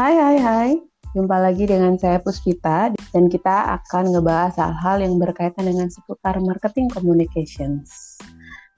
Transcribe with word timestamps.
Hai 0.00 0.16
hai 0.16 0.38
hai, 0.40 0.70
jumpa 1.12 1.36
lagi 1.44 1.68
dengan 1.68 1.92
saya 2.00 2.16
Puspita 2.24 2.88
dan 3.12 3.28
kita 3.28 3.76
akan 3.76 4.16
ngebahas 4.16 4.56
hal-hal 4.56 5.04
yang 5.04 5.20
berkaitan 5.20 5.68
dengan 5.68 5.92
seputar 5.92 6.40
marketing 6.40 6.88
communications. 6.88 8.16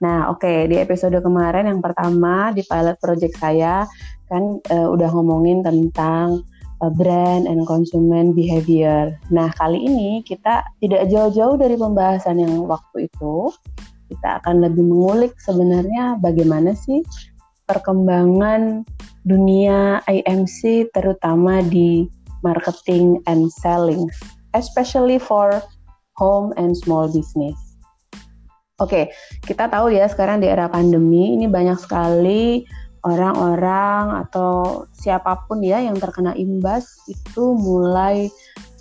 Nah, 0.03 0.27
oke, 0.27 0.43
okay, 0.43 0.67
di 0.67 0.75
episode 0.83 1.15
kemarin 1.23 1.71
yang 1.71 1.79
pertama 1.79 2.51
di 2.51 2.59
pilot 2.67 2.99
project 2.99 3.39
saya 3.39 3.87
kan 4.27 4.59
uh, 4.67 4.91
udah 4.91 5.07
ngomongin 5.15 5.63
tentang 5.63 6.43
uh, 6.83 6.91
brand 6.91 7.47
and 7.47 7.63
consumer 7.71 8.27
behavior. 8.35 9.15
Nah, 9.31 9.47
kali 9.55 9.79
ini 9.79 10.27
kita 10.27 10.59
tidak 10.83 11.07
jauh-jauh 11.07 11.55
dari 11.55 11.79
pembahasan 11.79 12.43
yang 12.43 12.67
waktu 12.67 13.07
itu. 13.07 13.47
Kita 14.11 14.43
akan 14.43 14.59
lebih 14.59 14.83
mengulik 14.83 15.39
sebenarnya 15.39 16.19
bagaimana 16.19 16.75
sih 16.75 16.99
perkembangan 17.67 18.83
dunia 19.23 20.03
IMC 20.07 20.91
terutama 20.91 21.63
di 21.63 22.07
marketing 22.43 23.23
and 23.25 23.47
selling, 23.63 24.11
especially 24.51 25.15
for 25.15 25.63
home 26.19 26.51
and 26.59 26.75
small 26.75 27.07
business. 27.07 27.55
Oke, 28.81 28.89
okay, 28.89 29.05
kita 29.47 29.71
tahu 29.71 29.95
ya 29.95 30.09
sekarang 30.09 30.43
di 30.43 30.49
era 30.49 30.67
pandemi 30.67 31.37
ini 31.37 31.47
banyak 31.47 31.79
sekali 31.79 32.67
orang-orang 33.03 34.27
atau 34.27 34.83
siapa 34.95 35.45
pun 35.47 35.63
ya 35.63 35.79
yang 35.79 35.95
terkena 35.99 36.35
imbas 36.35 36.87
itu 37.07 37.55
mulai 37.55 38.27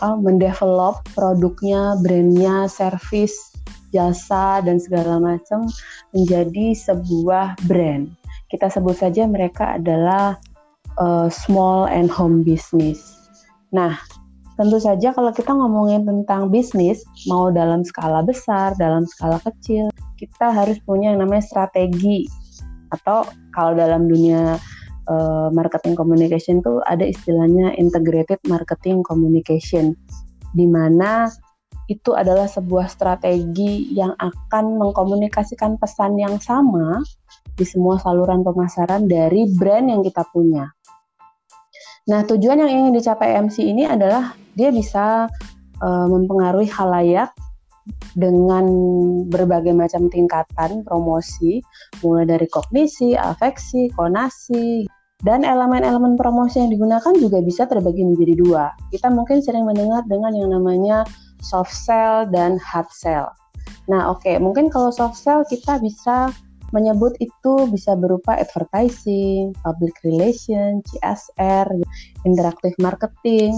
uh, 0.03 0.19
mendevelop 0.19 1.03
produknya, 1.15 1.99
brandnya, 2.03 2.67
service, 2.71 3.53
jasa 3.93 4.65
dan 4.65 4.81
segala 4.81 5.21
macam 5.21 5.69
menjadi 6.17 6.73
sebuah 6.73 7.61
brand 7.69 8.09
kita 8.53 8.69
sebut 8.69 9.01
saja 9.01 9.25
mereka 9.25 9.81
adalah 9.81 10.37
uh, 11.01 11.33
small 11.33 11.89
and 11.89 12.13
home 12.13 12.45
business. 12.45 13.01
Nah, 13.73 13.97
tentu 14.61 14.77
saja 14.77 15.17
kalau 15.17 15.33
kita 15.33 15.57
ngomongin 15.57 16.05
tentang 16.05 16.53
bisnis, 16.53 17.01
mau 17.25 17.49
dalam 17.49 17.81
skala 17.81 18.21
besar, 18.21 18.77
dalam 18.77 19.09
skala 19.09 19.41
kecil, 19.41 19.89
kita 20.21 20.53
harus 20.53 20.77
punya 20.85 21.17
yang 21.17 21.25
namanya 21.25 21.41
strategi. 21.49 22.29
Atau 22.93 23.25
kalau 23.57 23.73
dalam 23.73 24.05
dunia 24.05 24.61
uh, 25.09 25.49
marketing 25.49 25.97
communication 25.97 26.61
itu 26.61 26.85
ada 26.85 27.09
istilahnya 27.09 27.73
integrated 27.81 28.37
marketing 28.45 29.01
communication, 29.01 29.97
di 30.53 30.69
mana 30.69 31.33
itu 31.89 32.13
adalah 32.13 32.47
sebuah 32.47 32.87
strategi 32.93 33.89
yang 33.97 34.13
akan 34.21 34.77
mengkomunikasikan 34.77 35.81
pesan 35.81 36.21
yang 36.21 36.37
sama 36.39 37.01
di 37.57 37.65
semua 37.69 38.01
saluran 38.01 38.41
pemasaran 38.41 39.07
dari 39.07 39.49
brand 39.57 39.89
yang 39.93 40.01
kita 40.01 40.25
punya. 40.33 40.69
Nah, 42.11 42.27
tujuan 42.27 42.59
yang 42.59 42.71
ingin 42.71 42.99
dicapai 42.99 43.39
MC 43.39 43.63
ini 43.63 43.87
adalah 43.87 44.35
dia 44.59 44.75
bisa 44.75 45.31
uh, 45.79 46.07
mempengaruhi 46.11 46.67
halayak 46.67 47.31
dengan 48.15 48.67
berbagai 49.31 49.75
macam 49.75 50.07
tingkatan 50.11 50.87
promosi, 50.87 51.63
mulai 52.03 52.27
dari 52.27 52.47
kognisi, 52.51 53.15
afeksi, 53.15 53.91
konasi, 53.95 54.87
dan 55.23 55.47
elemen-elemen 55.47 56.19
promosi 56.19 56.59
yang 56.59 56.71
digunakan 56.75 57.15
juga 57.15 57.39
bisa 57.39 57.67
terbagi 57.71 58.03
menjadi 58.03 58.35
dua. 58.35 58.65
Kita 58.91 59.07
mungkin 59.11 59.39
sering 59.39 59.67
mendengar 59.67 60.03
dengan 60.11 60.35
yang 60.35 60.51
namanya 60.51 61.07
soft 61.39 61.71
sell 61.71 62.27
dan 62.27 62.59
hard 62.59 62.91
sell. 62.91 63.31
Nah, 63.87 64.11
oke, 64.11 64.23
okay, 64.23 64.39
mungkin 64.43 64.71
kalau 64.71 64.91
soft 64.91 65.19
sell 65.19 65.47
kita 65.47 65.79
bisa 65.79 66.31
menyebut 66.73 67.15
itu 67.21 67.69
bisa 67.69 67.95
berupa 67.95 68.37
advertising, 68.37 69.53
public 69.61 69.95
relation, 70.03 70.81
CSR, 70.89 71.69
interactive 72.25 72.75
marketing. 72.81 73.55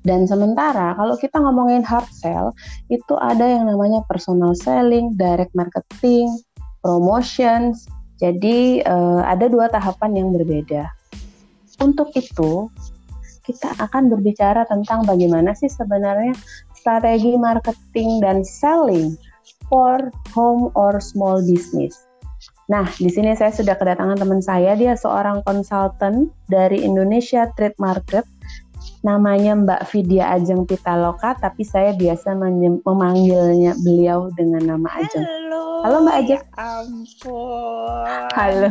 Dan 0.00 0.24
sementara 0.24 0.96
kalau 0.96 1.14
kita 1.20 1.36
ngomongin 1.36 1.84
hard 1.84 2.08
sell, 2.08 2.56
itu 2.88 3.14
ada 3.20 3.44
yang 3.44 3.68
namanya 3.68 4.00
personal 4.08 4.56
selling, 4.56 5.12
direct 5.20 5.52
marketing, 5.52 6.32
promotions. 6.80 7.84
Jadi 8.16 8.80
uh, 8.84 9.24
ada 9.28 9.48
dua 9.48 9.68
tahapan 9.68 10.24
yang 10.24 10.28
berbeda. 10.32 10.88
Untuk 11.80 12.12
itu, 12.16 12.68
kita 13.44 13.72
akan 13.80 14.12
berbicara 14.12 14.68
tentang 14.68 15.04
bagaimana 15.08 15.56
sih 15.56 15.68
sebenarnya 15.68 16.36
strategi 16.76 17.36
marketing 17.36 18.20
dan 18.24 18.40
selling 18.44 19.16
for 19.70 20.10
home 20.34 20.74
or 20.74 20.98
small 20.98 21.40
business. 21.40 22.10
Nah, 22.70 22.86
di 22.98 23.10
sini 23.10 23.34
saya 23.34 23.50
sudah 23.50 23.74
kedatangan 23.74 24.18
teman 24.18 24.42
saya, 24.42 24.78
dia 24.78 24.94
seorang 24.94 25.42
konsultan 25.46 26.30
dari 26.46 26.82
Indonesia 26.82 27.50
Trade 27.58 27.78
Market. 27.78 28.22
Namanya 29.00 29.56
Mbak 29.56 29.82
Vidya 29.96 30.36
Ajeng 30.36 30.68
Pitaloka, 30.68 31.32
tapi 31.32 31.64
saya 31.64 31.96
biasa 31.96 32.36
memanggilnya 32.84 33.72
beliau 33.80 34.28
dengan 34.36 34.76
nama 34.76 34.88
Ajeng. 34.92 35.24
Halo. 35.24 35.64
Halo 35.80 35.96
Mbak 36.04 36.16
Ajeng. 36.20 36.42
Ya 36.44 36.60
ampun. 36.60 38.28
Halo. 38.36 38.68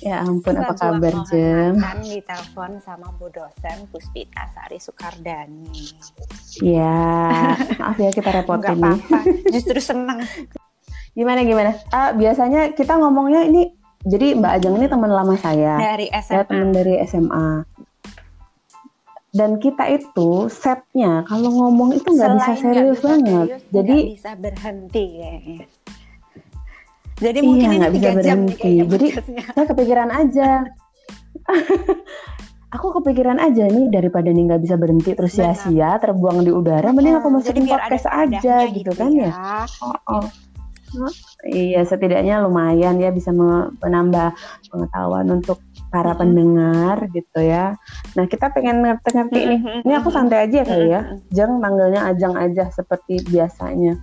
Ya 0.00 0.16
ampun, 0.24 0.54
apa 0.56 0.72
kabar 0.80 1.14
Jeng? 1.28 1.76
Ditelepon 2.08 2.80
sama 2.80 3.12
Bu 3.20 3.28
dosen 3.28 3.84
Puspita 3.92 4.48
Sari 4.56 4.80
Sukardani. 4.80 5.92
Ya, 6.64 7.52
maaf 7.76 8.00
ya 8.00 8.08
kita 8.08 8.32
repotin 8.32 8.80
nih. 8.80 8.96
apa-apa, 8.96 9.18
justru 9.52 9.76
senang. 9.76 10.24
gimana 11.12 11.44
gimana? 11.44 11.76
Uh, 11.92 12.16
biasanya 12.16 12.72
kita 12.72 12.96
ngomongnya 12.96 13.44
ini, 13.44 13.76
jadi 14.08 14.40
Mbak 14.40 14.52
Ajeng 14.56 14.74
ini 14.80 14.88
teman 14.88 15.12
lama 15.12 15.36
saya. 15.36 15.76
Dari 15.76 16.08
SMA. 16.08 16.32
Ya, 16.32 16.42
teman 16.48 16.72
dari 16.72 16.94
SMA. 17.04 17.68
Dan 19.36 19.60
kita 19.60 19.84
itu 19.92 20.48
setnya 20.48 21.20
kalau 21.28 21.52
ngomong 21.52 21.92
itu 21.92 22.08
nggak 22.08 22.32
bisa 22.40 22.52
serius 22.56 22.98
banget. 23.04 23.46
Serius, 23.52 23.64
jadi 23.68 23.96
bisa 24.16 24.32
berhenti 24.40 25.04
kayaknya. 25.20 25.66
Jadi 27.16 27.38
iya, 27.40 27.48
mungkin 27.48 27.68
nggak 27.80 27.92
bisa 27.96 28.08
berhenti. 28.16 28.72
Jadi 28.84 29.06
saya 29.52 29.64
kepikiran 29.68 30.10
aja. 30.12 30.48
aku 32.76 32.86
kepikiran 33.00 33.38
aja 33.40 33.64
nih 33.70 33.88
daripada 33.88 34.28
nih 34.28 34.52
nggak 34.52 34.62
bisa 34.66 34.76
berhenti 34.76 35.16
terus 35.16 35.32
sia-sia 35.32 35.96
terbuang 36.02 36.44
di 36.44 36.52
udara, 36.52 36.92
mending 36.92 37.16
aku 37.16 37.28
masukin 37.32 37.64
podcast 37.64 38.08
aja 38.10 38.68
gitu, 38.68 38.92
gitu 38.92 38.92
kan 38.92 39.10
ya. 39.14 39.32
ya. 39.32 39.64
Oh, 39.80 39.96
oh. 40.12 40.28
Iya, 41.46 41.84
setidaknya 41.84 42.46
lumayan 42.46 42.96
ya 43.02 43.12
bisa 43.12 43.34
menambah 43.34 44.32
pengetahuan 44.70 45.26
untuk 45.28 45.60
para 45.90 46.12
hmm. 46.12 46.20
pendengar 46.20 46.96
gitu 47.10 47.40
ya. 47.40 47.78
Nah, 48.18 48.24
kita 48.26 48.50
pengen 48.50 48.82
ngerti-ngerti 48.82 49.40
nih. 49.46 49.60
Ini 49.86 49.92
aku 50.02 50.08
santai 50.10 50.50
aja 50.50 50.66
kali 50.66 50.88
ya. 50.90 51.02
Jeng 51.30 51.62
manggilnya 51.62 52.06
Ajeng 52.10 52.34
aja 52.34 52.68
seperti 52.74 53.22
biasanya. 53.26 53.98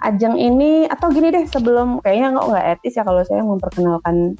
Ajeng 0.00 0.40
ini 0.40 0.88
atau 0.88 1.12
gini 1.12 1.28
deh 1.28 1.44
sebelum 1.44 2.00
kayaknya 2.00 2.32
nggak 2.32 2.46
nggak 2.48 2.66
etis 2.78 2.96
ya 2.96 3.04
kalau 3.04 3.20
saya 3.20 3.44
memperkenalkan 3.44 4.32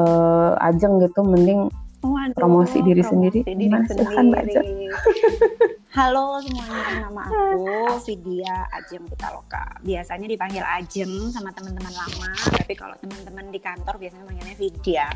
uh, 0.00 0.56
Ajeng 0.64 0.96
gitu 1.04 1.20
mending 1.20 1.68
Waduh, 2.04 2.36
promosi 2.36 2.84
diri 2.84 3.00
promosi 3.00 3.40
sendiri. 3.40 3.40
Diri 3.48 3.66
Mas, 3.72 3.88
sendiri. 3.88 4.52
Halo 5.94 6.42
semuanya, 6.42 7.06
nama 7.06 7.22
aku 7.22 8.02
Vidya 8.02 8.66
Ajeng 8.74 9.06
Pitaloka. 9.06 9.78
Biasanya 9.80 10.26
dipanggil 10.26 10.60
Ajeng 10.66 11.30
sama 11.30 11.54
teman-teman 11.54 11.94
lama, 11.94 12.34
tapi 12.50 12.74
kalau 12.74 12.98
teman-teman 12.98 13.48
di 13.48 13.62
kantor 13.62 13.94
biasanya 14.02 14.26
manggilnya 14.26 14.56
Vidya. 14.58 15.06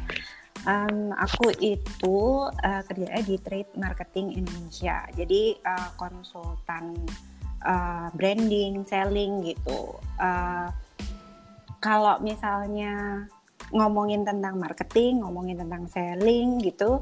Um, 0.66 1.14
aku 1.14 1.54
itu 1.62 2.44
uh, 2.50 2.82
kerjanya 2.84 3.22
di 3.24 3.38
Trade 3.40 3.72
Marketing 3.78 4.36
Indonesia, 4.42 5.06
jadi 5.14 5.54
uh, 5.64 5.94
konsultan 5.96 6.98
uh, 7.62 8.10
branding, 8.12 8.82
selling 8.84 9.40
gitu. 9.46 9.96
Uh, 10.18 10.68
kalau 11.78 12.18
misalnya 12.20 13.24
ngomongin 13.70 14.26
tentang 14.26 14.58
marketing, 14.58 15.22
ngomongin 15.22 15.62
tentang 15.62 15.86
selling 15.88 16.58
gitu, 16.60 17.00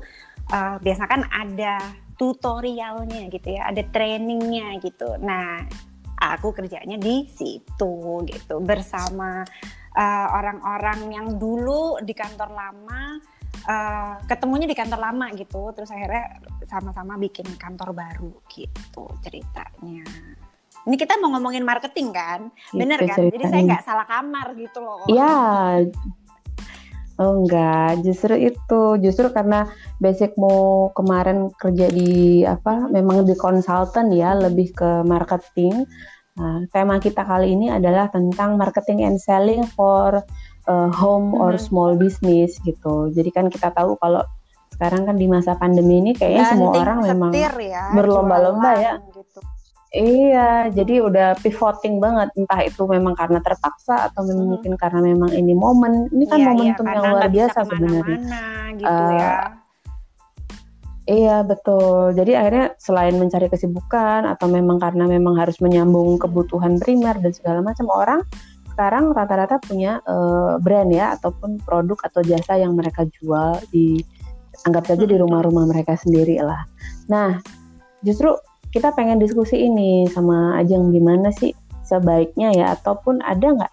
uh, 0.52 0.76
biasa 0.78 1.02
kan 1.08 1.24
ada 1.32 1.80
tutorialnya 2.20 3.26
gitu 3.32 3.56
ya, 3.56 3.72
ada 3.72 3.82
trainingnya 3.88 4.78
gitu. 4.84 5.16
Nah, 5.16 5.64
aku 6.20 6.52
kerjanya 6.52 7.00
di 7.00 7.26
situ 7.32 8.22
gitu 8.28 8.60
bersama 8.62 9.42
orang-orang 10.36 11.00
uh, 11.08 11.12
yang 11.18 11.28
dulu 11.40 11.98
di 12.04 12.12
kantor 12.12 12.52
lama. 12.52 13.02
Uh, 13.64 14.20
ketemunya 14.28 14.68
di 14.68 14.76
kantor 14.76 15.00
lama 15.00 15.32
gitu, 15.32 15.72
terus 15.72 15.88
akhirnya 15.88 16.38
sama-sama 16.68 17.16
bikin 17.16 17.48
kantor 17.56 17.96
baru 17.96 18.36
gitu 18.52 19.08
ceritanya. 19.24 20.04
Ini 20.86 20.94
kita 20.94 21.18
mau 21.18 21.34
ngomongin 21.34 21.66
marketing 21.66 22.14
kan, 22.14 22.52
bener 22.70 23.02
kan? 23.02 23.16
Ceritanya. 23.16 23.32
Jadi 23.34 23.44
saya 23.50 23.62
nggak 23.66 23.84
salah 23.88 24.06
kamar 24.06 24.54
gitu 24.54 24.78
loh. 24.78 25.02
Iya, 25.10 25.34
Oh 27.16 27.32
enggak, 27.40 28.04
justru 28.04 28.36
itu, 28.36 28.82
justru 29.00 29.32
karena 29.32 29.72
basicmu 30.04 30.92
kemarin 30.92 31.48
kerja 31.56 31.88
di 31.88 32.44
apa, 32.44 32.92
memang 32.92 33.24
di 33.24 33.32
konsultan 33.32 34.12
ya, 34.12 34.36
lebih 34.36 34.76
ke 34.76 35.00
marketing. 35.00 35.88
Nah, 36.36 36.68
tema 36.68 37.00
kita 37.00 37.24
kali 37.24 37.56
ini 37.56 37.72
adalah 37.72 38.12
tentang 38.12 38.60
marketing 38.60 39.08
and 39.08 39.16
selling 39.16 39.64
for 39.64 40.20
uh, 40.66 40.90
home 40.92 41.34
or 41.34 41.54
small 41.56 41.94
business 41.94 42.58
gitu. 42.62 43.10
Jadi 43.10 43.30
kan 43.34 43.46
kita 43.50 43.72
tahu 43.72 43.98
kalau 43.98 44.22
sekarang 44.76 45.08
kan 45.08 45.16
di 45.16 45.24
masa 45.24 45.56
pandemi 45.56 46.04
ini 46.04 46.12
kayaknya 46.12 46.44
semua 46.52 46.72
orang 46.76 46.98
memang 47.00 47.30
ya, 47.32 47.50
berlomba-lomba 47.96 48.70
ya. 48.76 48.92
gitu. 49.14 49.40
Iya, 49.96 50.68
jadi 50.76 51.00
udah 51.00 51.28
pivoting 51.40 52.02
banget 52.02 52.28
entah 52.36 52.60
itu 52.60 52.84
memang 52.84 53.16
karena 53.16 53.40
terpaksa 53.40 54.10
atau 54.12 54.28
memang 54.28 54.44
Hmm. 54.44 54.52
mungkin 54.58 54.72
karena 54.76 55.00
memang 55.00 55.30
ini 55.32 55.56
momen. 55.56 56.12
Ini 56.12 56.24
kan 56.28 56.36
Iya, 56.36 56.44
iya, 56.44 56.50
momentum 56.52 56.84
yang 56.84 56.96
karena 57.00 57.08
luar 57.16 57.28
biasa 57.32 57.58
sebenarnya. 57.64 58.18
gitu 58.76 58.92
Eh, 58.92 59.12
ya. 59.16 59.32
Iya, 61.06 61.36
betul. 61.46 62.18
Jadi 62.18 62.32
akhirnya 62.34 62.66
selain 62.82 63.14
mencari 63.14 63.46
kesibukan 63.46 64.26
atau 64.26 64.50
memang 64.50 64.82
karena 64.82 65.06
memang 65.06 65.38
harus 65.38 65.62
menyambung 65.62 66.18
kebutuhan 66.18 66.82
primer 66.82 67.14
dan 67.22 67.30
segala 67.30 67.62
macam 67.62 67.86
orang 67.88 68.20
sekarang 68.76 69.16
rata-rata 69.16 69.56
punya 69.58 70.04
eh, 70.04 70.52
brand 70.60 70.92
ya 70.92 71.16
ataupun 71.16 71.64
produk 71.64 71.96
atau 72.04 72.20
jasa 72.20 72.60
yang 72.60 72.76
mereka 72.76 73.08
jual 73.08 73.56
di 73.72 74.04
anggap 74.64 74.84
saja 74.84 75.08
di 75.08 75.16
Hmm. 75.16 75.24
rumah-rumah 75.24 75.64
mereka 75.64 75.96
sendiri 75.96 76.36
lah. 76.40 76.68
Nah, 77.08 77.40
justru 78.00 78.36
kita 78.68 78.92
pengen 78.92 79.16
diskusi 79.16 79.64
ini 79.64 80.04
sama 80.12 80.60
Ajeng 80.60 80.92
gimana 80.92 81.32
sih 81.32 81.56
sebaiknya 81.82 82.52
ya 82.52 82.66
ataupun 82.76 83.24
ada 83.24 83.56
nggak 83.56 83.72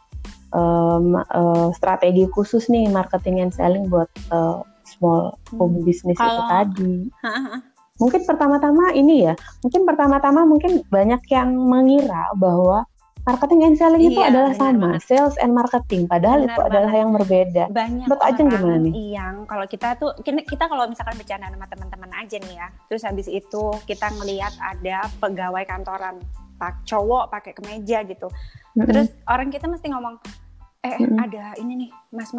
em, 0.54 1.06
eh, 1.20 1.68
strategi 1.74 2.24
khusus 2.30 2.72
nih 2.72 2.88
marketing 2.88 3.44
and 3.44 3.52
selling 3.52 3.92
buat 3.92 4.08
eh, 4.32 4.58
small 4.88 5.36
home 5.52 5.84
business 5.84 6.16
itu 6.16 6.24
Kalau- 6.24 6.48
tadi. 6.48 6.94
Mungkin 8.02 8.26
pertama-tama 8.26 8.90
ini 8.92 9.30
ya, 9.30 9.38
mungkin 9.62 9.86
pertama-tama 9.86 10.50
mungkin 10.50 10.82
banyak 10.90 11.22
yang 11.30 11.54
mengira 11.54 12.26
bahwa 12.34 12.90
marketing 13.24 13.60
and 13.64 13.76
selling 13.76 14.04
itu 14.04 14.16
Iya, 14.16 14.28
adalah 14.30 14.52
benar 14.52 14.60
sama, 14.60 14.80
banget. 14.92 15.02
sales 15.04 15.36
and 15.40 15.52
marketing, 15.52 16.02
padahal 16.06 16.40
Benar 16.40 16.50
itu 16.50 16.62
adalah 16.62 16.84
banget. 16.86 17.00
yang 17.00 17.10
berbeda. 17.12 17.64
banyak 17.72 18.06
Menurut 18.06 18.24
Ajeng 18.24 18.48
gimana 18.50 18.76
nih? 18.78 18.94
yang 19.12 19.36
kalau 19.44 19.66
kita 19.66 19.90
tuh 19.96 20.12
kita, 20.20 20.40
kita 20.44 20.64
kalau 20.66 20.84
misalkan 20.86 21.16
bercanda 21.16 21.48
sama 21.48 21.66
teman-teman 21.66 22.12
aja 22.14 22.36
nih 22.38 22.56
ya 22.56 22.68
terus 22.86 23.04
habis 23.04 23.28
itu 23.28 23.64
kita 23.84 24.08
ngelihat 24.12 24.52
ada 24.60 24.98
pegawai 25.18 25.64
kantoran 25.64 26.20
pak 26.54 26.84
cowok 26.84 27.28
pakai 27.30 27.52
kemeja 27.52 28.04
gitu 28.04 28.28
Mm-mm. 28.74 28.86
terus 28.86 29.08
orang 29.26 29.48
kita 29.48 29.66
mesti 29.66 29.88
ngomong 29.88 30.20
eh 30.82 30.90
eh, 30.90 31.00
Mm-mm. 31.00 31.18
ada 31.18 31.56
ini 31.58 31.74
nih 31.78 31.90
mas 32.12 32.32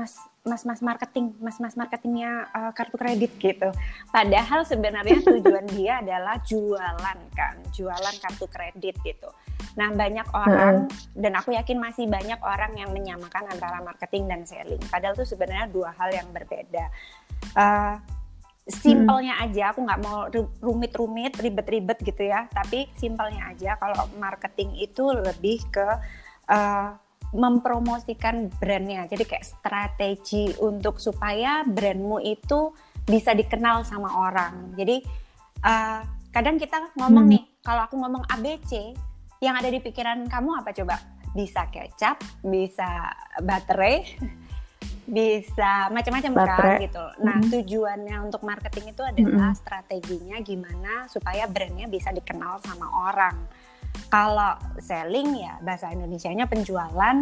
mas 0.44 0.60
mas 0.60 0.76
mas 0.76 0.80
marketing 0.84 1.32
mas 1.40 1.56
mas 1.56 1.72
marketingnya 1.72 2.44
eh, 2.52 2.72
kartu 2.76 3.00
kredit 3.00 3.32
gitu. 3.40 3.72
Padahal 4.12 4.68
sebenarnya 4.68 5.24
tujuan 5.24 5.64
dia 5.72 5.98
adalah 6.04 6.36
jualan 6.44 7.18
kan 7.32 7.56
jualan 7.72 8.16
kartu 8.20 8.44
kredit 8.52 9.00
gitu. 9.00 9.32
Nah 9.80 9.88
banyak 9.96 10.28
orang 10.36 10.92
dan 11.16 11.32
aku 11.40 11.56
yakin 11.56 11.80
masih 11.80 12.04
banyak 12.12 12.36
orang 12.44 12.76
yang 12.76 12.92
menyamakan 12.92 13.48
antara 13.48 13.80
marketing 13.80 14.28
dan 14.28 14.44
selling. 14.44 14.80
Padahal 14.92 15.16
itu 15.16 15.24
sebenarnya 15.24 15.72
dua 15.72 15.96
hal 15.96 16.12
yang 16.12 16.28
berbeda. 16.28 16.92
Eh, 17.56 17.94
simpelnya 18.68 19.40
aja 19.40 19.72
aku 19.72 19.80
nggak 19.80 20.00
mau 20.04 20.28
ru- 20.28 20.52
rumit-rumit 20.60 21.40
ribet-ribet 21.40 22.04
gitu 22.04 22.20
ya. 22.20 22.52
Tapi 22.52 22.92
simpelnya 23.00 23.48
aja 23.48 23.80
kalau 23.80 24.12
marketing 24.20 24.76
itu 24.76 25.08
lebih 25.08 25.64
ke 25.72 25.88
eh, 26.52 26.88
mempromosikan 27.34 28.48
brandnya 28.56 29.10
jadi 29.10 29.26
kayak 29.26 29.44
strategi 29.44 30.54
untuk 30.62 31.02
supaya 31.02 31.66
brandmu 31.66 32.22
itu 32.22 32.70
bisa 33.04 33.34
dikenal 33.34 33.82
sama 33.82 34.14
orang 34.16 34.72
jadi 34.72 35.02
eh, 35.60 36.00
kadang 36.30 36.56
kita 36.56 36.94
ngomong 36.94 37.26
Hmm. 37.26 37.34
nih 37.34 37.44
kalau 37.60 37.82
aku 37.84 37.98
ngomong 37.98 38.24
ABC 38.28 38.94
yang 39.42 39.58
ada 39.58 39.68
di 39.68 39.78
pikiran 39.78 40.24
kamu 40.24 40.62
apa 40.62 40.70
coba 40.72 40.96
bisa 41.34 41.66
kecap 41.68 42.22
bisa 42.40 43.10
baterai 43.42 44.06
bisa 45.04 45.92
macam-macam 45.92 46.32
kan 46.32 46.80
gitu. 46.80 47.04
Nah, 47.20 47.36
Mhm. 47.36 47.52
tujuannya 47.52 48.16
untuk 48.24 48.40
marketing 48.40 48.96
itu 48.96 49.04
adalah 49.04 49.52
strateginya 49.52 50.40
gimana 50.40 51.04
supaya 51.12 51.44
brandnya 51.44 51.84
bisa 51.92 52.08
dikenal 52.08 52.56
sama 52.64 52.88
orang. 52.88 53.36
Kalau 54.12 54.54
selling 54.78 55.42
ya 55.42 55.58
bahasa 55.62 55.90
Indonesianya 55.90 56.46
penjualan 56.46 57.16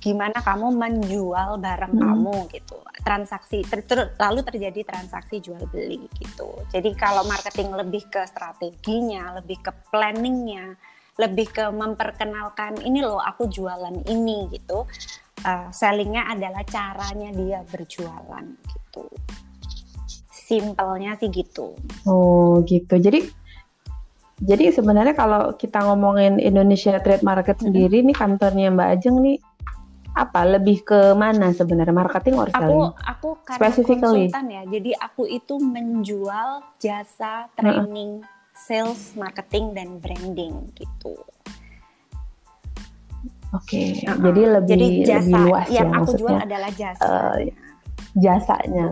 gimana 0.00 0.40
kamu 0.40 0.72
menjual 0.72 1.60
barang 1.60 1.92
Mhm. 1.92 2.00
kamu 2.00 2.36
gitu. 2.56 2.80
Transaksi 3.04 3.60
ter- 3.68 3.84
ter- 3.84 4.16
lalu 4.16 4.40
terjadi 4.40 4.80
transaksi 4.88 5.44
jual 5.44 5.60
beli 5.68 6.08
gitu. 6.16 6.48
Jadi 6.72 6.96
kalau 6.96 7.20
marketing 7.28 7.76
lebih 7.76 8.08
ke 8.08 8.24
strateginya, 8.24 9.36
lebih 9.36 9.60
ke 9.60 9.72
planningnya, 9.92 10.72
lebih 11.20 11.52
ke 11.52 11.68
memperkenalkan 11.68 12.80
ini 12.80 13.04
loh 13.04 13.20
aku 13.20 13.52
jualan 13.52 13.92
ini 14.08 14.48
gitu 14.56 14.88
uh, 15.44 15.68
sellingnya 15.68 16.32
adalah 16.32 16.64
caranya 16.64 17.28
dia 17.36 17.60
berjualan 17.68 18.46
gitu. 18.64 19.04
Simpelnya 20.32 21.14
sih 21.20 21.28
gitu. 21.28 21.76
Oh 22.08 22.64
gitu. 22.64 22.96
Jadi 22.96 23.28
jadi 24.40 24.72
sebenarnya 24.72 25.12
kalau 25.12 25.52
kita 25.54 25.84
ngomongin 25.84 26.40
Indonesia 26.40 26.96
Trade 26.96 27.20
Market 27.20 27.60
sendiri 27.60 28.00
nih 28.00 28.16
kantornya 28.16 28.72
Mbak 28.72 28.88
Ajeng 28.96 29.20
nih 29.20 29.36
apa 30.10 30.42
lebih 30.42 30.82
ke 30.82 31.14
mana 31.14 31.54
sebenarnya 31.54 31.94
marketing 31.94 32.34
or 32.34 32.50
Aku 32.50 32.58
selling? 32.58 32.82
aku 32.98 33.28
karena 33.46 33.60
Specifically. 33.62 34.26
konsultan 34.26 34.46
ya, 34.50 34.62
jadi 34.66 34.90
aku 34.98 35.22
itu 35.22 35.54
menjual 35.56 36.48
jasa 36.82 37.46
training, 37.54 38.18
sales, 38.50 39.14
marketing 39.14 39.70
dan 39.70 40.02
branding 40.02 40.66
gitu. 40.74 41.14
Oke, 43.50 44.02
Uh-uh. 44.02 44.18
jadi 44.20 44.42
lebih 44.58 44.70
jadi 44.72 44.86
jasa 45.04 45.26
lebih 45.26 45.42
luas 45.42 45.66
ya 45.68 45.74
yang 45.78 45.90
aku 45.92 46.10
jual 46.14 46.36
adalah 46.38 46.70
jasa. 46.70 47.06
eh, 47.38 47.50
jasanya. 48.16 48.86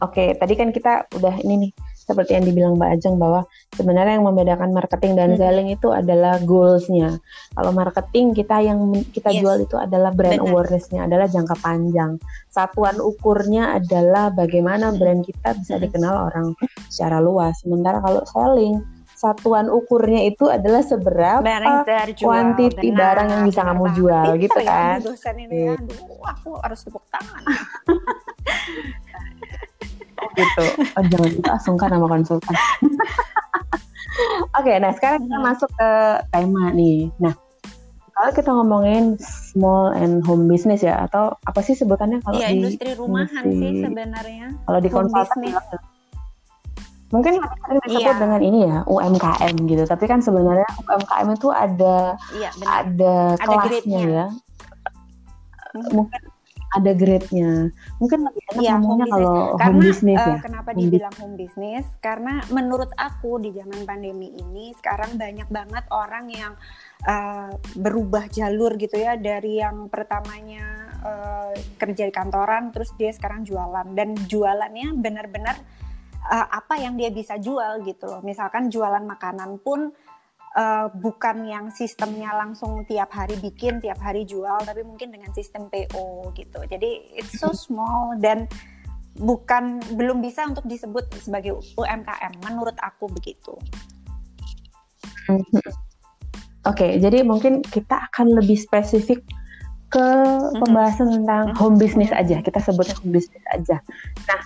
Oke, 0.00 0.34
tadi 0.34 0.54
kan 0.56 0.68
kita 0.72 1.08
udah 1.12 1.40
ini 1.40 1.54
nih 1.56 1.72
seperti 2.02 2.34
yang 2.34 2.44
dibilang 2.44 2.74
Mbak 2.74 2.90
Ajeng 2.92 3.16
bahwa 3.16 3.46
sebenarnya 3.72 4.18
yang 4.18 4.26
membedakan 4.26 4.70
marketing 4.70 5.12
dan 5.14 5.28
Mhm. 5.32 5.38
selling 5.38 5.68
itu 5.70 5.88
adalah 5.88 6.34
goalsnya. 6.38 7.22
Kalau 7.52 7.70
marketing 7.70 8.34
kita 8.34 8.58
yang 8.58 8.78
kita 9.08 9.30
Yes. 9.30 9.38
jual 9.38 9.56
itu 9.62 9.76
adalah 9.76 10.10
brand 10.10 10.36
Benar. 10.36 10.50
awareness-nya, 10.50 11.06
adalah 11.06 11.26
jangka 11.26 11.54
panjang. 11.56 12.18
Satuan 12.48 12.98
ukurnya 12.98 13.78
adalah 13.78 14.28
bagaimana 14.28 14.90
Mhm. 14.90 14.98
brand 14.98 15.22
kita 15.22 15.54
bisa 15.54 15.74
Mhm. 15.76 15.82
dikenal 15.82 16.14
orang 16.26 16.46
secara 16.86 17.18
luas. 17.18 17.56
Sementara 17.58 17.98
kalau 17.98 18.26
selling 18.26 18.82
satuan 19.14 19.70
ukurnya 19.70 20.26
itu 20.26 20.50
adalah 20.50 20.82
seberapa 20.82 21.38
barang 21.38 21.86
terjual 21.86 22.26
quantity 22.26 22.90
benar, 22.90 22.98
barang 23.14 23.28
yang 23.30 23.42
bisa 23.46 23.54
benar 23.56 23.70
kamu 23.70 23.84
banget. 23.84 23.94
jual, 23.94 24.28
gitu 24.36 24.58
ya 24.58 24.66
kan? 24.66 24.96
Bu 24.98 25.06
dosen 25.06 25.34
ini 25.38 25.54
ya 25.62 25.72
aduh 25.72 25.96
aku 26.26 26.50
harus 26.58 26.80
tepuk 26.82 27.04
tangan 27.06 27.42
gitu. 30.32 30.64
Oh, 30.92 31.04
jangan 31.04 31.30
itu 31.30 31.50
sungkan 31.60 31.88
sama 31.90 32.06
konsultan. 32.08 32.54
Oke, 34.54 34.72
nah 34.76 34.92
sekarang 34.92 35.24
kita 35.24 35.36
Mhm. 35.36 35.44
masuk 35.44 35.70
ke 35.72 35.90
tema 36.28 36.68
nih. 36.70 37.08
Nah, 37.18 37.32
kalau 38.12 38.30
kita 38.30 38.50
ngomongin 38.50 39.16
small 39.18 39.92
and 39.92 40.20
home 40.22 40.44
business 40.44 40.80
ya, 40.80 41.00
atau 41.02 41.32
apa 41.40 41.60
sih 41.60 41.72
sebutannya 41.72 42.20
kalau 42.20 42.36
Iya 42.36 42.48
di 42.48 42.60
industri 42.60 42.92
rumahan 42.92 43.42
industri- 43.42 43.60
sih 43.72 43.82
sebenarnya 43.82 44.46
kalau 44.62 44.78
di 44.78 44.90
konsultan 44.90 45.38
bilang- 45.40 45.80
mungkin 47.08 47.32
sering 47.36 47.80
disebut 47.82 48.04
Iya. 48.08 48.20
dengan 48.20 48.40
ini 48.40 48.58
ya 48.62 48.76
UMKM 48.86 49.54
gitu. 49.66 49.84
Tapi 49.86 50.04
kan 50.06 50.20
sebenarnya 50.20 50.68
UMKM 50.78 51.28
itu 51.30 51.48
ada 51.48 51.96
Iya 52.30 52.50
benar. 52.54 52.72
ada 52.78 53.14
Ada 53.32 53.40
kelasnya 53.42 53.64
grade-nya. 53.66 54.00
ya. 54.02 54.26
Mhm. 55.72 55.92
Mungkin 55.94 56.20
ada 56.72 56.92
grade-nya. 56.96 57.68
Mungkin 58.00 58.18
lebih 58.24 58.42
enak 58.52 58.62
Iya, 58.64 58.72
home 58.76 58.80
ngomongnya 58.80 59.06
business. 59.06 59.12
kalau 59.20 59.36
home 59.44 59.60
Karena 59.60 59.82
business 59.84 60.20
eh, 60.20 60.26
ya. 60.26 60.38
kenapa 60.40 60.70
Home 60.72 60.80
dibilang 60.80 61.14
home 61.20 61.36
business? 61.36 61.84
Karena 62.00 62.34
menurut 62.48 62.90
aku 62.96 63.30
di 63.38 63.50
zaman 63.52 63.80
pandemi 63.84 64.28
ini 64.32 64.64
sekarang 64.80 65.10
banyak 65.20 65.48
banget 65.52 65.84
orang 65.92 66.26
yang 66.32 66.52
eh, 67.04 67.50
berubah 67.76 68.24
jalur 68.32 68.72
gitu 68.80 68.96
ya 68.96 69.20
dari 69.20 69.60
yang 69.60 69.92
pertamanya 69.92 70.64
eh, 71.04 71.52
kerja 71.76 72.08
di 72.08 72.14
kantoran 72.14 72.72
terus 72.72 72.90
dia 72.96 73.12
sekarang 73.12 73.44
jualan 73.44 73.92
dan 73.92 74.16
jualannya 74.16 74.96
benar-benar 74.96 75.56
eh, 76.32 76.46
apa 76.48 76.80
yang 76.80 76.96
dia 76.96 77.12
bisa 77.12 77.36
jual 77.36 77.84
gitu 77.84 78.08
loh. 78.08 78.20
Misalkan 78.24 78.72
jualan 78.72 79.04
makanan 79.04 79.60
pun 79.60 79.92
eh, 80.52 80.86
bukan 81.00 81.48
yang 81.48 81.66
sistemnya 81.72 82.32
langsung 82.36 82.84
tiap 82.84 83.12
hari 83.12 83.36
bikin, 83.40 83.80
tiap 83.80 84.00
hari 84.00 84.28
jual, 84.28 84.60
tapi 84.64 84.84
mungkin 84.84 85.12
dengan 85.12 85.32
sistem 85.32 85.68
PO 85.72 86.32
gitu. 86.36 86.60
Jadi 86.68 87.16
it's 87.16 87.40
so 87.40 87.52
small 87.56 88.16
dan 88.20 88.46
bukan 89.16 89.80
belum 89.96 90.24
bisa 90.24 90.48
untuk 90.48 90.64
disebut 90.64 91.08
sebagai 91.20 91.60
UMKM. 91.76 92.32
Menurut 92.44 92.76
aku 92.80 93.08
begitu. 93.12 93.56
Mhm. 95.28 95.60
Oke, 96.62 96.94
jadi 97.02 97.26
mungkin 97.26 97.58
kita 97.66 98.06
akan 98.12 98.38
lebih 98.38 98.54
spesifik 98.54 99.26
ke 99.92 100.08
pembahasan 100.56 101.20
tentang 101.20 101.52
home 101.60 101.76
business 101.76 102.08
aja. 102.16 102.40
Kita 102.40 102.64
sebutnya 102.64 102.96
home 102.96 103.12
business 103.12 103.44
aja. 103.52 103.76
Nah, 104.24 104.40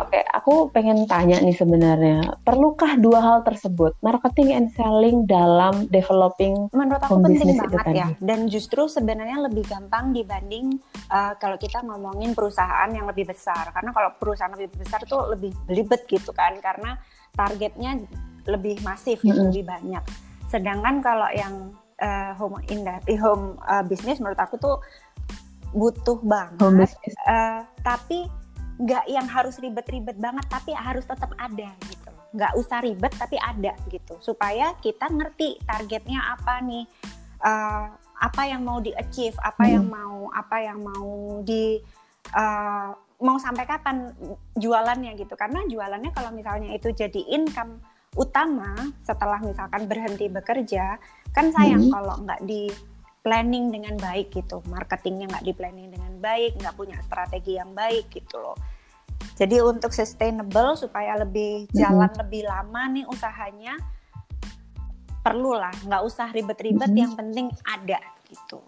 oke, 0.00 0.08
okay, 0.08 0.24
aku 0.32 0.72
pengen 0.72 1.04
tanya 1.04 1.36
nih 1.44 1.52
sebenarnya, 1.52 2.40
perlukah 2.48 2.96
dua 2.96 3.20
hal 3.20 3.38
tersebut, 3.44 3.92
marketing 4.00 4.56
and 4.56 4.72
selling 4.72 5.28
dalam 5.28 5.84
developing 5.92 6.72
Menurut 6.72 7.04
aku 7.04 7.20
home 7.20 7.28
penting 7.28 7.52
business 7.52 7.60
banget 7.60 7.76
itu 7.76 7.90
ya. 7.92 8.06
Dan 8.24 8.48
justru 8.48 8.88
sebenarnya 8.88 9.44
lebih 9.44 9.68
gampang 9.68 10.16
dibanding 10.16 10.80
uh, 11.12 11.36
kalau 11.36 11.60
kita 11.60 11.84
ngomongin 11.84 12.32
perusahaan 12.32 12.88
yang 12.88 13.04
lebih 13.04 13.28
besar. 13.28 13.68
Karena 13.76 13.92
kalau 13.92 14.16
perusahaan 14.16 14.52
lebih 14.56 14.80
besar 14.80 15.04
tuh 15.04 15.28
lebih 15.36 15.52
belibet 15.68 16.08
gitu 16.08 16.32
kan, 16.32 16.56
karena 16.64 16.96
targetnya 17.36 18.00
lebih 18.48 18.80
masif 18.80 19.20
mm 19.20 19.28
-hmm. 19.28 19.38
lebih 19.52 19.62
banyak. 19.68 20.04
Sedangkan 20.48 21.04
kalau 21.04 21.28
yang 21.36 21.76
uh, 22.00 22.32
home 22.36 22.60
industry, 22.68 23.16
home 23.16 23.56
uh, 23.64 23.84
business 23.84 24.20
menurut 24.20 24.40
aku 24.40 24.56
tuh 24.60 24.76
butuh 25.72 26.18
banget. 26.24 26.60
Home 26.62 26.82
Uh, 27.26 27.62
tapi 27.82 28.28
nggak 28.76 29.04
yang 29.08 29.24
harus 29.24 29.56
ribet-ribet 29.56 30.16
banget, 30.20 30.44
tapi 30.52 30.76
harus 30.76 31.04
tetap 31.08 31.32
ada 31.40 31.72
gitu. 31.88 32.12
Nggak 32.36 32.52
usah 32.60 32.78
ribet 32.84 33.12
tapi 33.16 33.40
ada 33.40 33.72
gitu, 33.88 34.20
supaya 34.20 34.76
kita 34.84 35.08
ngerti 35.08 35.56
targetnya 35.64 36.36
apa 36.36 36.60
nih, 36.60 36.84
uh, 37.40 37.88
apa 38.20 38.42
yang 38.44 38.64
mau 38.64 38.80
di 38.80 38.92
achieve, 38.92 39.36
apa 39.40 39.64
hmm. 39.64 39.72
yang 39.72 39.86
mau 39.88 40.28
apa 40.32 40.56
yang 40.60 40.78
mau 40.84 41.40
di 41.40 41.80
uh, 42.36 42.92
mau 43.24 43.36
sampai 43.40 43.64
kapan 43.64 44.12
jualannya 44.56 45.16
gitu. 45.16 45.32
Karena 45.36 45.64
jualannya 45.64 46.12
kalau 46.12 46.30
misalnya 46.36 46.72
itu 46.76 46.92
jadi 46.92 47.20
income 47.32 47.80
utama 48.16 48.72
setelah 49.04 49.38
misalkan 49.44 49.84
berhenti 49.84 50.26
bekerja 50.26 50.96
kan 51.36 51.52
sayang 51.52 51.86
hmm. 51.86 51.92
kalau 51.92 52.14
nggak 52.24 52.40
di 52.48 52.72
planning 53.20 53.68
dengan 53.68 53.94
baik 54.00 54.32
gitu 54.32 54.64
marketingnya 54.66 55.28
nggak 55.28 55.44
di 55.44 55.52
planning 55.52 55.88
dengan 55.92 56.12
baik 56.18 56.56
nggak 56.56 56.74
punya 56.74 56.96
strategi 57.04 57.60
yang 57.60 57.76
baik 57.76 58.08
gitu 58.08 58.40
loh 58.40 58.56
jadi 59.36 59.60
untuk 59.60 59.92
sustainable 59.92 60.74
supaya 60.80 61.20
lebih 61.20 61.68
jalan 61.76 62.08
hmm. 62.08 62.20
lebih 62.24 62.42
lama 62.48 62.82
nih 62.88 63.04
usahanya 63.04 63.76
perlulah 65.20 65.74
nggak 65.84 66.02
usah 66.06 66.30
ribet-ribet 66.32 66.88
hmm. 66.88 67.02
yang 67.02 67.12
penting 67.18 67.50
ada 67.66 68.00
gitu 68.30 68.62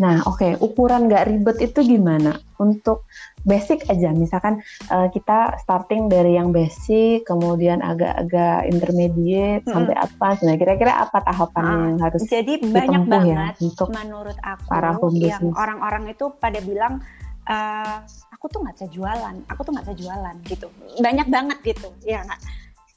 Nah, 0.00 0.24
oke, 0.24 0.40
okay. 0.40 0.52
ukuran 0.56 1.12
nggak 1.12 1.28
ribet 1.28 1.60
itu 1.60 1.84
gimana? 1.84 2.40
Untuk 2.56 3.04
basic 3.44 3.84
aja, 3.92 4.16
misalkan 4.16 4.64
uh, 4.88 5.12
kita 5.12 5.60
starting 5.60 6.08
dari 6.08 6.40
yang 6.40 6.56
basic, 6.56 7.28
kemudian 7.28 7.84
agak-agak 7.84 8.64
intermediate 8.72 9.60
hmm. 9.68 9.72
sampai 9.76 9.94
atas. 10.00 10.36
Nah, 10.40 10.56
kira-kira 10.56 11.04
apa 11.04 11.20
tahapan 11.20 11.64
ah, 11.68 11.76
yang 11.92 11.98
harus 12.00 12.20
Jadi 12.24 12.64
banyak 12.64 13.04
ya 13.04 13.12
banget 13.12 13.54
ya 13.60 13.64
untuk 13.68 13.92
menurut 13.92 14.38
aku 14.40 14.66
para 14.72 14.96
yang 15.20 15.52
orang-orang 15.52 16.16
itu 16.16 16.32
pada 16.40 16.58
bilang 16.64 17.04
uh, 17.44 18.00
aku 18.32 18.48
tuh 18.48 18.64
nggak 18.64 18.80
bisa 18.80 18.88
jualan, 18.88 19.36
aku 19.52 19.60
tuh 19.68 19.70
nggak 19.76 19.84
bisa 19.84 19.96
jualan 20.00 20.34
gitu. 20.48 20.66
Banyak 20.96 21.28
banget 21.28 21.58
gitu, 21.76 21.92
ya 22.08 22.24
nggak? 22.24 22.40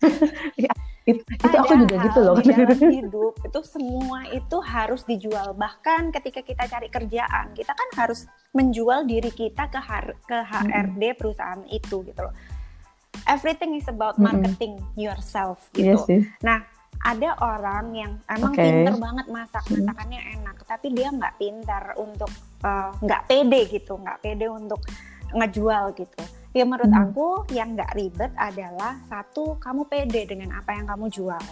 It, 1.04 1.20
itu 1.20 1.56
aku 1.60 1.84
juga 1.84 1.96
gitu 2.00 2.20
loh 2.24 2.40
di 2.40 2.56
dalam 2.56 2.80
hidup 3.04 3.36
itu 3.44 3.60
semua 3.68 4.24
itu 4.32 4.58
harus 4.64 5.04
dijual 5.04 5.52
bahkan 5.52 6.16
ketika 6.16 6.40
kita 6.40 6.64
cari 6.64 6.88
kerjaan 6.88 7.52
kita 7.52 7.76
kan 7.76 7.90
harus 8.00 8.24
menjual 8.56 9.04
diri 9.04 9.28
kita 9.28 9.68
ke 9.68 9.80
har, 9.84 10.16
ke 10.24 10.38
HRD 10.48 11.04
hmm. 11.12 11.18
perusahaan 11.20 11.60
itu 11.68 12.08
gitu 12.08 12.22
loh 12.24 12.32
everything 13.28 13.76
is 13.76 13.84
about 13.92 14.16
marketing 14.16 14.80
hmm. 14.80 14.96
yourself 14.96 15.68
gitu 15.76 15.92
yes, 15.92 16.08
yes. 16.08 16.24
nah 16.40 16.64
ada 17.04 17.36
orang 17.44 17.86
yang 17.92 18.12
emang 18.32 18.56
okay. 18.56 18.72
pinter 18.72 18.96
banget 18.96 19.26
masak 19.28 19.64
hmm. 19.68 19.84
masakannya 19.84 20.22
enak 20.40 20.58
tapi 20.64 20.88
dia 20.96 21.12
nggak 21.12 21.36
pintar 21.36 21.84
untuk 22.00 22.32
eh, 22.64 22.90
nggak 23.04 23.22
uh, 23.22 23.28
pede 23.28 23.62
gitu 23.68 24.00
nggak 24.00 24.24
pede 24.24 24.48
untuk 24.48 24.80
ngejual 25.36 25.92
gitu 26.00 26.24
Ya 26.54 26.70
menurut 26.70 26.94
hmm. 26.94 27.04
aku 27.10 27.28
yang 27.50 27.74
nggak 27.74 27.98
ribet 27.98 28.32
adalah 28.38 29.02
satu 29.10 29.58
kamu 29.58 29.90
pede 29.90 30.30
dengan 30.30 30.54
apa 30.54 30.78
yang 30.78 30.86
kamu 30.86 31.10
jual. 31.10 31.46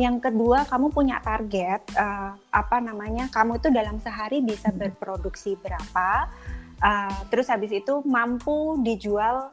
Yang 0.00 0.16
kedua 0.32 0.64
kamu 0.64 0.88
punya 0.96 1.20
target 1.20 1.84
uh, 1.92 2.32
apa 2.48 2.80
namanya 2.80 3.28
kamu 3.28 3.60
itu 3.60 3.68
dalam 3.68 4.00
sehari 4.00 4.40
bisa 4.40 4.72
hmm. 4.72 4.80
berproduksi 4.80 5.60
berapa. 5.60 6.32
Uh, 6.80 7.20
terus 7.28 7.52
habis 7.52 7.68
itu 7.68 8.00
mampu 8.08 8.80
dijual 8.80 9.52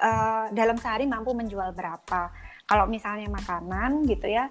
uh, 0.00 0.44
dalam 0.48 0.80
sehari 0.80 1.04
mampu 1.04 1.36
menjual 1.36 1.76
berapa. 1.76 2.32
Kalau 2.64 2.88
misalnya 2.88 3.28
makanan 3.28 4.08
gitu 4.08 4.32
ya 4.32 4.48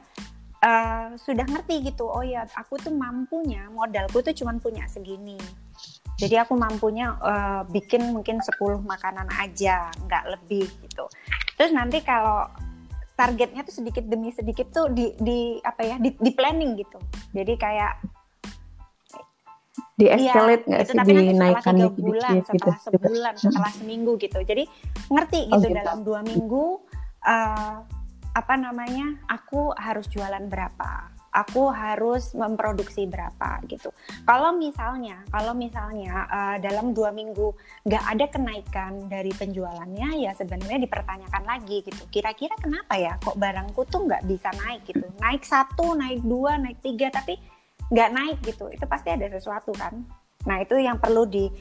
uh, 0.62 1.18
sudah 1.18 1.42
ngerti 1.42 1.90
gitu. 1.90 2.06
Oh 2.06 2.22
ya 2.22 2.46
aku 2.54 2.78
tuh 2.78 2.94
mampunya 2.94 3.66
modalku 3.74 4.22
tuh 4.22 4.38
cuma 4.38 4.54
punya 4.62 4.86
segini 4.86 5.65
jadi 6.16 6.48
aku 6.48 6.56
mampunya 6.56 7.12
uh, 7.20 7.68
bikin 7.68 8.16
mungkin 8.16 8.40
10 8.40 8.56
makanan 8.88 9.28
aja, 9.36 9.92
nggak 10.08 10.24
lebih 10.32 10.64
gitu. 10.88 11.12
Terus 11.60 11.76
nanti 11.76 12.00
kalau 12.00 12.48
targetnya 13.16 13.64
tuh 13.68 13.76
sedikit 13.84 14.04
demi 14.08 14.32
sedikit 14.32 14.72
tuh 14.72 14.92
di, 14.92 15.12
di 15.20 15.60
apa 15.60 15.84
ya 15.84 15.96
di, 16.00 16.16
di 16.16 16.32
planning 16.32 16.80
gitu. 16.80 17.00
Jadi 17.36 17.54
kayak 17.60 17.94
di 19.96 20.12
escalate 20.12 20.64
iya, 20.64 20.70
nggak 20.72 20.82
ya, 20.84 20.88
sih 20.88 20.98
tapi 21.00 21.12
dinaikkan 21.16 21.76
nanti 21.76 21.88
setelah 21.88 22.04
bulan, 22.04 22.32
gitu, 22.36 22.48
setelah 22.52 22.78
sebulan, 22.84 23.34
setelah 23.40 23.72
seminggu 23.76 24.12
gitu. 24.20 24.40
Jadi 24.44 24.64
ngerti 25.12 25.40
gitu, 25.52 25.56
oh, 25.56 25.60
gitu. 25.64 25.80
dalam 25.80 26.00
dua 26.04 26.20
minggu 26.24 26.66
uh, 27.24 27.76
apa 28.36 28.54
namanya 28.60 29.20
aku 29.32 29.72
harus 29.76 30.08
jualan 30.12 30.44
berapa 30.52 31.15
aku 31.36 31.68
harus 31.68 32.32
memproduksi 32.32 33.04
berapa 33.12 33.60
gitu. 33.68 33.92
Kalau 34.24 34.56
misalnya, 34.56 35.20
kalau 35.28 35.52
misalnya 35.52 36.24
uh, 36.32 36.58
dalam 36.64 36.96
dua 36.96 37.12
minggu 37.12 37.52
nggak 37.84 38.04
ada 38.16 38.26
kenaikan 38.32 39.12
dari 39.12 39.36
penjualannya, 39.36 40.24
ya 40.24 40.32
sebenarnya 40.32 40.80
dipertanyakan 40.88 41.44
lagi 41.44 41.84
gitu. 41.84 42.04
Kira-kira 42.08 42.56
kenapa 42.56 42.96
ya 42.96 43.20
kok 43.20 43.36
barangku 43.36 43.84
tuh 43.92 44.08
nggak 44.08 44.24
bisa 44.24 44.48
naik 44.64 44.88
gitu? 44.88 45.04
Naik 45.20 45.44
satu, 45.44 45.92
naik 45.92 46.24
dua, 46.24 46.56
naik 46.56 46.80
tiga, 46.80 47.12
tapi 47.12 47.36
nggak 47.92 48.10
naik 48.16 48.38
gitu. 48.48 48.72
Itu 48.72 48.88
pasti 48.88 49.12
ada 49.12 49.28
sesuatu 49.28 49.76
kan. 49.76 50.08
Nah 50.48 50.64
itu 50.64 50.80
yang 50.80 51.04
perlu 51.04 51.28
di 51.28 51.52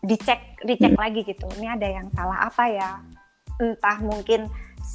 dicek, 0.00 0.64
dicek 0.64 0.96
lagi 0.96 1.20
gitu. 1.28 1.44
Ini 1.60 1.76
ada 1.76 1.84
yang 1.84 2.08
salah 2.16 2.48
apa 2.48 2.64
ya? 2.72 2.90
Entah 3.60 4.00
mungkin 4.00 4.48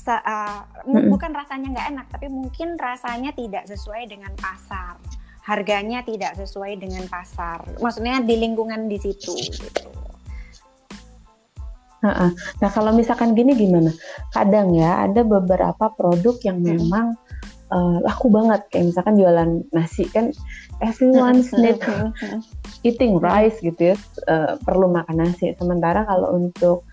uh, 0.07 0.65
hmm. 0.85 1.09
bukan 1.09 1.31
rasanya 1.33 1.67
nggak 1.73 1.87
enak, 1.95 2.07
tapi 2.11 2.27
mungkin 2.29 2.77
rasanya 2.77 3.31
tidak 3.33 3.65
sesuai 3.69 4.09
dengan 4.09 4.33
pasar, 4.37 4.97
harganya 5.45 6.01
tidak 6.05 6.37
sesuai 6.37 6.77
dengan 6.81 7.05
pasar. 7.09 7.61
Maksudnya 7.79 8.21
di 8.21 8.35
lingkungan 8.37 8.89
di 8.89 8.97
situ. 8.97 9.33
Gitu. 9.33 10.05
Nah 12.05 12.69
kalau 12.69 12.93
misalkan 12.93 13.33
gini 13.33 13.57
gimana? 13.57 13.89
Kadang 14.29 14.77
ya 14.77 15.09
ada 15.09 15.25
beberapa 15.25 15.89
produk 15.89 16.37
yang 16.45 16.61
memang 16.61 17.17
uh, 17.73 17.97
laku 18.05 18.29
banget 18.29 18.61
kayak 18.69 18.93
misalkan 18.93 19.17
jualan 19.17 19.51
nasi 19.73 20.05
kan 20.13 20.29
everyone's 20.83 21.49
need 21.55 21.81
eating 22.85 23.17
rice 23.17 23.57
gitu 23.63 23.93
ya 23.93 23.95
uh, 24.29 24.59
perlu 24.61 24.91
makan 24.91 25.25
nasi. 25.25 25.55
Sementara 25.57 26.05
kalau 26.05 26.37
untuk 26.37 26.85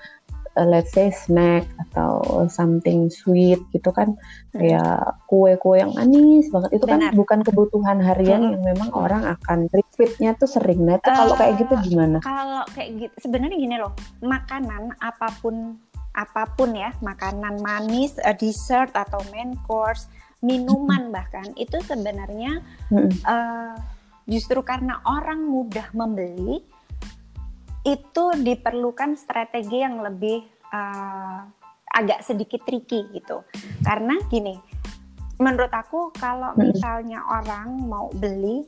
uh, 0.57 0.67
let's 0.69 0.93
say 0.93 1.09
snack 1.13 1.65
atau 1.89 2.45
something 2.49 3.09
sweet 3.09 3.61
gitu 3.73 3.91
kan 3.93 4.15
hmm. 4.17 4.61
kayak 4.61 5.17
kue-kue 5.29 5.81
yang 5.81 5.93
manis 5.97 6.49
banget 6.53 6.77
itu 6.77 6.85
kan 6.85 7.01
Benar. 7.01 7.13
kan 7.13 7.19
bukan 7.19 7.39
kebutuhan 7.45 7.99
harian 8.01 8.41
hmm. 8.43 8.53
yang 8.57 8.63
memang 8.75 8.91
orang 8.93 9.23
akan 9.25 9.69
repeatnya 9.73 10.37
tuh 10.37 10.49
sering 10.49 10.85
nah 10.85 10.97
itu 11.01 11.09
uh, 11.09 11.17
kalau 11.17 11.35
kayak 11.37 11.55
gitu 11.61 11.75
gimana? 11.93 12.19
Kalau 12.21 12.63
kayak 12.77 12.91
gitu 13.09 13.15
sebenarnya 13.29 13.57
gini 13.59 13.77
loh 13.81 13.93
makanan 14.21 14.97
apa 15.01 15.29
pun 15.41 15.77
apa 16.13 16.45
pun 16.45 16.77
ya 16.77 16.93
makanan 17.01 17.65
manis, 17.65 18.21
uh, 18.21 18.37
dessert 18.37 18.93
atau 18.93 19.25
main 19.33 19.57
course 19.65 20.09
minuman 20.43 21.09
hmm. 21.09 21.15
bahkan 21.15 21.49
itu 21.55 21.79
sebenarnya 21.87 22.61
hmm. 22.91 23.11
uh, 23.25 23.75
justru 24.27 24.61
karena 24.63 25.03
orang 25.07 25.47
mudah 25.47 25.87
membeli 25.95 26.63
itu 27.83 28.25
diperlukan 28.39 29.19
strategi 29.19 29.83
yang 29.83 29.99
lebih 30.03 30.43
uh, 30.71 31.43
agak 31.93 32.23
sedikit 32.25 32.63
tricky 32.65 33.11
gitu. 33.13 33.43
Karena 33.83 34.17
gini, 34.31 34.57
menurut 35.43 35.71
aku 35.75 36.15
kalau 36.15 36.55
misalnya 36.55 37.21
orang 37.27 37.75
mau 37.91 38.09
beli 38.15 38.65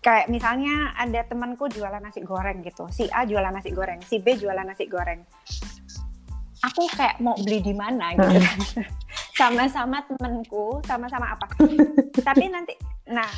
kayak 0.00 0.30
misalnya 0.30 0.94
ada 0.94 1.26
temanku 1.26 1.66
jualan 1.66 1.98
nasi 1.98 2.22
goreng 2.22 2.62
gitu, 2.62 2.86
si 2.94 3.10
A 3.10 3.26
jualan 3.26 3.50
nasi 3.50 3.74
goreng, 3.74 4.00
si 4.06 4.22
B 4.22 4.38
jualan 4.38 4.64
nasi 4.64 4.86
goreng. 4.86 5.22
Aku 6.64 6.88
kayak 6.94 7.20
mau 7.20 7.36
beli 7.36 7.62
di 7.62 7.74
mana 7.76 8.16
gitu 8.16 8.38
kan. 8.42 8.58
sama-sama 9.40 10.00
temanku, 10.08 10.80
sama-sama 10.88 11.36
apa. 11.36 11.46
Tapi 12.26 12.44
nanti 12.48 12.72
nah, 13.12 13.28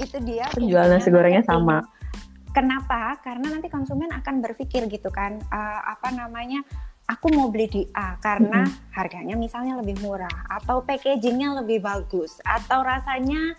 itu 0.00 0.16
dia 0.24 0.48
jualan 0.56 0.96
nasi 0.96 1.12
gorengnya 1.12 1.44
sama. 1.44 1.84
Kenapa? 2.54 3.18
Karena 3.18 3.50
nanti 3.50 3.66
konsumen 3.66 4.14
akan 4.14 4.38
berpikir 4.38 4.86
gitu 4.86 5.10
kan, 5.10 5.42
uh, 5.50 5.80
apa 5.90 6.14
namanya, 6.14 6.62
aku 7.10 7.34
mau 7.34 7.50
beli 7.50 7.66
di 7.66 7.82
A 7.90 8.14
karena 8.22 8.62
mm 8.62 8.70
-hmm. 8.70 8.94
harganya 8.94 9.34
misalnya 9.34 9.74
lebih 9.82 9.98
murah, 9.98 10.46
atau 10.46 10.86
packagingnya 10.86 11.58
lebih 11.58 11.82
bagus, 11.82 12.38
atau 12.46 12.86
rasanya 12.86 13.58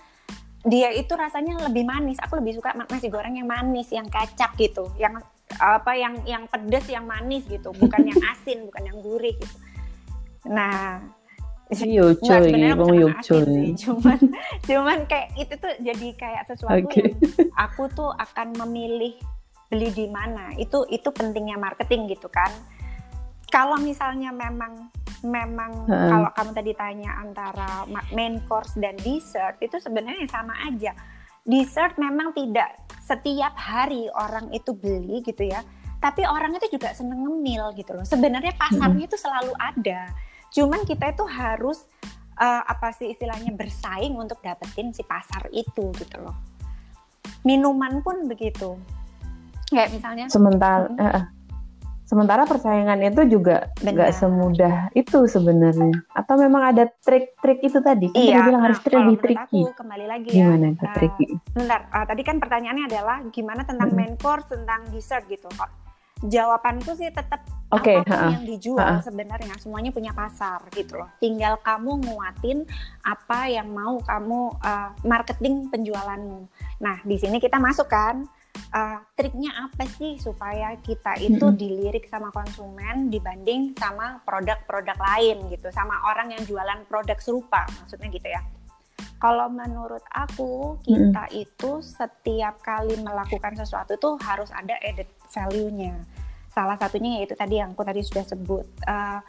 dia 0.66 0.96
itu 0.96 1.12
rasanya 1.14 1.60
lebih 1.68 1.84
manis. 1.84 2.18
Aku 2.24 2.40
lebih 2.40 2.56
suka 2.58 2.74
nasi 2.74 3.12
goreng 3.12 3.36
yang 3.36 3.52
manis, 3.52 3.92
yang 3.92 4.08
kacak 4.08 4.56
gitu, 4.56 4.88
yang 4.96 5.20
apa 5.60 5.92
yang 5.94 6.24
yang 6.24 6.48
pedes, 6.48 6.88
yang 6.88 7.04
manis 7.04 7.44
gitu, 7.52 7.76
bukan 7.76 8.02
yang 8.02 8.18
asin, 8.34 8.64
bukan 8.66 8.84
yang 8.96 8.98
gurih 9.04 9.36
gitu. 9.36 9.58
Nah, 10.48 11.04
Iya, 11.74 12.14
coy, 12.22 12.54
bang 12.54 12.94
yuk 12.94 13.16
coy. 13.26 13.74
Cuman, 13.74 14.20
cuman 14.70 14.98
kayak 15.10 15.34
itu 15.34 15.54
tuh 15.58 15.74
jadi 15.82 16.08
kayak 16.14 16.44
sesuatu 16.46 16.78
okay. 16.86 17.10
yang 17.10 17.18
aku 17.58 17.90
tuh 17.90 18.14
akan 18.14 18.54
memilih 18.66 19.18
beli 19.74 19.90
di 19.90 20.06
mana. 20.06 20.54
Itu 20.62 20.86
itu 20.94 21.10
pentingnya 21.10 21.58
marketing 21.58 22.06
gitu 22.14 22.30
kan. 22.30 22.54
Kalau 23.50 23.82
misalnya 23.82 24.30
memang 24.30 24.94
memang 25.26 25.90
uh. 25.90 26.10
kalau 26.14 26.30
kamu 26.38 26.52
tadi 26.54 26.72
tanya 26.78 27.12
antara 27.18 27.90
main 28.14 28.38
course 28.46 28.78
dan 28.78 28.94
dessert 29.02 29.58
itu 29.58 29.82
sebenarnya 29.82 30.30
sama 30.30 30.54
aja. 30.70 30.94
Dessert 31.46 31.98
memang 31.98 32.34
tidak 32.38 32.78
setiap 33.02 33.54
hari 33.58 34.06
orang 34.14 34.54
itu 34.54 34.70
beli 34.78 35.26
gitu 35.26 35.50
ya. 35.50 35.66
Tapi 35.98 36.22
orang 36.30 36.54
itu 36.54 36.78
juga 36.78 36.94
seneng 36.94 37.26
ngemil 37.26 37.74
gitu 37.74 37.98
loh. 37.98 38.06
Sebenarnya 38.06 38.54
pasarnya 38.54 39.10
itu 39.10 39.18
selalu 39.18 39.54
ada 39.58 40.14
Cuman 40.56 40.88
kita 40.88 41.12
itu 41.12 41.28
harus 41.28 41.84
uh, 42.40 42.64
apa 42.64 42.96
sih 42.96 43.12
istilahnya 43.12 43.52
bersaing 43.52 44.16
untuk 44.16 44.40
dapetin 44.40 44.96
si 44.96 45.04
pasar 45.04 45.52
itu 45.52 45.92
gitu 46.00 46.18
loh. 46.24 46.36
Minuman 47.44 48.00
pun 48.00 48.24
begitu. 48.32 48.80
Kayak 49.68 49.92
misalnya 49.92 50.26
sementara 50.32 50.88
hmm. 50.88 51.02
uh, 51.04 51.24
sementara 52.06 52.46
persaingan 52.48 53.02
itu 53.02 53.36
juga 53.36 53.68
nggak 53.84 54.16
semudah 54.16 54.96
itu 54.96 55.28
sebenarnya. 55.28 55.92
Atau 56.16 56.40
memang 56.40 56.72
ada 56.72 56.88
trik-trik 57.04 57.60
itu 57.60 57.84
tadi? 57.84 58.08
Kan 58.16 58.24
iya, 58.24 58.48
bilang 58.48 58.64
harus 58.64 58.80
nah, 58.80 59.04
lebih 59.04 59.18
tricky. 59.20 59.62
Aku, 59.68 59.76
kembali 59.76 60.06
lagi 60.08 60.30
gimana 60.32 60.72
ya. 60.72 60.72
Gimana 60.72 60.88
uh, 60.88 60.96
tricky? 60.96 61.26
Bentar, 61.52 61.80
uh, 61.92 62.06
tadi 62.08 62.22
kan 62.24 62.38
pertanyaannya 62.40 62.86
adalah 62.88 63.18
gimana 63.28 63.62
tentang 63.68 63.92
hmm. 63.92 63.98
main 64.00 64.14
course, 64.16 64.48
tentang 64.48 64.88
dessert 64.94 65.28
gitu. 65.28 65.52
Jawabanku 66.24 66.96
sih 66.96 67.12
tetap 67.12 67.44
okay, 67.76 68.00
apa 68.00 68.08
pun 68.08 68.16
ha, 68.16 68.32
yang 68.32 68.46
dijual 68.48 68.88
ha. 68.88 69.04
sebenarnya 69.04 69.52
semuanya 69.60 69.92
punya 69.92 70.16
pasar 70.16 70.64
gitu 70.72 70.96
loh. 70.96 71.12
Tinggal 71.20 71.60
kamu 71.60 72.08
nguatin 72.08 72.64
apa 73.04 73.52
yang 73.52 73.68
mau 73.76 74.00
kamu 74.00 74.56
uh, 74.64 74.96
marketing 75.04 75.68
penjualanmu. 75.68 76.48
Nah 76.80 77.04
di 77.04 77.20
sini 77.20 77.44
kita 77.44 77.60
masukkan 77.60 78.24
uh, 78.72 78.98
triknya 79.20 79.68
apa 79.68 79.84
sih 80.00 80.16
supaya 80.16 80.80
kita 80.80 81.20
itu 81.20 81.52
dilirik 81.52 82.08
sama 82.08 82.32
konsumen 82.32 83.12
dibanding 83.12 83.76
sama 83.76 84.24
produk-produk 84.24 84.96
lain 84.96 85.52
gitu, 85.52 85.68
sama 85.76 86.00
orang 86.08 86.32
yang 86.32 86.44
jualan 86.48 86.80
produk 86.88 87.20
serupa 87.20 87.68
maksudnya 87.84 88.08
gitu 88.08 88.32
ya. 88.32 88.40
Kalau 89.16 89.48
menurut 89.50 90.04
aku 90.12 90.78
kita 90.86 91.24
mm-hmm. 91.32 91.44
itu 91.44 91.72
setiap 91.82 92.62
kali 92.62 93.00
melakukan 93.00 93.58
sesuatu 93.58 93.96
tuh 93.98 94.20
harus 94.22 94.52
ada 94.54 94.76
added 94.84 95.08
value-nya 95.32 95.98
salah 96.56 96.80
satunya 96.80 97.20
yaitu 97.20 97.36
tadi 97.36 97.60
yang 97.60 97.76
aku 97.76 97.84
tadi 97.84 98.00
sudah 98.00 98.24
sebut 98.24 98.64
uh, 98.88 99.20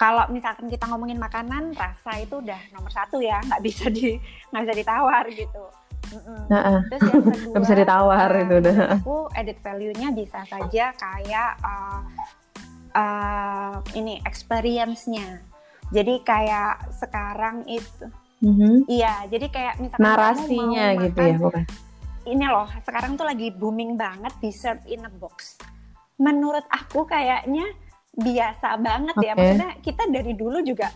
kalau 0.00 0.24
misalkan 0.32 0.66
kita 0.72 0.88
ngomongin 0.88 1.20
makanan 1.20 1.76
rasa 1.76 2.24
itu 2.24 2.40
udah 2.40 2.56
nomor 2.72 2.88
satu 2.88 3.20
ya 3.20 3.44
nggak 3.44 3.60
bisa 3.60 3.92
di 3.92 4.16
nggak 4.48 4.62
bisa 4.64 4.74
ditawar 4.80 5.28
gitu 5.28 5.64
Nah, 6.46 6.84
Terus 6.92 7.10
yang 7.10 7.26
kedua, 7.32 7.58
bisa 7.64 7.74
ditawar 7.74 8.30
uh, 8.30 8.42
itu 8.44 8.54
udah. 8.60 8.76
Aku 9.02 9.26
edit 9.34 9.58
value-nya 9.64 10.14
bisa 10.14 10.46
saja 10.46 10.94
kayak 10.94 11.50
uh, 11.64 12.00
uh, 12.94 13.76
ini 13.98 14.22
experience-nya. 14.22 15.42
Jadi 15.90 16.22
kayak 16.22 16.92
sekarang 16.92 17.66
itu, 17.66 18.04
mm-hmm. 18.44 18.74
iya. 18.92 19.24
Jadi 19.32 19.46
kayak 19.48 19.74
misalkan 19.80 20.04
narasinya 20.04 20.86
gitu 21.00 21.18
ya, 21.18 21.36
bukan? 21.40 21.64
Ini 22.24 22.44
loh, 22.48 22.68
sekarang 22.84 23.16
tuh 23.16 23.24
lagi 23.24 23.52
booming 23.52 23.96
banget 23.96 24.32
dessert 24.40 24.80
in 24.88 25.04
a 25.04 25.12
box 25.12 25.56
menurut 26.18 26.62
aku 26.70 27.02
kayaknya 27.10 27.66
biasa 28.14 28.78
banget 28.78 29.16
okay. 29.18 29.26
ya. 29.26 29.32
Maksudnya 29.34 29.70
kita 29.82 30.02
dari 30.10 30.32
dulu 30.38 30.62
juga 30.62 30.94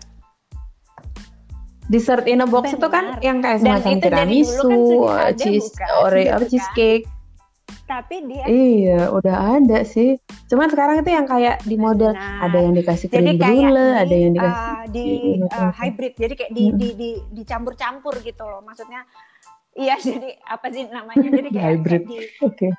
dessert 1.88 2.28
in 2.28 2.44
a 2.44 2.46
box 2.46 2.68
Benar. 2.68 2.78
itu 2.78 2.88
kan 2.92 3.04
yang 3.24 3.38
kayak 3.40 3.58
semacam 3.64 3.92
tiramisu, 3.98 5.08
kan 5.08 5.32
cheese, 5.40 5.72
ore, 6.04 6.28
gitu 6.28 6.36
apa 6.36 6.44
kan? 6.44 7.17
Tapi 7.88 8.16
dia 8.28 8.44
Iya, 8.44 9.12
udah 9.12 9.36
ada 9.60 9.80
sih. 9.84 10.20
Cuman 10.48 10.68
sekarang 10.68 11.00
itu 11.00 11.10
yang 11.12 11.24
kayak 11.24 11.64
di 11.64 11.76
model 11.80 12.12
nah, 12.12 12.44
ada 12.44 12.58
yang 12.60 12.76
dikasih 12.76 13.08
krim 13.08 13.36
brule, 13.36 13.88
ada 13.96 14.14
yang 14.14 14.32
dikasih 14.36 14.68
uh, 14.68 14.84
di 14.92 15.06
uh, 15.48 15.72
hybrid. 15.72 16.12
Jadi 16.20 16.34
kayak 16.36 16.52
di, 16.52 16.64
hmm. 16.68 16.76
di 16.76 16.88
di 16.96 17.10
dicampur-campur 17.32 18.20
gitu 18.20 18.44
loh. 18.44 18.60
Maksudnya 18.60 19.04
iya 19.76 19.96
jadi 20.04 20.36
apa 20.44 20.66
sih 20.68 20.84
namanya? 20.88 21.28
Jadi 21.28 21.48
kayak 21.52 21.68
hybrid. 21.72 22.02
Di, 22.04 22.18
okay. 22.44 22.70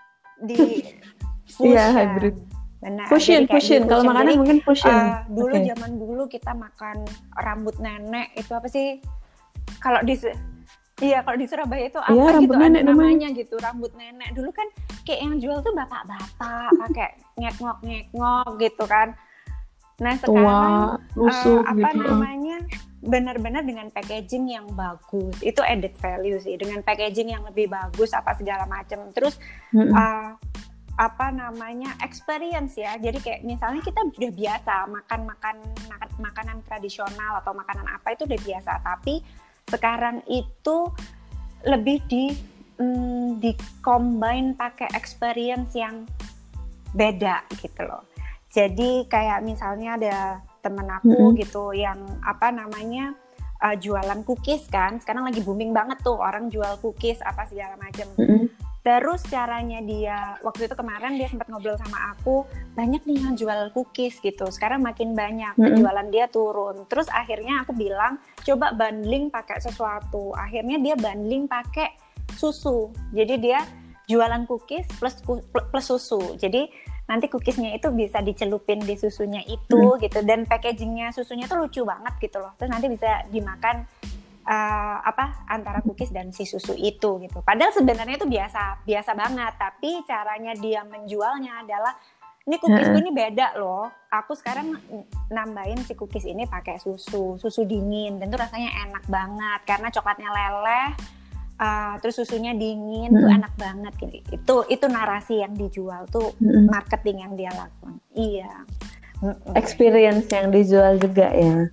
di 0.45 0.57
Iya, 1.65 1.85
hybrid. 1.91 2.35
Benar. 2.79 3.05
Fusion, 3.11 3.43
fusion. 3.49 3.83
Kalau 3.89 4.07
makanan 4.07 4.31
Jadi, 4.31 4.39
mungkin 4.39 4.57
fusion. 4.63 4.93
Uh, 4.95 5.19
dulu 5.27 5.55
okay. 5.57 5.67
zaman 5.67 5.91
dulu 5.99 6.23
kita 6.31 6.51
makan 6.55 7.03
rambut 7.35 7.75
nenek 7.83 8.31
itu 8.39 8.51
apa 8.55 8.67
sih? 8.71 9.03
Kalau 9.83 9.99
di 10.05 10.15
Iya, 10.99 11.23
kalau 11.23 11.37
di 11.39 11.47
Surabaya 11.47 11.83
itu 11.87 11.99
apa 11.99 12.11
ya, 12.11 12.43
gitu 12.43 12.53
nenek 12.55 12.83
ada 12.83 12.91
namanya, 12.91 13.27
gitu, 13.31 13.55
rambut 13.59 13.91
nenek. 13.95 14.35
Dulu 14.35 14.51
kan 14.51 14.67
kayak 15.07 15.21
yang 15.23 15.35
jual 15.39 15.57
tuh 15.63 15.71
bapak-bapak 15.71 16.69
pakai 16.75 17.09
ngek-ngok-ngek-ngok 17.39 18.49
gitu 18.59 18.83
kan. 18.83 19.15
Nah, 19.99 20.15
sekarang 20.15 20.99
Tua, 21.11 21.27
uh, 21.27 21.61
apa 21.63 21.89
gitu. 21.91 22.03
namanya? 22.03 22.57
benar-benar 22.99 23.63
dengan 23.63 23.87
packaging 23.95 24.51
yang 24.51 24.67
bagus. 24.75 25.39
Itu 25.39 25.63
added 25.63 25.95
value 26.03 26.35
sih, 26.43 26.59
dengan 26.59 26.83
packaging 26.83 27.31
yang 27.31 27.47
lebih 27.47 27.71
bagus 27.71 28.11
apa 28.11 28.35
segala 28.35 28.67
macam. 28.67 29.07
Terus 29.15 29.39
mm 29.71 29.87
-hmm. 29.87 29.95
uh, 29.95 30.31
apa 30.99 31.31
namanya 31.31 31.95
experience 32.03 32.75
ya 32.75 32.99
jadi 32.99 33.15
kayak 33.23 33.41
misalnya 33.47 33.79
kita 33.79 34.03
udah 34.03 34.31
biasa 34.35 34.83
makan 34.91 35.31
makan 35.31 35.55
makan 35.87 36.09
makanan 36.19 36.57
tradisional 36.67 37.39
atau 37.39 37.55
makanan 37.55 37.87
apa 37.87 38.19
itu 38.19 38.27
udah 38.27 38.35
biasa 38.43 38.83
tapi 38.83 39.23
sekarang 39.69 40.25
itu 40.27 40.89
lebih 41.63 42.01
di 42.09 42.33
mm, 42.79 43.39
di 43.39 43.51
combine 43.79 44.55
pakai 44.57 44.91
experience 44.95 45.75
yang 45.77 46.03
beda 46.91 47.45
gitu 47.61 47.85
loh. 47.85 48.03
Jadi 48.49 49.05
kayak 49.05 49.45
misalnya 49.45 49.95
ada 49.95 50.17
temen 50.65 50.89
aku 50.89 51.13
mm 51.13 51.25
-hmm. 51.29 51.37
gitu 51.45 51.71
yang 51.77 51.99
apa 52.25 52.49
namanya 52.49 53.13
uh, 53.61 53.77
jualan 53.77 54.25
cookies 54.25 54.65
kan. 54.67 54.97
Sekarang 54.97 55.29
lagi 55.29 55.45
booming 55.45 55.69
banget 55.69 56.01
tuh 56.01 56.17
orang 56.17 56.49
jual 56.49 56.81
cookies 56.81 57.21
apa 57.21 57.45
segala 57.45 57.77
macam. 57.77 58.09
Mm 58.17 58.25
-hmm 58.25 58.68
Terus 58.79 59.21
caranya 59.27 59.83
dia 59.83 60.39
waktu 60.39 60.71
itu 60.71 60.75
kemarin 60.75 61.19
dia 61.19 61.27
sempat 61.27 61.51
ngobrol 61.51 61.75
sama 61.75 62.15
aku 62.15 62.47
banyak 62.73 63.03
nih 63.03 63.17
yang 63.19 63.33
jual 63.35 63.69
cookies 63.75 64.17
gitu. 64.23 64.47
Sekarang 64.47 64.79
makin 64.79 65.13
banyak 65.13 65.55
penjualan 65.59 65.99
mm 65.99 66.07
-hmm. 66.07 66.15
dia 66.15 66.25
turun. 66.31 66.87
Terus 66.87 67.11
akhirnya 67.11 67.67
aku 67.67 67.75
bilang 67.75 68.23
coba 68.43 68.71
bundling 68.71 69.27
pakai 69.27 69.59
sesuatu. 69.59 70.31
Akhirnya 70.31 70.79
dia 70.79 70.95
bundling 70.95 71.51
pakai 71.51 71.91
susu. 72.39 72.89
Jadi 73.11 73.35
dia 73.37 73.59
jualan 74.07 74.47
cookies 74.47 74.87
plus 74.97 75.19
plus 75.51 75.85
susu. 75.85 76.39
Jadi 76.39 76.89
nanti 77.09 77.25
cookiesnya 77.25 77.73
itu 77.73 77.89
bisa 77.89 78.21
dicelupin 78.21 78.85
di 78.85 78.93
susunya 78.93 79.41
itu 79.49 79.97
hmm. 79.97 79.99
gitu 80.05 80.21
dan 80.21 80.45
packagingnya 80.45 81.09
susunya 81.09 81.49
tuh 81.49 81.65
lucu 81.65 81.81
banget 81.81 82.13
gitu 82.21 82.37
loh 82.37 82.53
terus 82.61 82.69
nanti 82.69 82.85
bisa 82.85 83.25
dimakan 83.33 83.81
uh, 84.49 84.97
apa 85.05 85.45
antara 85.45 85.85
cookies 85.85 86.09
dan 86.09 86.33
si 86.33 86.49
susu 86.49 86.73
itu 86.73 87.21
gitu. 87.21 87.39
Padahal 87.45 87.69
sebenarnya 87.69 88.17
itu 88.17 88.25
biasa 88.25 88.81
biasa 88.83 89.13
banget, 89.13 89.53
tapi 89.61 90.01
caranya 90.09 90.57
dia 90.57 90.81
menjualnya 90.81 91.61
adalah 91.61 91.93
ini 92.49 92.57
cookies 92.57 92.89
ini 92.89 93.13
beda 93.13 93.53
loh. 93.61 93.93
Aku 94.09 94.33
sekarang 94.33 94.73
nambahin 95.29 95.85
si 95.85 95.93
cookies 95.93 96.25
ini 96.25 96.49
pakai 96.49 96.81
susu, 96.81 97.37
susu 97.37 97.61
dingin 97.69 98.17
dan 98.17 98.33
tuh 98.33 98.41
rasanya 98.41 98.89
enak 98.89 99.05
banget 99.05 99.61
karena 99.69 99.87
coklatnya 99.93 100.29
leleh. 100.33 100.89
Uh, 101.59 101.99
terus 101.99 102.15
susunya 102.15 102.55
dingin 102.55 103.11
tuh 103.11 103.27
enak 103.27 103.53
banget 103.59 103.93
gitu. 103.99 104.15
Itu 104.31 104.55
itu 104.71 104.85
narasi 104.87 105.43
yang 105.43 105.53
dijual 105.59 106.07
tuh 106.07 106.31
marketing 106.71 107.27
yang 107.27 107.33
dia 107.35 107.51
lakukan. 107.51 107.99
Iya. 108.15 108.63
Experience 109.59 110.31
yang 110.31 110.55
dijual 110.55 110.95
juga 110.97 111.27
ya. 111.35 111.67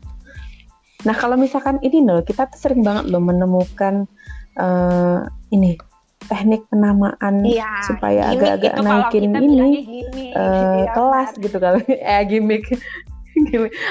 Nah 1.06 1.14
kalau 1.14 1.38
misalkan 1.38 1.78
ini 1.86 2.02
loh, 2.02 2.20
kita 2.26 2.50
tuh 2.50 2.58
sering 2.58 2.82
banget 2.82 3.06
loh 3.14 3.22
menemukan 3.22 4.10
uh, 4.58 5.22
ini 5.54 5.78
teknik 6.26 6.66
penamaan 6.66 7.46
iya, 7.46 7.86
supaya 7.86 8.34
agak-agak 8.34 8.82
naikin 8.82 9.30
ini 9.30 9.86
gimmick, 9.86 10.34
uh, 10.34 10.82
ya, 10.82 10.90
kelas 10.90 11.30
kan? 11.30 11.42
gitu 11.46 11.56
kali, 11.62 11.82
eh 12.10 12.22
gimmick. 12.26 12.66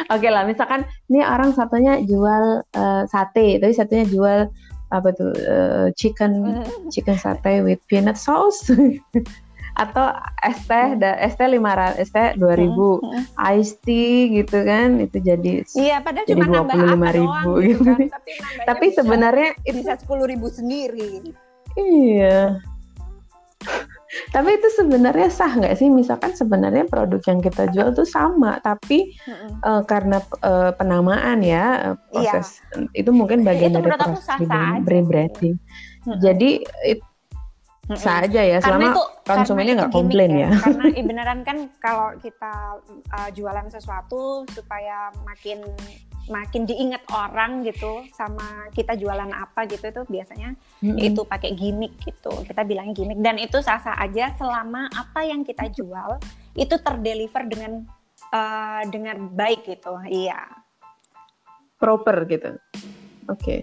Oke 0.10 0.28
lah, 0.28 0.44
misalkan 0.44 0.84
ini 1.08 1.24
orang 1.24 1.56
satunya 1.56 2.02
jual 2.04 2.66
uh, 2.66 3.04
sate, 3.08 3.62
tapi 3.62 3.72
satunya 3.72 4.04
jual 4.10 4.52
apa 4.92 5.10
tuh 5.16 5.32
uh, 5.34 5.88
chicken 5.96 6.62
hmm. 6.62 6.90
chicken 6.92 7.16
sate 7.16 7.64
with 7.64 7.80
peanut 7.88 8.20
sauce. 8.20 8.68
atau 9.76 10.08
es 10.40 10.60
teh 10.64 10.88
hmm. 10.96 11.20
es 11.20 11.36
teh 11.36 11.48
lima 11.52 11.76
ratus 11.76 12.08
es 12.08 12.10
teh 12.16 12.32
dua 12.40 12.56
ribu 12.56 13.04
hmm. 13.04 13.36
iced 13.60 13.84
tea 13.84 14.32
gitu 14.32 14.64
kan 14.64 15.04
itu 15.04 15.18
jadi 15.20 15.54
iya 15.76 16.00
padahal 16.00 16.26
jadi 16.26 16.42
dua 16.48 16.64
puluh 16.64 16.88
lima 16.96 17.10
ribu 17.12 17.52
gitu, 17.60 17.84
gitu. 17.84 17.84
Kan. 17.84 18.08
tapi, 18.08 18.32
tapi 18.64 18.86
sebenarnya 18.96 19.50
itu 19.68 19.76
bisa 19.84 20.00
sepuluh 20.00 20.26
ribu 20.32 20.48
sendiri 20.48 21.36
iya 21.76 22.56
tapi 24.32 24.56
itu 24.56 24.68
sebenarnya 24.80 25.28
sah 25.28 25.52
nggak 25.52 25.76
sih 25.76 25.92
misalkan 25.92 26.32
sebenarnya 26.32 26.88
produk 26.88 27.20
yang 27.28 27.44
kita 27.44 27.68
jual 27.76 27.92
tuh 27.92 28.08
sama 28.08 28.64
tapi 28.64 29.12
mm-hmm. 29.12 29.50
uh, 29.60 29.84
karena 29.84 30.24
uh, 30.40 30.72
penamaan 30.72 31.44
ya 31.44 31.94
uh, 31.94 31.96
proses 32.14 32.64
iya. 32.80 33.04
itu 33.04 33.12
mungkin 33.12 33.44
bagian 33.44 33.76
itu 33.76 33.84
dari 33.84 34.00
proses 34.00 34.40
rebranding 34.88 35.56
mm-hmm. 35.60 36.20
jadi 36.24 36.50
it, 36.88 37.00
mm-hmm. 37.86 38.02
sah 38.02 38.26
aja 38.26 38.42
ya 38.42 38.58
selama 38.62 38.94
itu, 38.94 39.04
konsumennya 39.26 39.74
nggak 39.82 39.94
komplain 39.94 40.32
ya, 40.34 40.50
ya. 40.50 40.50
karena 40.62 40.86
beneran 41.10 41.40
kan 41.46 41.58
kalau 41.78 42.14
kita 42.22 42.82
uh, 43.14 43.30
jualan 43.34 43.68
sesuatu 43.70 44.46
supaya 44.54 45.14
makin 45.26 45.62
makin 46.26 46.66
diingat 46.66 47.06
orang 47.14 47.62
gitu 47.62 48.02
sama 48.18 48.66
kita 48.74 48.98
jualan 48.98 49.30
apa 49.30 49.70
gitu 49.70 49.86
itu 49.86 50.02
biasanya 50.10 50.58
mm-hmm. 50.82 50.98
itu 50.98 51.22
pakai 51.22 51.54
gimmick 51.54 51.94
gitu 52.02 52.34
kita 52.50 52.66
bilangnya 52.66 52.98
gimmick 52.98 53.22
dan 53.22 53.38
itu 53.38 53.62
sah-sah 53.62 53.94
aja 54.02 54.34
selama 54.34 54.90
apa 54.90 55.22
yang 55.22 55.46
kita 55.46 55.70
jual 55.70 56.18
itu 56.58 56.76
terdeliver 56.82 57.46
dengan 57.46 57.86
uh, 58.34 58.82
dengan 58.90 59.30
baik 59.30 59.70
gitu 59.70 59.94
iya 60.10 60.50
proper 61.78 62.26
gitu 62.26 62.58
oke 63.30 63.38
okay. 63.38 63.60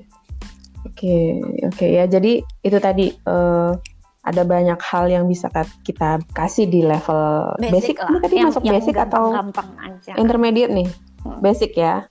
oke 0.86 0.94
okay. 0.94 1.26
oke 1.66 1.74
okay, 1.74 1.90
ya 1.98 2.04
jadi 2.06 2.46
itu 2.62 2.78
tadi 2.78 3.10
uh, 3.26 3.74
ada 4.22 4.42
banyak 4.46 4.78
hal 4.78 5.10
yang 5.10 5.24
bisa 5.26 5.50
kita 5.82 6.22
kasih 6.30 6.70
di 6.70 6.86
level 6.86 7.54
basic, 7.58 7.74
basic. 7.74 7.96
lah. 7.98 8.20
tadi 8.22 8.34
yang, 8.38 8.48
masuk 8.54 8.62
yang 8.62 8.74
basic 8.78 8.94
gampang, 8.94 9.10
atau 9.10 9.24
gampang 9.34 9.68
aja. 9.82 10.12
intermediate 10.14 10.72
nih? 10.72 10.88
Hmm. 11.26 11.38
basic 11.42 11.72
ya. 11.74 12.06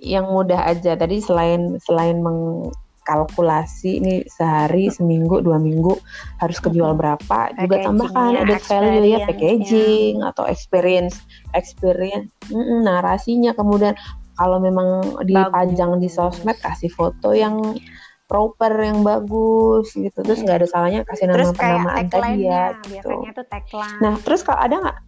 Yang 0.00 0.26
mudah 0.32 0.60
aja. 0.64 0.92
Tadi 0.96 1.16
selain 1.20 1.76
selain 1.84 2.24
mengkalkulasi 2.24 4.00
ini 4.00 4.14
sehari 4.28 4.88
seminggu 4.88 5.44
dua 5.44 5.60
minggu 5.60 5.96
harus 6.40 6.58
kejual 6.64 6.96
berapa? 6.96 7.52
Juga 7.60 7.76
tambahkan 7.92 8.40
ada 8.40 8.56
value 8.64 9.04
ya 9.12 9.28
packaging 9.28 10.24
ya. 10.24 10.32
atau 10.32 10.48
experience 10.48 11.20
experience 11.52 12.32
mm, 12.48 12.88
narasinya. 12.88 13.52
Kemudian 13.52 13.92
kalau 14.34 14.58
memang 14.58 15.20
dipajang 15.28 16.00
di 16.00 16.08
sosmed 16.08 16.56
kasih 16.58 16.90
foto 16.90 17.36
yang 17.36 17.76
proper 18.24 18.72
yang 18.80 19.04
bagus 19.04 19.92
gitu 19.92 20.18
terus 20.24 20.40
nggak 20.40 20.64
ada 20.64 20.68
salahnya 20.68 21.00
kasih 21.04 21.28
nama 21.28 21.52
penamaan 21.52 22.06
tadi 22.08 22.48
ya 22.48 22.72
gitu. 22.88 23.20
tuh 23.36 23.46
tagline. 23.46 23.98
nah 24.00 24.14
terus 24.24 24.40
kalau 24.40 24.60
ada 24.64 24.76
nggak 24.80 24.98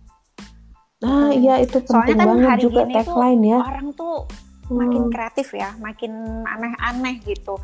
Nah, 0.96 1.28
iya 1.28 1.60
itu 1.60 1.76
penting 1.84 2.16
kan 2.16 2.24
banget 2.24 2.72
juga 2.72 2.88
tagline 2.88 3.42
ya. 3.44 3.60
Orang 3.60 3.92
tuh 3.92 4.24
makin 4.72 5.08
hmm. 5.08 5.12
kreatif 5.12 5.52
ya, 5.52 5.76
makin 5.76 6.12
aneh-aneh 6.48 7.20
gitu. 7.20 7.60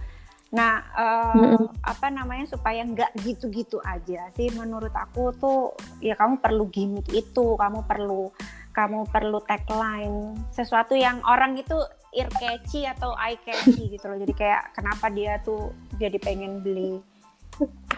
Nah, 0.53 0.85
uh, 0.93 1.33
hmm. 1.33 1.81
apa 1.81 2.12
namanya 2.12 2.45
supaya 2.45 2.85
nggak 2.85 3.17
gitu-gitu 3.25 3.81
aja 3.88 4.29
sih 4.37 4.53
menurut 4.53 4.93
aku 4.93 5.33
tuh 5.41 5.73
ya 6.05 6.12
kamu 6.12 6.45
perlu 6.45 6.69
gimmick 6.69 7.09
itu, 7.09 7.57
kamu 7.57 7.88
perlu 7.88 8.29
kamu 8.73 9.05
perlu 9.12 9.41
tagline 9.45 10.33
sesuatu 10.49 10.97
yang 10.97 11.21
orang 11.29 11.57
itu 11.61 11.77
ear 12.12 12.29
catchy 12.29 12.85
atau 12.85 13.16
eye 13.16 13.40
catchy 13.40 13.88
gitu 13.88 14.05
loh. 14.09 14.20
Jadi 14.20 14.33
kayak 14.37 14.77
kenapa 14.77 15.09
dia 15.09 15.40
tuh 15.40 15.72
jadi 15.96 16.16
pengen 16.20 16.61
beli 16.61 17.01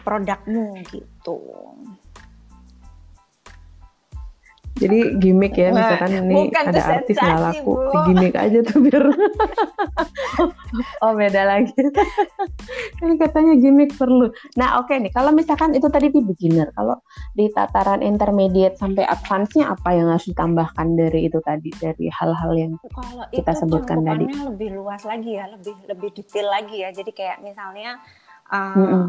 produkmu 0.07 0.79
gitu. 0.87 1.39
Jadi 4.75 5.23
gimmick 5.23 5.55
ya, 5.55 5.71
misalkan 5.71 6.11
nah, 6.11 6.27
ini 6.27 6.51
ada 6.51 6.83
artis 6.99 7.15
nggak 7.15 7.41
laku, 7.47 7.73
bu. 7.79 7.99
gimmick 8.11 8.35
aja 8.35 8.59
tuh 8.67 8.83
biar. 8.83 9.07
oh 11.07 11.13
beda 11.15 11.43
lagi. 11.47 11.71
ini 13.07 13.15
katanya 13.15 13.55
gimmick 13.55 13.95
perlu. 13.95 14.35
Nah 14.59 14.83
oke 14.83 14.91
okay 14.91 14.99
nih, 14.99 15.15
kalau 15.15 15.31
misalkan 15.31 15.79
itu 15.79 15.87
tadi 15.87 16.11
di 16.11 16.19
beginner, 16.19 16.75
kalau 16.75 16.99
di 17.39 17.47
tataran 17.55 18.03
intermediate 18.03 18.75
sampai 18.75 19.07
advance-nya 19.07 19.71
apa 19.71 19.95
yang 19.95 20.11
harus 20.11 20.27
ditambahkan 20.27 20.87
dari 20.99 21.31
itu 21.31 21.39
tadi, 21.39 21.71
dari 21.79 22.11
hal-hal 22.11 22.53
yang 22.59 22.73
kalau 22.91 23.25
kita 23.31 23.55
sebutkan 23.55 24.03
tadi? 24.03 24.27
lebih 24.27 24.75
luas 24.75 25.07
lagi 25.07 25.39
ya, 25.39 25.55
lebih 25.55 25.75
lebih 25.87 26.11
detail 26.19 26.51
lagi 26.51 26.83
ya. 26.83 26.91
Jadi 26.91 27.15
kayak 27.15 27.47
misalnya, 27.47 28.03
uh, 28.51 28.75
mm 28.75 28.87
-mm. 28.91 29.05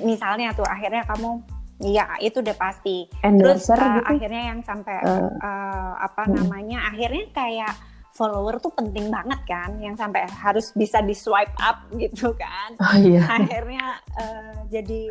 misalnya 0.00 0.56
tuh 0.56 0.64
akhirnya 0.64 1.04
kamu 1.04 1.44
Iya, 1.82 2.06
itu 2.22 2.38
udah 2.38 2.54
pasti. 2.54 3.10
Endorser 3.24 3.74
Terus 3.74 3.82
uh, 3.82 3.94
gitu? 3.98 4.06
akhirnya 4.14 4.42
yang 4.54 4.60
sampai 4.62 4.96
uh, 5.02 5.30
uh, 5.42 5.92
apa 5.98 6.22
hmm. 6.26 6.34
namanya? 6.38 6.78
Akhirnya 6.86 7.26
kayak 7.34 7.74
follower 8.14 8.62
tuh 8.62 8.70
penting 8.78 9.10
banget 9.10 9.42
kan, 9.42 9.74
yang 9.82 9.98
sampai 9.98 10.22
harus 10.30 10.70
bisa 10.78 11.02
di 11.02 11.18
swipe 11.18 11.50
up 11.58 11.82
gitu 12.02 12.30
kan. 12.38 12.78
Oh, 12.78 12.94
iya. 12.94 13.26
Akhirnya 13.26 13.98
uh, 14.14 14.58
jadi 14.70 15.10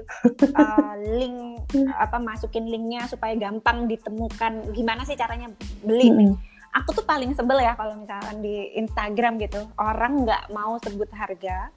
uh, 0.56 0.94
link 1.20 1.68
apa 2.00 2.18
masukin 2.24 2.72
linknya 2.72 3.12
supaya 3.12 3.36
gampang 3.36 3.92
ditemukan. 3.92 4.72
Gimana 4.72 5.04
sih 5.04 5.20
caranya 5.20 5.52
beli 5.84 6.08
hmm. 6.10 6.18
nih? 6.20 6.34
Aku 6.74 6.90
tuh 6.96 7.06
paling 7.06 7.38
sebel 7.38 7.62
ya 7.62 7.78
kalau 7.78 8.02
misalkan 8.02 8.42
di 8.42 8.74
Instagram 8.80 9.38
gitu, 9.38 9.68
orang 9.78 10.26
nggak 10.26 10.50
mau 10.56 10.80
sebut 10.82 11.06
harga 11.14 11.70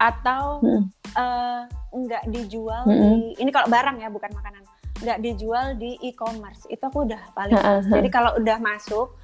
atau 0.00 0.58
hmm. 0.58 1.03
Uh, 1.14 1.64
nggak 1.94 2.24
dijual 2.30 2.82
hmm. 2.86 2.94
di 2.94 3.10
ini 3.42 3.50
kalau 3.50 3.70
barang 3.70 3.96
ya 4.02 4.08
bukan 4.10 4.30
makanan 4.34 4.62
nggak 5.02 5.18
dijual 5.20 5.74
di 5.74 5.98
e-commerce 6.06 6.66
itu 6.70 6.82
aku 6.82 7.06
udah 7.06 7.22
paling 7.34 7.58
uh 7.58 7.82
-huh. 7.82 7.92
jadi 7.98 8.08
kalau 8.10 8.30
udah 8.38 8.58
masuk 8.62 9.14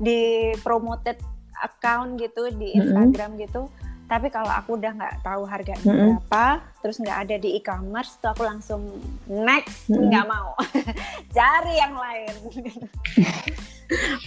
di 0.00 0.50
promoted 0.64 1.20
account 1.60 2.16
gitu 2.16 2.48
di 2.56 2.74
Instagram 2.74 3.36
hmm. 3.36 3.40
gitu 3.46 3.62
tapi 4.10 4.26
kalau 4.26 4.50
aku 4.50 4.74
udah 4.74 4.90
nggak 4.90 5.14
tahu 5.22 5.46
harganya 5.46 5.86
hmm. 5.86 6.18
berapa 6.18 6.46
terus 6.82 6.98
nggak 6.98 7.18
ada 7.30 7.36
di 7.38 7.62
e-commerce 7.62 8.18
tuh 8.18 8.34
aku 8.34 8.42
langsung 8.42 8.82
next 9.30 9.86
nggak 9.86 10.26
hmm. 10.26 10.34
mau 10.34 10.58
cari 11.36 11.74
yang 11.78 11.94
lain 11.94 12.34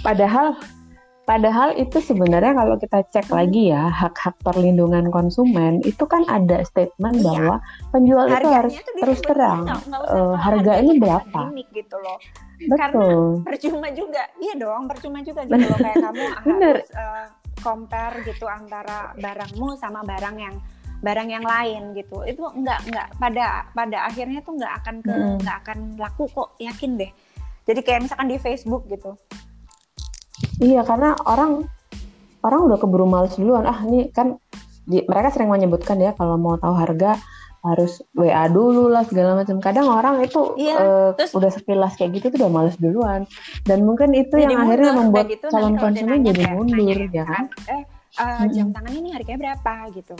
padahal 0.08 0.56
Padahal 1.24 1.72
itu 1.80 2.04
sebenarnya 2.04 2.52
kalau 2.52 2.76
kita 2.76 3.00
cek 3.08 3.32
lagi 3.32 3.72
ya 3.72 3.88
hak-hak 3.88 4.36
perlindungan 4.44 5.08
konsumen 5.08 5.80
itu 5.88 6.04
kan 6.04 6.28
ada 6.28 6.60
statement 6.68 7.24
iya. 7.24 7.24
bahwa 7.24 7.56
penjual 7.96 8.28
Harganya 8.28 8.44
itu 8.44 8.50
harus 8.52 8.76
terus 9.00 9.20
terang 9.24 9.64
uh, 9.88 10.36
harga 10.36 10.84
ini 10.84 11.00
berapa. 11.00 11.48
gitu 11.72 11.96
loh. 11.96 12.20
Betul. 12.60 12.76
Karena 12.76 13.08
percuma 13.40 13.88
juga, 13.96 14.24
iya 14.44 14.54
dong 14.60 14.84
percuma 14.92 15.24
juga 15.24 15.48
gitu 15.48 15.64
loh 15.64 15.80
kayak 15.80 15.98
kamu 16.12 16.24
harus 16.60 16.88
uh, 16.92 17.26
compare 17.64 18.16
gitu 18.28 18.44
antara 18.44 19.16
barangmu 19.16 19.80
sama 19.80 20.04
barang 20.04 20.36
yang 20.36 20.56
barang 21.00 21.30
yang 21.32 21.46
lain 21.48 21.96
gitu. 21.96 22.20
Itu 22.28 22.52
enggak 22.52 22.84
enggak 22.84 23.08
pada 23.16 23.72
pada 23.72 23.98
akhirnya 24.12 24.44
tuh 24.44 24.60
enggak 24.60 24.76
akan 24.84 24.96
ke 25.00 25.16
enggak 25.40 25.56
hmm. 25.56 25.64
akan 25.64 25.78
laku 25.96 26.28
kok 26.36 26.60
yakin 26.60 27.00
deh. 27.00 27.12
Jadi 27.64 27.80
kayak 27.80 28.12
misalkan 28.12 28.28
di 28.28 28.36
Facebook 28.44 28.92
gitu 28.92 29.16
Iya, 30.62 30.82
karena 30.86 31.18
orang 31.26 31.66
orang 32.44 32.62
udah 32.70 32.78
keburu 32.78 33.08
males 33.08 33.34
duluan. 33.39 33.66
Ah, 33.66 33.82
ini 33.88 34.12
kan 34.12 34.38
di, 34.84 35.02
mereka 35.08 35.34
sering 35.34 35.50
menyebutkan 35.50 35.98
ya 35.98 36.12
kalau 36.13 36.36
mau 36.36 36.60
tahu 36.60 36.76
harga 36.76 37.16
harus 37.63 38.04
WA 38.12 38.52
dulu 38.52 38.92
lah 38.92 39.08
segala 39.08 39.39
macam. 39.39 39.63
Kadang 39.63 39.88
orang 39.88 40.20
itu 40.20 40.60
iya, 40.60 40.76
uh, 40.76 41.10
terus, 41.16 41.32
udah 41.32 41.48
sekilas 41.48 41.96
kayak 41.96 42.20
gitu 42.20 42.36
tuh 42.36 42.38
udah 42.44 42.52
males 42.52 42.76
duluan. 42.76 43.24
Dan 43.63 43.88
mungkin 43.88 44.12
itu 44.12 44.36
yang 44.36 44.52
mundur, 44.52 44.68
akhirnya 44.68 44.92
membuat 45.00 45.26
gitu, 45.32 45.48
calon 45.48 45.80
konsumen 45.80 46.20
jadi 46.28 46.42
mundur 46.52 47.00
ya 47.08 47.24
kan. 47.24 47.48
Eh, 47.72 47.82
uh, 48.20 48.44
jam 48.52 48.76
tangan 48.76 48.94
ini 48.94 49.16
harganya 49.16 49.39
berapa 49.39 49.74
gitu 49.96 50.16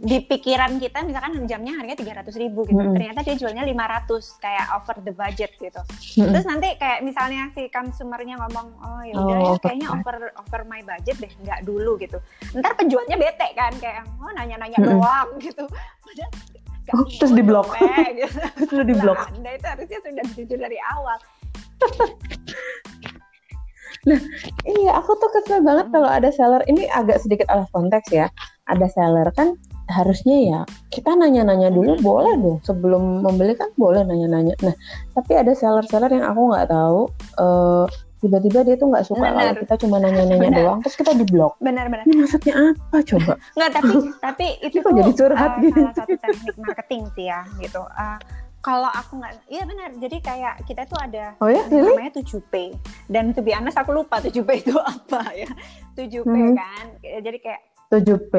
di 0.00 0.24
pikiran 0.24 0.80
kita 0.80 1.04
misalkan 1.04 1.44
jamnya 1.44 1.76
harganya 1.76 1.98
tiga 2.00 2.12
ratus 2.22 2.40
ribu 2.40 2.64
gitu 2.64 2.80
hmm. 2.80 2.96
ternyata 2.96 3.20
dia 3.20 3.36
jualnya 3.36 3.64
lima 3.66 3.84
ratus 3.84 4.40
kayak 4.40 4.72
over 4.72 4.96
the 5.04 5.12
budget 5.12 5.52
gitu 5.60 5.80
hmm. 6.20 6.32
terus 6.32 6.46
nanti 6.48 6.68
kayak 6.80 7.04
misalnya 7.04 7.52
si 7.52 7.68
consumernya 7.68 8.40
ngomong 8.40 8.66
oh 8.80 9.02
ya 9.04 9.14
udah 9.20 9.36
oh, 9.36 9.40
ya 9.44 9.60
kayaknya 9.60 9.88
over 9.92 10.32
over 10.40 10.60
my 10.64 10.80
budget 10.80 11.16
deh 11.20 11.32
nggak 11.44 11.60
dulu 11.68 12.00
gitu 12.00 12.16
ntar 12.56 12.72
penjualnya 12.76 13.16
bete 13.20 13.48
kan 13.52 13.72
kayak 13.78 14.08
oh 14.20 14.32
nanya-nanya 14.32 14.78
hmm. 14.80 14.88
doang 14.96 15.28
gitu 15.40 15.64
Gak 16.82 16.98
oh, 16.98 17.06
terus 17.06 17.30
di 17.30 17.46
blok 17.46 17.78
gitu. 17.78 18.26
terus 18.74 18.86
di 18.90 18.94
blok 18.98 19.14
anda 19.30 19.54
itu 19.54 19.66
harusnya 19.70 19.98
sudah 20.02 20.24
jujur 20.34 20.58
dari 20.58 20.78
awal 20.82 21.18
Nah, 24.02 24.18
iya 24.66 24.98
aku 24.98 25.14
tuh 25.14 25.30
kesel 25.30 25.62
banget 25.62 25.94
kalau 25.94 26.10
ada 26.10 26.26
seller 26.34 26.58
ini 26.66 26.90
agak 26.90 27.22
sedikit 27.22 27.46
out 27.54 27.70
konteks 27.70 28.10
ya. 28.10 28.26
Ada 28.66 28.90
seller 28.90 29.30
kan 29.30 29.54
harusnya 29.92 30.36
ya 30.40 30.60
kita 30.88 31.12
nanya-nanya 31.12 31.68
dulu 31.68 32.00
boleh 32.00 32.34
dong 32.34 32.58
sebelum 32.62 33.20
membeli 33.20 33.52
kan 33.52 33.68
boleh 33.74 34.02
nanya-nanya 34.02 34.56
nah 34.58 34.74
tapi 35.12 35.36
ada 35.36 35.52
seller-seller 35.52 36.08
yang 36.10 36.26
aku 36.26 36.40
nggak 36.48 36.68
tahu 36.68 37.00
uh, 37.36 37.84
tiba-tiba 38.18 38.62
dia 38.62 38.76
tuh 38.76 38.86
nggak 38.86 39.02
suka 39.04 39.18
bener. 39.20 39.34
kalau 39.34 39.54
kita 39.60 39.74
cuma 39.78 39.96
nanya-nanya 39.98 40.48
doang 40.52 40.78
terus 40.80 40.94
kita 40.94 41.12
di 41.12 41.26
blok 41.26 41.58
benar-benar 41.58 42.06
ini 42.06 42.16
maksudnya 42.18 42.54
apa 42.70 42.98
coba 43.02 43.32
nggak 43.52 43.70
tapi 43.72 43.94
tapi 44.26 44.46
itu 44.62 44.76
tuh 44.78 44.92
jadi 44.92 45.10
curhat 45.12 45.50
uh, 45.52 45.60
gitu 45.60 45.80
salah 45.80 45.94
satu 45.94 46.14
teknik 46.16 46.56
marketing 46.56 47.02
sih 47.12 47.26
ya 47.26 47.44
gitu 47.58 47.82
uh, 47.82 48.18
Kalau 48.62 48.86
aku 48.86 49.18
nggak, 49.18 49.50
iya 49.50 49.66
benar. 49.66 49.90
Jadi 49.98 50.22
kayak 50.22 50.62
kita 50.70 50.86
tuh 50.86 50.94
ada 50.94 51.34
Oh 51.42 51.50
ya, 51.50 51.66
really? 51.66 51.98
namanya 51.98 52.22
7P. 52.22 52.70
Dan 53.10 53.34
to 53.34 53.42
be 53.42 53.50
honest 53.50 53.74
aku 53.74 53.90
lupa 53.90 54.22
7P 54.22 54.62
itu 54.62 54.78
apa 54.94 55.34
ya. 55.34 55.50
7P 55.98 56.30
Mhm. 56.30 56.54
kan. 56.54 56.86
Jadi 57.02 57.38
kayak 57.42 57.58
7P 57.90 58.34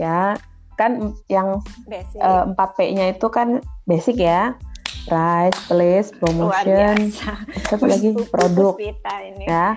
ya. 0.00 0.32
Kan 0.80 0.92
yang 1.28 1.60
eh, 1.92 2.44
4P-nya 2.48 3.12
itu 3.12 3.28
kan 3.28 3.60
basic 3.84 4.16
ya. 4.16 4.56
Price, 5.04 5.56
place, 5.64 6.08
promotion, 6.12 7.08
satu 7.64 7.84
lagi 7.84 8.12
produk 8.28 8.76
ini. 8.76 9.44
ya. 9.44 9.72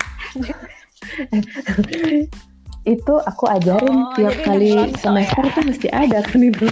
itu 2.83 3.13
aku 3.17 3.47
ajarin 3.47 4.03
Oh, 4.03 4.11
tiap 4.13 4.35
kali 4.43 4.75
nonton 4.75 4.99
semester 4.99 5.39
ya? 5.41 5.51
tuh 5.55 5.63
mesti 5.63 5.87
ada 5.89 6.19
kan 6.21 6.39
itu. 6.39 6.67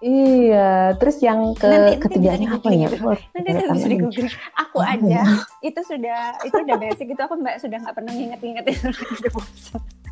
Iya, 0.00 0.68
terus 0.96 1.16
yang 1.20 1.52
ke 1.52 1.64
Nanti- 1.64 1.96
nanti 1.96 2.02
ketiganya 2.02 2.46
bisa 2.46 2.56
apa 2.60 2.68
ya? 2.70 2.88
Wah, 3.00 3.16
Nanti 3.32 3.48
itu 3.50 3.64
bisa 3.72 3.86
di 3.88 3.96
googling. 3.96 4.28
Aku 4.58 4.78
aja 4.80 5.04
ya? 5.04 5.24
itu 5.60 5.80
sudah 5.80 6.20
itu 6.40 6.56
udah 6.58 6.76
basic 6.76 7.06
itu 7.08 7.20
aku 7.20 7.34
mbak 7.36 7.56
sudah 7.56 7.78
nggak 7.80 7.94
pernah 7.94 8.12
nginget-nginget 8.12 8.64
itu 8.68 8.84
lagi 8.88 9.16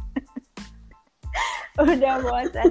udah 1.80 2.14
bosan. 2.20 2.68
udah 2.68 2.70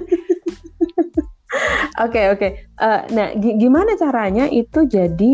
Oke 2.00 2.32
oke. 2.32 2.48
Eh, 2.64 3.00
nah, 3.12 3.28
gi- 3.36 3.56
gimana 3.60 3.92
caranya 4.00 4.48
itu 4.48 4.88
jadi 4.88 5.32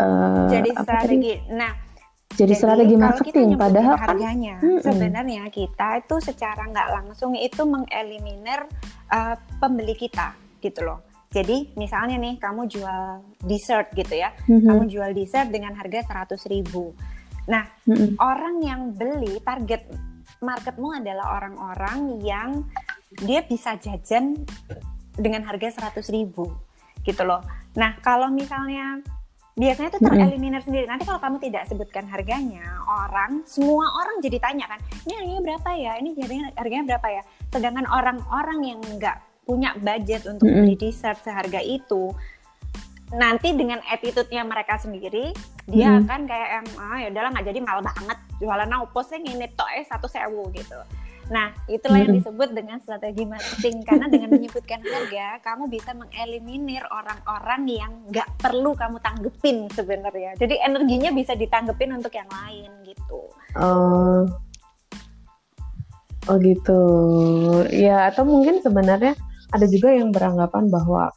eh, 0.00 0.48
Jadi 0.48 0.68
strategi. 0.72 1.34
Nah, 1.52 1.72
Jadi, 2.32 2.56
strategi 2.56 2.96
kalau 2.96 3.12
kita 3.12 3.12
marketing. 3.12 3.48
Padahal 3.60 3.94
kan 4.00 4.04
harganya 4.08 4.56
sebenarnya 4.80 5.44
kita 5.52 6.00
itu 6.00 6.16
secara 6.24 6.64
nggak 6.64 6.88
langsung 6.88 7.36
itu 7.36 7.60
mengeliminir 7.68 8.64
uh, 9.12 9.36
pembeli 9.60 9.92
kita 9.92 10.32
gitu 10.64 10.80
loh. 10.80 11.04
Jadi 11.28 11.76
misalnya 11.76 12.16
nih 12.16 12.40
kamu 12.40 12.72
jual 12.72 13.20
dessert 13.44 13.92
gitu 13.92 14.16
ya, 14.16 14.32
Mhm, 14.48 14.64
kamu 14.64 14.82
jual 14.88 15.10
dessert 15.12 15.52
dengan 15.52 15.76
harga 15.76 16.24
100.000 16.24 16.48
ribu. 16.48 16.96
Nah 17.52 17.68
mhm. 17.84 18.16
orang 18.16 18.64
yang 18.64 18.96
beli 18.96 19.36
target 19.44 19.84
marketmu 20.40 20.88
adalah 20.88 21.36
orang-orang 21.36 22.16
yang 22.24 22.64
dia 23.20 23.44
bisa 23.44 23.76
jajan 23.76 24.40
dengan 25.18 25.44
harga 25.44 25.92
100.000 25.92 26.08
ribu 26.16 26.48
gitu 27.04 27.22
loh. 27.26 27.44
Nah 27.76 28.00
kalau 28.00 28.32
misalnya 28.32 29.04
biasanya 29.52 29.92
itu 29.92 30.00
tereliminir 30.00 30.62
sendiri. 30.64 30.88
Nanti 30.88 31.04
kalau 31.04 31.20
kamu 31.20 31.36
tidak 31.44 31.68
sebutkan 31.68 32.08
harganya, 32.08 32.80
orang 32.88 33.44
semua 33.44 33.84
orang 34.00 34.24
jadi 34.24 34.40
tanya 34.40 34.64
kan, 34.68 34.80
ini 35.04 35.12
harganya 35.12 35.42
berapa 35.44 35.70
ya? 35.76 35.92
Ini 36.00 36.08
harganya, 36.16 36.46
harganya 36.56 36.84
berapa 36.96 37.08
ya? 37.20 37.22
Sedangkan 37.52 37.86
orang-orang 37.88 38.58
yang 38.64 38.80
nggak 38.80 39.16
punya 39.44 39.76
budget 39.76 40.24
untuk 40.24 40.48
Mm-mm. 40.48 40.64
beli 40.64 40.74
dessert 40.78 41.20
seharga 41.20 41.60
itu, 41.60 42.14
nanti 43.12 43.52
dengan 43.52 43.82
attitude-nya 43.84 44.40
mereka 44.46 44.80
sendiri, 44.80 45.36
dia 45.68 45.92
Mm-mm. 45.92 46.08
akan 46.08 46.20
kayak 46.24 46.48
ah 46.80 46.96
ya 46.96 47.12
udahlah 47.12 47.30
nggak 47.36 47.46
jadi 47.52 47.60
mahal 47.60 47.80
banget 47.84 48.18
jualan 48.40 48.70
opo 48.80 49.00
sih 49.04 49.20
ini 49.20 49.52
tok 49.52 49.68
eh 49.76 49.84
satu 49.84 50.08
sewu 50.08 50.48
gitu. 50.56 50.80
Nah 51.30 51.54
itulah 51.70 52.02
yang 52.02 52.18
disebut 52.18 52.50
dengan 52.56 52.82
strategi 52.82 53.22
marketing 53.22 53.86
karena 53.86 54.06
dengan 54.10 54.30
menyebutkan 54.34 54.82
harga 54.82 55.38
kamu 55.44 55.70
bisa 55.70 55.94
mengeliminir 55.94 56.82
orang-orang 56.90 57.62
yang 57.68 57.92
nggak 58.10 58.28
perlu 58.40 58.74
kamu 58.74 58.98
tanggepin 58.98 59.70
sebenarnya. 59.70 60.34
Jadi 60.40 60.58
energinya 60.58 61.14
bisa 61.14 61.38
ditanggepin 61.38 61.94
untuk 61.94 62.10
yang 62.16 62.30
lain 62.30 62.70
gitu. 62.82 63.20
Oh, 63.54 64.26
oh 66.26 66.36
gitu. 66.42 66.82
Ya 67.70 68.10
atau 68.10 68.26
mungkin 68.26 68.58
sebenarnya 68.64 69.14
ada 69.52 69.66
juga 69.68 69.92
yang 69.92 70.10
beranggapan 70.10 70.72
bahwa 70.72 71.12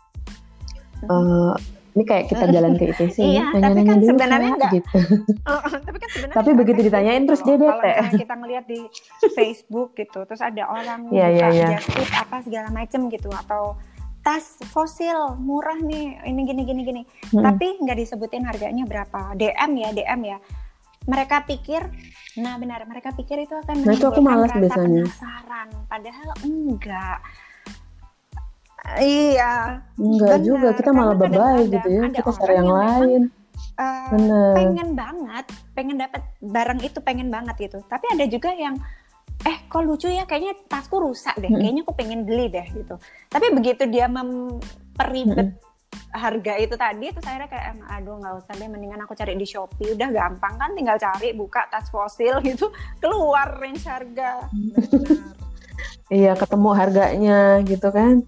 eh, 1.07 1.53
ini 1.95 2.03
kayak 2.03 2.25
kita 2.27 2.45
jalan 2.45 2.75
ke 2.75 2.91
ITC, 2.91 3.17
Iya, 3.17 3.45
tapi 3.55 3.79
kan 3.81 3.95
dulu 3.95 4.09
sebenarnya 4.11 4.51
enggak. 4.53 4.71
gitu. 4.75 4.97
tapi 5.87 5.97
kan 5.97 6.09
sebenarnya 6.11 6.35
Tapi 6.35 6.49
begitu 6.51 6.79
ditanyain 6.81 7.17
gitu 7.17 7.27
terus 7.29 7.41
dia 7.41 7.55
Kalau 7.55 7.63
bete. 7.63 7.87
misalnya 7.87 8.19
kita 8.19 8.33
ngelihat 8.35 8.65
di 8.65 8.79
Facebook 9.31 9.89
gitu, 9.93 10.19
terus 10.21 10.41
ada 10.41 10.63
orang 10.65 10.99
iya, 11.09 11.27
iya. 11.31 11.67
just 11.73 11.87
tip 11.87 12.11
apa 12.13 12.43
segala 12.43 12.67
macem 12.69 13.07
gitu 13.07 13.31
atau 13.31 13.79
tas 14.19 14.43
fosil 14.65 15.37
murah 15.37 15.77
nih 15.77 16.17
ini 16.25 16.41
gini 16.43 16.61
gini 16.63 16.81
gini 16.83 17.01
Mm-mm. 17.29 17.45
tapi 17.45 17.77
nggak 17.77 17.93
disebutin 17.95 18.41
harganya 18.41 18.81
berapa 18.83 19.31
DM 19.33 19.71
ya 19.77 19.89
DM 19.93 20.21
ya 20.25 20.37
mereka 21.05 21.45
pikir 21.45 21.85
nah 22.35 22.57
benar 22.57 22.83
mereka 22.83 23.13
pikir 23.13 23.39
itu 23.39 23.53
akan 23.53 23.85
Nah, 23.85 23.93
itu 23.93 24.01
aku 24.03 24.19
malas 24.19 24.49
biasanya. 24.49 25.05
penasaran 25.05 25.69
padahal 25.85 26.29
enggak 26.41 27.21
iya 29.01 29.81
Enggak 29.95 30.39
Benar, 30.39 30.45
juga, 30.45 30.67
kita 30.75 30.91
karena 30.91 30.99
malah 30.99 31.15
bye 31.15 31.25
kadang-kadang 31.27 31.71
gitu 31.71 31.87
ya. 31.89 32.01
ada 32.03 32.17
Kita 32.19 32.31
cari 32.35 32.53
yang 32.53 32.59
yang 32.59 32.71
lain. 32.71 33.21
Bener. 34.11 34.53
pengen 34.55 34.89
banget, 34.95 35.45
pengen 35.75 35.95
dapat 35.99 36.21
barang 36.39 36.79
itu 36.83 36.99
pengen 37.03 37.27
banget 37.27 37.55
gitu. 37.67 37.79
Tapi 37.87 38.05
ada 38.11 38.25
juga 38.27 38.51
yang 38.55 38.75
eh 39.43 39.57
kok 39.67 39.83
lucu 39.83 40.07
ya 40.07 40.23
kayaknya 40.23 40.55
tasku 40.71 40.95
rusak 40.99 41.35
deh, 41.39 41.51
Mm-mm. 41.51 41.59
kayaknya 41.59 41.81
aku 41.83 41.93
pengen 41.95 42.23
beli 42.23 42.47
deh 42.47 42.67
gitu. 42.71 42.95
Tapi 43.27 43.45
begitu 43.51 43.83
dia 43.87 44.07
memperibet 44.07 45.59
harga 46.15 46.53
itu 46.59 46.75
tadi 46.79 47.11
itu 47.11 47.19
saya 47.19 47.43
kayak 47.47 47.75
aduh 47.91 48.19
nggak 48.19 48.35
usah 48.39 48.53
deh 48.55 48.67
mendingan 48.67 49.03
aku 49.03 49.15
cari 49.15 49.35
di 49.35 49.47
Shopee 49.47 49.95
udah 49.95 50.11
gampang 50.11 50.55
kan 50.55 50.71
tinggal 50.75 50.95
cari 50.95 51.35
buka 51.35 51.67
tas 51.67 51.87
fosil 51.91 52.39
gitu 52.43 52.71
keluar 53.03 53.59
range 53.59 53.83
harga 53.83 54.47
Iya, 56.13 56.37
ketemu 56.37 56.69
harganya 56.77 57.39
gitu 57.65 57.89
kan. 57.89 58.21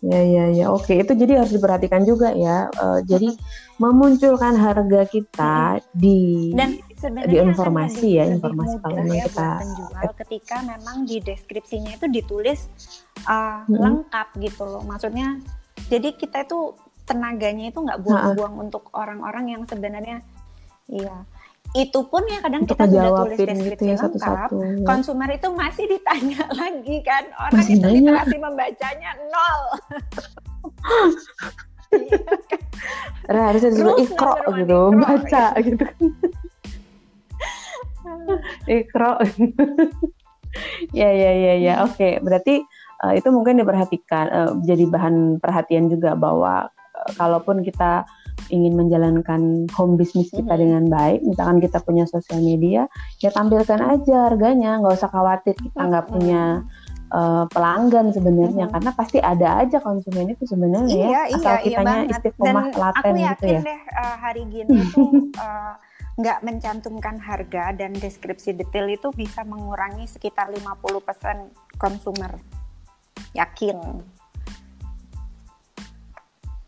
Ya, 0.00 0.20
ya, 0.24 0.44
ya. 0.48 0.66
Oke, 0.72 0.96
itu 0.96 1.12
jadi 1.12 1.44
harus 1.44 1.52
diperhatikan 1.52 2.08
juga 2.08 2.32
ya. 2.32 2.72
Eh, 2.72 3.00
jadi 3.04 3.36
memunculkan 3.76 4.56
harga 4.56 5.08
kita 5.08 5.80
di 5.96 6.52
dan 6.52 6.76
sebenarnya 7.00 7.32
di 7.32 7.36
akan 7.40 7.48
informasi 7.48 8.08
ya, 8.12 8.24
informasi 8.28 8.76
memang 8.76 9.08
ya 9.08 9.24
kita- 9.24 9.60
penjual 9.64 10.10
ketika 10.20 10.56
memang 10.60 10.96
di 11.08 11.16
deskripsinya 11.24 11.96
itu 11.96 12.06
ditulis 12.12 12.68
uh, 13.24 13.64
Mm-mm. 13.64 13.80
lengkap 13.80 14.28
gitu 14.36 14.68
loh 14.68 14.84
maksudnya 14.84 15.40
jadi 15.88 16.12
kita 16.12 16.44
itu 16.44 16.76
tenaganya 17.08 17.72
itu 17.72 17.80
nggak 17.80 18.04
buang-buang 18.04 18.68
untuk 18.68 18.92
orang-orang 18.92 19.56
yang 19.56 19.62
sebenarnya 19.64 20.20
iya 20.92 21.24
itu 21.70 22.00
pun 22.10 22.26
ya 22.26 22.42
kadang 22.42 22.66
untuk 22.66 22.74
kita 22.74 22.84
sudah 22.90 22.98
tulis 22.98 23.38
ngejawabin 23.38 23.38
gitu 23.38 23.46
deskripsi 23.54 23.86
ya 23.86 23.94
lengkap 23.94 24.02
satu-satu. 24.10 24.56
ya. 24.58 24.82
konsumer 24.82 25.28
itu 25.30 25.48
masih 25.54 25.84
ditanya 25.86 26.42
lagi 26.60 26.96
kan 27.06 27.24
orang 27.38 27.52
Masih 27.62 27.74
itu 27.78 27.86
nanya. 27.86 27.94
literasi 28.02 28.36
membacanya 28.42 29.10
nol 29.30 29.62
Iya 31.90 32.22
kan? 32.46 32.62
Harusnya 33.50 33.70
disuruh 33.74 33.98
ikro 33.98 34.34
gitu, 34.54 34.80
ikro, 34.94 35.02
baca 35.02 35.44
gitu. 35.66 35.86
ikro. 38.70 39.12
ya, 40.94 41.10
ya, 41.10 41.30
ya, 41.34 41.54
ya. 41.58 41.74
Oke, 41.82 42.22
berarti 42.22 42.62
eh, 43.02 43.12
itu 43.18 43.28
mungkin 43.34 43.58
diperhatikan, 43.58 44.26
eh, 44.30 44.50
jadi 44.66 44.86
bahan 44.86 45.42
perhatian 45.42 45.90
juga 45.90 46.14
bahwa 46.14 46.70
eh, 46.94 47.10
kalaupun 47.18 47.66
kita 47.66 48.06
ingin 48.48 48.72
menjalankan 48.72 49.68
home 49.76 50.00
business 50.00 50.32
kita 50.32 50.56
Mhm. 50.56 50.60
dengan 50.64 50.84
baik, 50.88 51.20
misalkan 51.28 51.60
kita 51.60 51.78
punya 51.84 52.08
sosial 52.08 52.40
media, 52.40 52.88
ya 53.20 53.28
tampilkan 53.28 53.76
aja 53.78 54.32
harganya, 54.32 54.80
nggak 54.80 54.96
usah 54.96 55.12
khawatir 55.12 55.52
kita 55.54 55.80
nggak 55.84 56.06
Mhm. 56.08 56.12
punya 56.16 56.42
eh, 57.10 57.44
pelanggan 57.50 58.14
sebenarnya, 58.14 58.70
Mhm. 58.70 58.72
karena 58.78 58.90
pasti 58.94 59.18
ada 59.18 59.58
aja 59.58 59.82
konsumen 59.82 60.30
itu 60.30 60.46
sebenarnya 60.46 60.94
ya, 60.94 61.08
Iya, 61.10 61.22
asal 61.26 61.42
iya, 61.42 61.50
iya 61.50 61.58
kitanya. 61.66 61.94
Dan 61.98 62.10
istiqomah 62.14 62.66
laten 62.70 62.94
aku 62.94 63.10
gitu 63.10 63.26
yakin 63.26 63.50
ya. 63.50 63.60
deh 63.66 63.80
uh, 63.98 64.16
hari 64.22 64.42
gini 64.46 64.70
itu 64.86 65.02
uh, 65.34 65.74
nggak 66.22 66.38
mencantumkan 66.46 67.18
harga 67.18 67.74
dan 67.74 67.98
deskripsi 67.98 68.54
detail 68.54 68.86
itu 68.86 69.10
bisa 69.10 69.42
mengurangi 69.42 70.06
sekitar 70.06 70.54
50% 70.54 71.50
konsumer. 71.82 72.38
Yakin. 73.34 73.76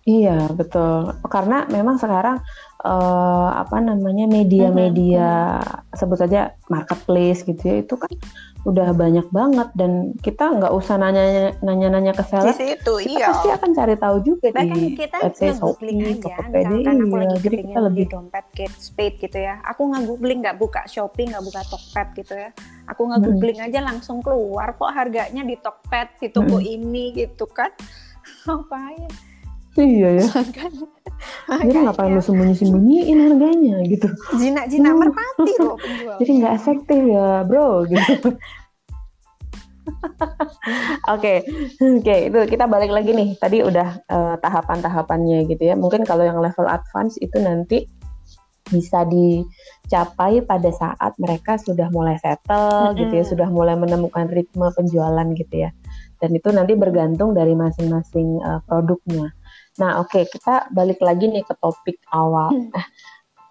Iya 0.03 0.51
betul 0.51 1.15
karena 1.31 1.63
memang 1.71 1.95
sekarang 1.95 2.43
eh, 2.83 3.51
apa 3.55 3.79
namanya 3.79 4.27
media-media 4.27 5.63
sebut 5.95 6.19
saja 6.19 6.59
marketplace 6.67 7.47
gitu 7.47 7.63
ya 7.63 7.87
itu 7.87 7.95
kan 7.95 8.11
udah 8.63 8.95
banyak 8.95 9.27
banget 9.35 9.75
dan 9.75 10.15
kita 10.23 10.55
nggak 10.55 10.71
usah 10.71 10.95
nanya 10.95 11.51
nanya-nanya 11.67 12.15
ke 12.15 12.23
Di 12.23 12.31
seller 12.31 12.55
situ, 12.55 12.95
kita 13.03 13.19
iya. 13.19 13.27
pasti 13.35 13.49
akan 13.51 13.71
cari 13.75 13.95
tahu 13.99 14.17
juga 14.23 14.47
Bahkan 14.55 14.79
di 14.79 14.95
kita 14.95 15.17
let's 15.19 15.39
say 15.43 15.51
nge-googling 15.51 15.99
Shopee, 15.99 16.15
aja, 16.15 16.23
Tokopedia 16.23 16.71
misalkan 16.71 16.97
aku 17.03 17.17
lagi 17.19 17.37
jadi 17.43 17.57
kita 17.59 17.81
lebih 17.83 18.05
dompet 18.07 18.47
Kate 18.55 18.79
Spade 18.79 19.17
gitu 19.19 19.39
ya. 19.43 19.55
Aku 19.67 19.83
nge-googling 19.91 20.39
nggak 20.47 20.57
buka 20.63 20.83
Shopee, 20.87 21.27
nggak 21.27 21.43
buka 21.43 21.61
Tokped 21.67 22.09
gitu 22.23 22.35
ya. 22.39 22.51
Aku 22.87 23.03
nge-googling 23.11 23.59
aja 23.67 23.79
langsung 23.83 24.23
keluar 24.23 24.79
kok 24.79 24.91
harganya 24.95 25.43
di 25.43 25.59
Tokped, 25.59 26.23
di 26.23 26.29
toko 26.31 26.63
ini 26.63 27.19
gitu 27.19 27.51
kan. 27.51 27.71
Ngapain? 28.47 29.32
Iya 29.81 30.09
ya 30.21 30.27
Kan? 30.53 30.73
jadi 31.65 31.79
ngapain 31.87 32.13
lu 32.13 32.23
sembunyi-sembunyiin 32.25 33.19
harganya 33.31 33.77
gitu 33.87 34.09
Jina-jina 34.37 34.91
Hmm. 34.93 35.01
merpati 35.07 35.53
loh 35.63 35.77
penjual. 35.79 36.17
jadi 36.21 36.31
nggak 36.43 36.55
efektif 36.59 37.01
ya 37.07 37.47
bro 37.47 37.87
gitu 37.87 38.29
Oke, 41.11 41.43
oke 41.83 42.17
itu 42.31 42.39
kita 42.47 42.71
balik 42.71 42.95
lagi 42.95 43.11
nih. 43.11 43.35
Tadi 43.35 43.67
udah 43.67 43.89
uh, 44.07 44.35
tahapan-tahapannya 44.39 45.51
gitu 45.51 45.63
ya. 45.67 45.75
Mungkin 45.75 46.07
kalau 46.07 46.23
yang 46.23 46.39
level 46.39 46.71
advance 46.71 47.19
itu 47.19 47.35
nanti 47.43 47.91
bisa 48.71 49.03
dicapai 49.05 50.47
pada 50.47 50.71
saat 50.71 51.13
mereka 51.19 51.59
sudah 51.59 51.91
mulai 51.91 52.15
settle 52.23 52.71
mm 52.71 52.87
-hmm. 52.95 52.99
gitu 53.03 53.13
ya, 53.19 53.25
sudah 53.27 53.49
mulai 53.51 53.75
menemukan 53.75 54.31
ritme 54.31 54.71
penjualan 54.71 55.27
gitu 55.35 55.67
ya. 55.67 55.75
Dan 56.23 56.31
itu 56.39 56.49
nanti 56.55 56.79
bergantung 56.79 57.35
dari 57.35 57.59
masing-masing 57.59 58.39
uh, 58.39 58.63
produknya. 58.65 59.35
Nah, 59.81 60.03
oke, 60.03 60.13
okay, 60.13 60.25
kita 60.29 60.69
balik 60.75 61.01
lagi 61.01 61.29
nih 61.31 61.45
ke 61.47 61.55
topik 61.61 61.97
awal. 62.13 62.53
Mm. 62.53 62.71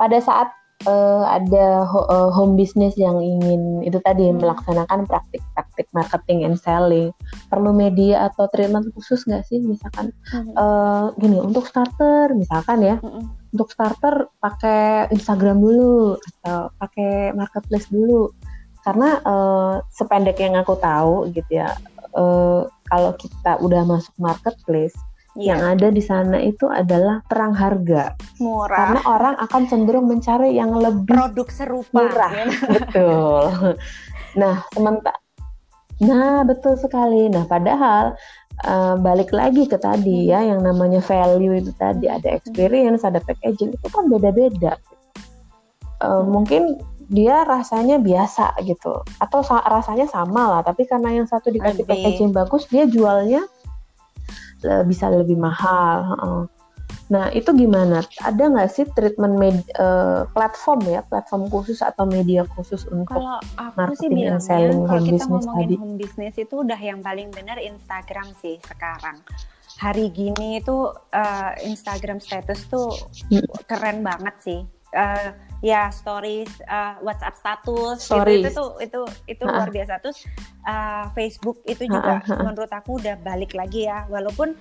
pada 0.01 0.17
saat 0.17 0.49
uh, 0.89 1.25
ada 1.29 1.85
ho 1.85 1.99
uh, 2.09 2.29
home 2.33 2.57
business 2.57 2.97
yang 2.97 3.17
ingin 3.21 3.85
itu 3.85 4.01
tadi 4.01 4.29
hmm. 4.29 4.41
melaksanakan 4.41 5.05
praktik-praktik 5.05 5.87
marketing 5.93 6.45
and 6.47 6.57
selling 6.57 7.13
perlu 7.49 7.73
media 7.73 8.29
atau 8.31 8.49
treatment 8.49 8.89
khusus 8.97 9.25
nggak 9.29 9.45
sih 9.45 9.61
misalkan 9.61 10.13
hmm. 10.33 10.53
uh, 10.57 11.13
gini 11.21 11.37
untuk 11.41 11.69
starter 11.69 12.33
misalkan 12.33 12.81
ya 12.81 12.95
hmm. 12.97 13.53
untuk 13.53 13.69
starter 13.69 14.29
pakai 14.41 15.11
Instagram 15.13 15.61
dulu 15.61 16.17
atau 16.17 16.71
pakai 16.81 17.35
marketplace 17.37 17.89
dulu 17.91 18.31
karena 18.81 19.21
uh, 19.21 19.73
sependek 19.93 20.41
yang 20.41 20.57
aku 20.57 20.73
tahu 20.81 21.29
gitu 21.29 21.61
ya 21.61 21.69
uh, 22.17 22.65
kalau 22.89 23.13
kita 23.13 23.61
udah 23.61 23.85
masuk 23.85 24.13
marketplace 24.17 24.97
Yeah. 25.39 25.55
Yang 25.55 25.61
ada 25.63 25.87
di 25.95 26.03
sana 26.03 26.37
itu 26.43 26.65
adalah 26.67 27.23
perang 27.23 27.55
harga. 27.55 28.19
Murah. 28.43 28.75
Karena 28.75 28.99
orang 29.07 29.35
akan 29.39 29.61
cenderung 29.71 30.11
mencari 30.11 30.59
yang 30.59 30.75
lebih 30.75 31.07
produk 31.07 31.47
serupa. 31.47 32.03
Murah. 32.03 32.31
Ya. 32.35 32.45
betul. 32.75 33.43
Nah, 34.35 34.55
sementara 34.75 35.15
Nah, 36.01 36.41
betul 36.41 36.73
sekali. 36.81 37.29
Nah, 37.29 37.45
padahal 37.45 38.17
uh, 38.65 38.97
balik 38.97 39.29
lagi 39.29 39.69
ke 39.69 39.77
tadi 39.77 40.33
ya 40.33 40.41
yang 40.41 40.65
namanya 40.65 40.97
value 40.97 41.61
itu 41.61 41.69
tadi 41.77 42.09
ada 42.09 42.25
experience, 42.33 43.05
ada 43.05 43.21
packaging 43.21 43.77
itu 43.77 43.87
kan 43.93 44.09
beda-beda. 44.09 44.81
Uh, 46.01 46.25
mungkin 46.25 46.81
dia 47.11 47.45
rasanya 47.45 48.01
biasa 48.01 48.57
gitu 48.65 49.05
atau 49.21 49.39
rasanya 49.45 50.09
sama 50.09 50.57
lah, 50.57 50.61
tapi 50.65 50.89
karena 50.89 51.21
yang 51.21 51.27
satu 51.29 51.53
dikasih 51.53 51.85
packaging 51.85 52.33
bagus, 52.33 52.65
dia 52.65 52.89
jualnya 52.89 53.45
bisa 54.85 55.09
lebih 55.09 55.37
mahal. 55.37 56.47
Nah 57.11 57.27
itu 57.35 57.51
gimana? 57.51 57.99
Ada 58.23 58.43
nggak 58.47 58.69
sih 58.71 58.87
treatment 58.95 59.35
med, 59.35 59.59
uh, 59.75 60.23
platform 60.31 60.79
ya, 60.87 61.03
platform 61.03 61.51
khusus 61.51 61.83
atau 61.83 62.07
media 62.07 62.47
khusus 62.55 62.87
untuk 62.87 63.19
Kalau 63.19 63.43
aku 63.59 63.75
marketing 63.75 64.15
sih 64.15 64.31
and 64.31 64.41
selling 64.41 64.81
home 64.87 65.03
business 65.03 65.43
tadi? 65.43 65.75
home 65.75 65.95
business 65.99 66.35
itu 66.39 66.63
udah 66.63 66.79
yang 66.79 67.03
paling 67.03 67.27
benar 67.35 67.59
Instagram 67.59 68.31
sih 68.39 68.55
sekarang. 68.63 69.19
Hari 69.75 70.07
gini 70.15 70.63
itu 70.63 70.87
uh, 71.11 71.51
Instagram 71.67 72.23
status 72.23 72.63
tuh 72.71 72.95
hmm. 73.27 73.67
keren 73.67 74.07
banget 74.07 74.35
sih. 74.39 74.59
Uh, 74.91 75.31
ya 75.61 75.93
stories, 75.93 76.49
uh, 76.65 76.97
WhatsApp 77.05 77.37
status, 77.37 78.01
stories. 78.01 78.43
Gitu, 78.43 78.49
itu 78.49 78.57
tuh 78.57 78.69
itu 78.81 79.01
itu 79.29 79.43
luar 79.45 79.69
biasa. 79.69 80.01
Terus 80.01 80.25
uh, 80.65 81.07
Facebook 81.13 81.61
itu 81.69 81.85
juga 81.85 82.19
ha 82.19 82.25
-ha. 82.25 82.41
menurut 82.41 82.71
aku 82.73 82.97
udah 82.97 83.15
balik 83.21 83.53
lagi 83.53 83.85
ya, 83.85 84.09
walaupun 84.09 84.57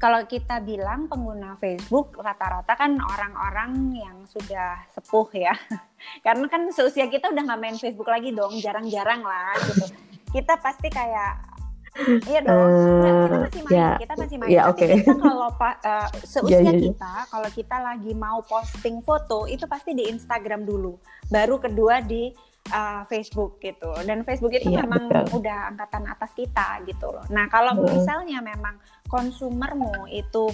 kalau 0.00 0.24
kita 0.24 0.64
bilang 0.64 1.06
pengguna 1.12 1.60
Facebook 1.60 2.16
rata-rata 2.16 2.72
kan 2.72 2.96
orang-orang 2.98 3.94
yang 3.94 4.16
sudah 4.26 4.80
sepuh 4.90 5.28
ya, 5.36 5.54
karena 6.26 6.50
kan 6.50 6.66
seusia 6.74 7.06
kita 7.06 7.30
udah 7.30 7.42
nggak 7.46 7.60
main 7.60 7.78
Facebook 7.78 8.10
lagi 8.10 8.34
dong, 8.34 8.58
jarang-jarang 8.58 9.22
lah 9.22 9.54
gitu. 9.70 9.86
Kita 10.30 10.58
pasti 10.62 10.90
kayak 10.90 11.49
Iya 11.98 12.40
dong. 12.46 12.54
Uh, 12.54 13.02
kita 13.02 13.36
masih 13.42 13.62
main, 13.66 13.74
yeah, 13.74 13.94
kita 13.98 14.14
masih 14.14 14.36
main. 14.38 14.50
Yeah, 14.50 14.64
Tapi 14.70 14.74
okay. 14.78 14.88
kita 15.02 15.14
kalau 15.18 15.50
uh, 15.50 16.08
seusia 16.30 16.52
yeah, 16.54 16.60
yeah, 16.62 16.74
yeah. 16.74 16.84
kita, 16.86 17.12
kalau 17.28 17.48
kita 17.50 17.76
lagi 17.82 18.12
mau 18.14 18.38
posting 18.46 18.96
foto 19.02 19.50
itu 19.50 19.66
pasti 19.66 19.90
di 19.98 20.06
Instagram 20.06 20.62
dulu, 20.62 20.94
baru 21.28 21.58
kedua 21.58 21.98
di 22.00 22.30
uh, 22.70 23.02
Facebook 23.10 23.58
gitu. 23.58 23.90
Dan 24.06 24.22
Facebook 24.22 24.54
itu 24.54 24.70
yeah, 24.70 24.86
memang 24.86 25.10
betul. 25.10 25.42
udah 25.42 25.58
angkatan 25.74 26.04
atas 26.06 26.30
kita 26.38 26.78
gitu 26.86 27.06
loh. 27.10 27.26
Nah 27.28 27.50
kalau 27.50 27.74
uh. 27.74 27.82
misalnya 27.82 28.38
memang 28.38 28.78
konsumermu 29.10 30.06
itu 30.14 30.46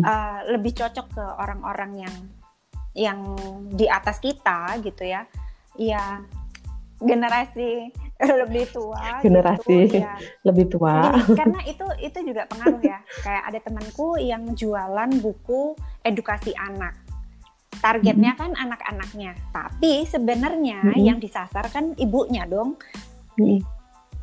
uh, 0.00 0.40
lebih 0.48 0.72
cocok 0.72 1.06
ke 1.12 1.24
orang-orang 1.36 2.08
yang 2.08 2.16
yang 2.96 3.20
di 3.70 3.86
atas 3.86 4.18
kita 4.18 4.74
gitu 4.82 5.06
ya, 5.06 5.22
ya 5.78 6.18
generasi 6.98 7.94
lebih 8.42 8.64
tua 8.74 9.22
generasi 9.22 9.76
gitu, 9.86 10.02
ya. 10.02 10.18
lebih 10.42 10.66
tua 10.66 11.14
Gini, 11.14 11.36
karena 11.40 11.60
itu 11.70 11.86
itu 12.02 12.18
juga 12.26 12.42
pengaruh 12.50 12.82
ya 12.82 12.98
kayak 13.22 13.42
ada 13.46 13.58
temanku 13.62 14.18
yang 14.18 14.42
jualan 14.58 15.10
buku 15.22 15.78
edukasi 16.02 16.50
anak 16.58 16.98
targetnya 17.78 18.34
hmm. 18.34 18.40
kan 18.42 18.50
anak-anaknya 18.58 19.32
tapi 19.54 20.02
sebenarnya 20.02 20.82
hmm. 20.82 20.98
yang 20.98 21.18
disasar 21.22 21.70
kan 21.70 21.94
ibunya 21.94 22.42
dong 22.50 22.74
hmm. 23.38 23.62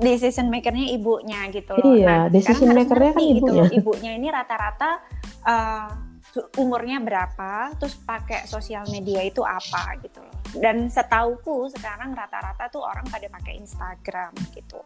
decision 0.04 0.52
makernya 0.52 0.92
ibunya 0.92 1.48
gitu 1.56 1.72
loh 1.80 1.96
iya 1.96 2.08
nah, 2.08 2.26
decision 2.28 2.76
makernya 2.76 3.12
kan 3.16 3.24
ibunya 3.24 3.64
gitu 3.72 3.80
ibunya 3.80 4.12
ini 4.20 4.28
rata-rata 4.28 5.00
uh, 5.48 6.15
umurnya 6.60 7.00
berapa, 7.00 7.76
terus 7.80 7.96
pakai 8.00 8.48
sosial 8.48 8.86
media 8.92 9.24
itu 9.24 9.42
apa 9.42 10.00
gitu 10.04 10.20
loh. 10.20 10.36
Dan 10.56 10.88
setauku 10.88 11.68
sekarang 11.72 12.16
rata-rata 12.16 12.68
tuh 12.72 12.84
orang 12.84 13.08
pada 13.08 13.28
pakai 13.32 13.60
Instagram 13.60 14.32
gitu. 14.52 14.80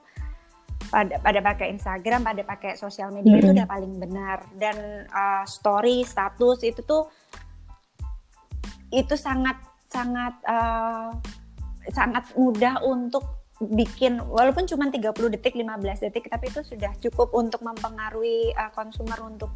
Pada 0.89 1.21
pada 1.21 1.39
pakai 1.43 1.69
Instagram, 1.73 2.25
pada 2.25 2.41
pakai 2.41 2.73
sosial 2.73 3.13
media 3.13 3.37
mm 3.37 3.39
-hmm. 3.39 3.45
itu 3.45 3.55
udah 3.57 3.67
paling 3.69 3.93
benar. 3.97 4.37
Dan 4.57 5.05
uh, 5.09 5.45
story, 5.45 6.01
status 6.05 6.65
itu 6.65 6.81
tuh 6.81 7.09
itu 8.89 9.13
sangat 9.13 9.57
sangat 9.89 10.33
uh, 10.45 11.13
sangat 11.89 12.25
mudah 12.37 12.81
untuk 12.85 13.39
bikin 13.59 14.23
walaupun 14.23 14.63
cuma 14.63 14.87
30 14.87 15.35
detik 15.35 15.51
15 15.51 16.07
detik 16.07 16.31
tapi 16.31 16.47
itu 16.47 16.63
sudah 16.63 16.95
cukup 17.03 17.35
untuk 17.35 17.59
mempengaruhi 17.59 18.55
uh, 18.55 18.71
konsumer 18.71 19.19
untuk 19.19 19.51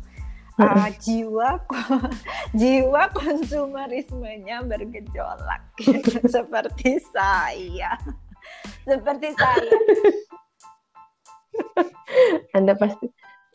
uh, 0.59 0.89
jiwa 1.01 1.61
jiwa 2.59 3.01
konsumerismenya 3.13 4.61
bergejolak. 4.65 5.61
Seperti 6.33 7.01
saya. 7.13 7.97
Seperti 8.85 9.27
saya. 9.37 9.77
Anda 12.53 12.73
pasti 12.77 13.09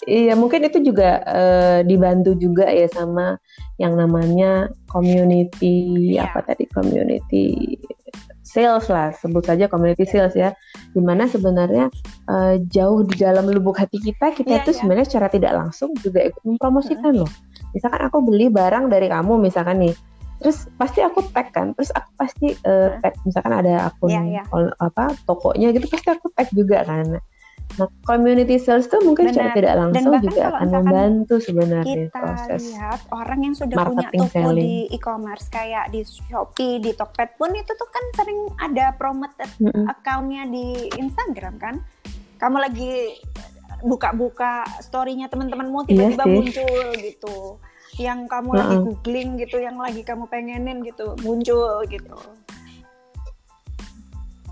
Iya, 0.07 0.39
mungkin 0.39 0.63
itu 0.63 0.79
juga 0.79 1.19
uh, 1.27 1.81
dibantu 1.83 2.39
juga 2.39 2.71
ya 2.71 2.87
sama 2.87 3.35
yang 3.83 3.99
namanya 3.99 4.71
community 4.87 6.15
yeah. 6.15 6.31
apa 6.31 6.47
tadi 6.47 6.71
community 6.71 7.75
sales 8.49 8.89
lah 8.89 9.13
sebut 9.13 9.45
saja 9.45 9.69
community 9.69 10.09
sales 10.09 10.33
ya 10.33 10.57
di 10.97 11.05
mana 11.05 11.29
sebenarnya 11.29 11.93
uh, 12.33 12.57
jauh 12.73 13.05
di 13.05 13.21
dalam 13.21 13.45
lubuk 13.45 13.77
hati 13.77 14.01
kita 14.01 14.33
kita 14.33 14.49
yeah, 14.49 14.61
itu 14.65 14.73
yeah. 14.73 14.79
sebenarnya 14.81 15.07
secara 15.07 15.29
tidak 15.29 15.53
langsung 15.53 15.93
juga 16.01 16.25
ikut 16.25 16.43
mempromosikan 16.49 17.13
mm 17.13 17.21
-hmm. 17.21 17.29
loh 17.29 17.31
misalkan 17.77 18.01
aku 18.09 18.19
beli 18.25 18.49
barang 18.49 18.89
dari 18.89 19.13
kamu 19.13 19.37
misalkan 19.37 19.85
nih 19.85 19.95
terus 20.39 20.71
pasti 20.79 21.03
aku 21.03 21.21
tag 21.35 21.51
kan 21.51 21.75
terus 21.75 21.91
aku 21.93 22.11
pasti 22.15 22.55
uh, 22.65 22.97
tag 23.03 23.13
misalkan 23.27 23.53
ada 23.53 23.91
akun 23.91 24.09
yeah, 24.09 24.41
yeah. 24.41 24.47
apa 24.79 25.13
tokonya 25.27 25.75
gitu 25.75 25.91
pasti 25.91 26.09
aku 26.15 26.31
tag 26.33 26.49
juga 26.55 26.87
kan 26.87 27.19
Nah, 27.77 27.87
community 28.03 28.57
sales 28.57 28.89
tuh 28.89 28.99
mungkin 29.05 29.29
secara 29.29 29.53
tidak 29.53 29.75
langsung 29.77 30.13
juga 30.25 30.43
akan 30.57 30.69
membantu 30.73 31.37
sebenarnya 31.39 32.11
kita 32.11 32.17
proses 32.17 32.63
lihat 32.75 33.01
orang 33.13 33.41
yang 33.45 33.55
sudah 33.55 33.77
punya 33.77 34.09
toko 34.09 34.27
selling. 34.33 34.57
di 34.65 34.73
e-commerce 34.97 35.47
kayak 35.53 35.85
di 35.93 36.01
Shopee, 36.03 36.81
di 36.81 36.91
Tokped 36.97 37.37
pun 37.39 37.53
itu 37.55 37.73
tuh 37.77 37.89
kan 37.93 38.05
sering 38.17 38.41
ada 38.59 38.97
promoted 38.97 39.47
mm 39.61 39.71
-hmm. 39.71 39.85
accountnya 39.85 40.43
di 40.49 40.89
Instagram 40.97 41.55
kan. 41.61 41.75
Kamu 42.41 42.57
lagi 42.57 43.21
buka-buka 43.85 44.67
storynya 44.83 45.31
teman-temanmu 45.31 45.87
tiba-tiba 45.87 46.25
iya 46.27 46.35
muncul 46.35 46.87
gitu. 46.99 47.37
Yang 47.99 48.21
kamu 48.27 48.49
uh 48.49 48.55
-uh. 48.55 48.59
lagi 48.59 48.77
googling 48.83 49.31
gitu, 49.39 49.57
yang 49.63 49.77
lagi 49.79 50.03
kamu 50.03 50.27
pengenin 50.27 50.83
gitu 50.83 51.15
muncul 51.23 51.87
gitu. 51.87 52.19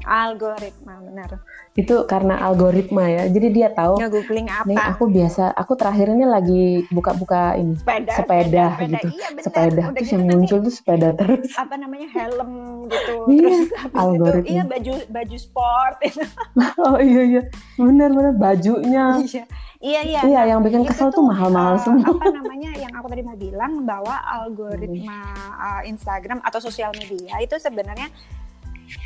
Algoritma 0.06 1.02
benar. 1.02 1.42
Itu 1.74 2.06
karena 2.06 2.38
algoritma 2.38 3.10
ya 3.10 3.26
jadi 3.26 3.48
dia 3.50 3.68
tahu 3.74 3.98
googling 4.06 4.46
apa? 4.46 4.70
nih 4.70 4.78
aku 4.78 5.10
biasa 5.10 5.50
aku 5.58 5.74
terakhir 5.74 6.14
ini 6.14 6.24
lagi 6.24 6.64
buka-buka 6.94 7.58
ini 7.58 7.74
sepeda 7.74 8.14
sepeda, 8.14 8.64
sepeda 8.78 8.98
gitu. 9.02 9.08
Iya, 9.10 9.28
bener. 9.34 9.42
sepeda 9.42 9.66
Udah 9.66 9.94
terus 9.98 10.06
gitu 10.06 10.14
yang 10.14 10.24
muncul 10.30 10.58
tuh 10.62 10.72
sepeda 10.72 11.08
terus. 11.18 11.50
Apa 11.58 11.74
namanya 11.74 12.08
helm 12.14 12.50
gitu 12.86 13.16
iya, 13.34 13.54
algoritma 13.98 14.46
itu, 14.46 14.54
iya 14.54 14.62
baju 14.62 14.92
baju 15.10 15.36
sport 15.36 15.96
oh 16.86 16.98
iya 17.02 17.22
iya. 17.26 17.42
Benar 17.74 18.11
benar. 18.14 18.34
Bajunya. 18.38 19.04
Iya. 19.26 19.44
Iya 19.76 20.00
iya. 20.07 20.20
Iya 20.24 20.40
yang 20.54 20.64
bikin 20.64 20.86
kesel 20.88 21.12
tuh 21.12 21.26
mahal-mahal 21.26 21.76
uh, 21.76 21.82
semua. 21.82 22.09
apa 22.09 22.32
namanya 22.32 22.70
yang 22.80 22.92
aku 22.96 23.07
tadi 23.12 23.22
mau 23.26 23.36
bilang 23.36 23.84
bahwa 23.84 24.16
algoritma 24.24 25.20
uh, 25.59 25.82
Instagram 25.84 26.40
atau 26.40 26.62
sosial 26.62 26.94
media 26.96 27.36
itu 27.44 27.59
sebenarnya 27.61 28.09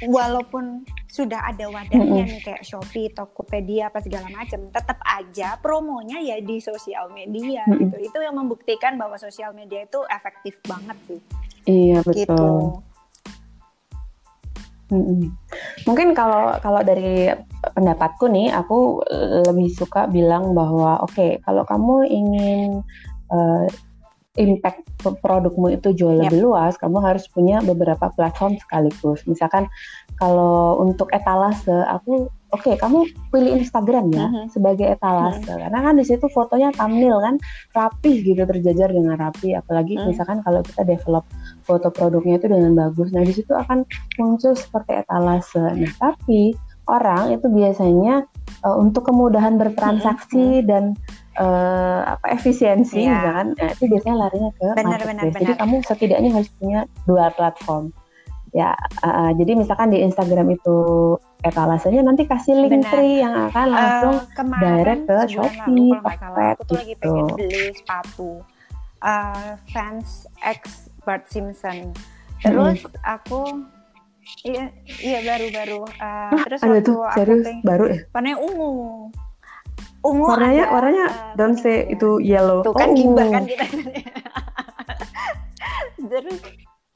walaupun 0.06 0.86
sudah 1.10 1.50
ada 1.50 1.66
wadahnya 1.68 2.22
nih 2.26 2.40
kayak 2.40 2.62
Shopee, 2.62 3.10
Tokopedia 3.10 3.90
apa 3.90 3.98
segala 3.98 4.30
macam, 4.30 4.70
tetap 4.70 4.98
aja 5.02 5.58
promonya 5.58 6.22
ya 6.22 6.38
di 6.38 6.62
sosial 6.62 7.10
media 7.10 7.66
gitu. 7.66 7.96
Itu 7.98 8.18
yang 8.22 8.38
membuktikan 8.38 8.94
bahwa 8.94 9.18
sosial 9.18 9.50
media 9.52 9.84
itu 9.84 10.00
efektif 10.06 10.56
banget 10.64 10.98
sih. 11.10 11.20
Iya 11.66 11.98
betul. 12.06 12.24
Gitu. 12.24 12.44
Mm-mm. 14.90 15.30
Mungkin 15.86 16.18
kalau 16.18 16.58
kalau 16.58 16.82
dari 16.82 17.30
pendapatku 17.62 18.26
nih, 18.26 18.50
aku 18.50 19.02
lebih 19.46 19.70
suka 19.70 20.10
bilang 20.10 20.50
bahwa 20.50 20.98
oke 21.06 21.14
okay, 21.14 21.38
kalau 21.46 21.62
kamu 21.62 22.10
ingin 22.10 22.82
uh, 23.30 23.70
impact 24.38 24.86
produkmu 25.02 25.74
itu 25.74 25.90
jauh 25.90 26.14
yep. 26.14 26.30
lebih 26.30 26.46
luas, 26.46 26.78
kamu 26.78 27.02
harus 27.02 27.26
punya 27.30 27.58
beberapa 27.66 28.12
platform 28.14 28.54
sekaligus. 28.62 29.26
Misalkan 29.26 29.66
kalau 30.20 30.78
untuk 30.78 31.10
etalase, 31.10 31.74
aku 31.90 32.30
oke 32.50 32.66
okay, 32.66 32.74
kamu 32.78 33.06
pilih 33.30 33.62
Instagram 33.62 34.10
ya 34.10 34.26
uh-huh. 34.26 34.46
sebagai 34.50 34.86
etalase 34.90 35.46
uh-huh. 35.46 35.58
karena 35.66 35.78
kan 35.86 35.94
di 35.96 36.04
situ 36.06 36.26
fotonya 36.30 36.74
thumbnail 36.74 37.22
kan 37.22 37.34
rapi 37.74 38.26
gitu 38.26 38.42
terjajar 38.42 38.90
dengan 38.90 39.14
rapi 39.16 39.54
apalagi 39.54 39.96
uh-huh. 39.96 40.10
misalkan 40.10 40.42
kalau 40.42 40.60
kita 40.66 40.82
develop 40.82 41.24
foto 41.62 41.88
produknya 41.94 42.42
itu 42.42 42.46
dengan 42.50 42.74
bagus 42.74 43.14
nah 43.14 43.22
di 43.22 43.34
situ 43.34 43.54
akan 43.54 43.86
muncul 44.18 44.52
seperti 44.54 44.98
etalase 45.06 45.62
nah 45.62 45.92
tapi 46.02 46.54
orang 46.90 47.38
itu 47.38 47.46
biasanya 47.46 48.26
uh, 48.66 48.76
untuk 48.78 49.06
kemudahan 49.06 49.54
bertransaksi 49.54 50.62
uh-huh. 50.62 50.66
dan 50.66 50.84
uh, 51.40 52.00
apa 52.14 52.26
efisiensi 52.36 53.08
yeah. 53.08 53.16
misalkan 53.16 53.46
nah, 53.56 53.70
itu 53.72 53.84
biasanya 53.88 54.16
larinya 54.20 54.50
ke 54.52 54.66
benar, 54.76 54.76
marketplace 54.76 55.08
benar, 55.08 55.24
benar. 55.32 55.40
jadi 55.40 55.52
kamu 55.56 55.74
setidaknya 55.88 56.30
harus 56.36 56.50
punya 56.60 56.80
dua 57.08 57.24
platform 57.32 57.84
ya 58.50 58.74
uh, 59.06 59.30
jadi 59.38 59.52
misalkan 59.54 59.94
di 59.94 60.02
Instagram 60.02 60.50
itu 60.50 60.78
etalasenya 61.46 62.02
nanti 62.02 62.26
kasih 62.26 62.58
link 62.66 62.82
Benar. 62.82 62.90
free 62.90 63.22
yang 63.22 63.34
akan 63.48 63.66
langsung 63.70 64.16
uh, 64.26 64.58
direct 64.58 65.02
ke 65.06 65.18
Shopee, 65.30 65.88
Tokped 66.02 66.34
aku 66.58 66.62
tuh 66.66 66.76
lagi 66.76 66.92
gitu. 66.92 67.02
pengen 67.06 67.26
beli 67.38 67.64
sepatu 67.78 68.30
uh, 69.06 69.54
fans 69.70 70.26
X 70.42 70.90
Bart 71.06 71.30
Simpson 71.30 71.94
terus 72.42 72.82
hmm. 72.82 73.06
aku 73.06 73.40
iya 74.42 74.74
iya 74.98 75.18
baru-baru 75.22 75.86
uh, 75.86 76.30
terus 76.50 76.60
ada 76.66 76.80
tuh 76.82 77.06
serius 77.14 77.46
pengen, 77.46 77.62
baru 77.62 77.84
ya 77.86 77.98
warnanya 78.10 78.38
ungu 78.42 78.70
ungu 80.00 80.24
warnanya 80.24 80.64
ada, 80.68 80.74
warnanya 80.74 81.06
don't 81.36 81.58
say 81.60 81.88
itu 81.92 82.20
yellow 82.24 82.64
tuh 82.64 82.72
kan 82.72 82.92
oh. 82.92 82.96
gibah 82.96 83.26
kan 83.28 83.44
kita 83.44 83.66
terus 86.00 86.40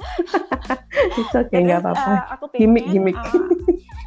itu 1.20 1.36
oke 1.36 1.54
nggak 1.54 1.80
apa-apa. 1.80 2.12
Uh, 2.12 2.24
aku 2.36 2.44
gimmick 2.54 2.86
gimmick. 2.88 3.16
Uh, 3.16 3.32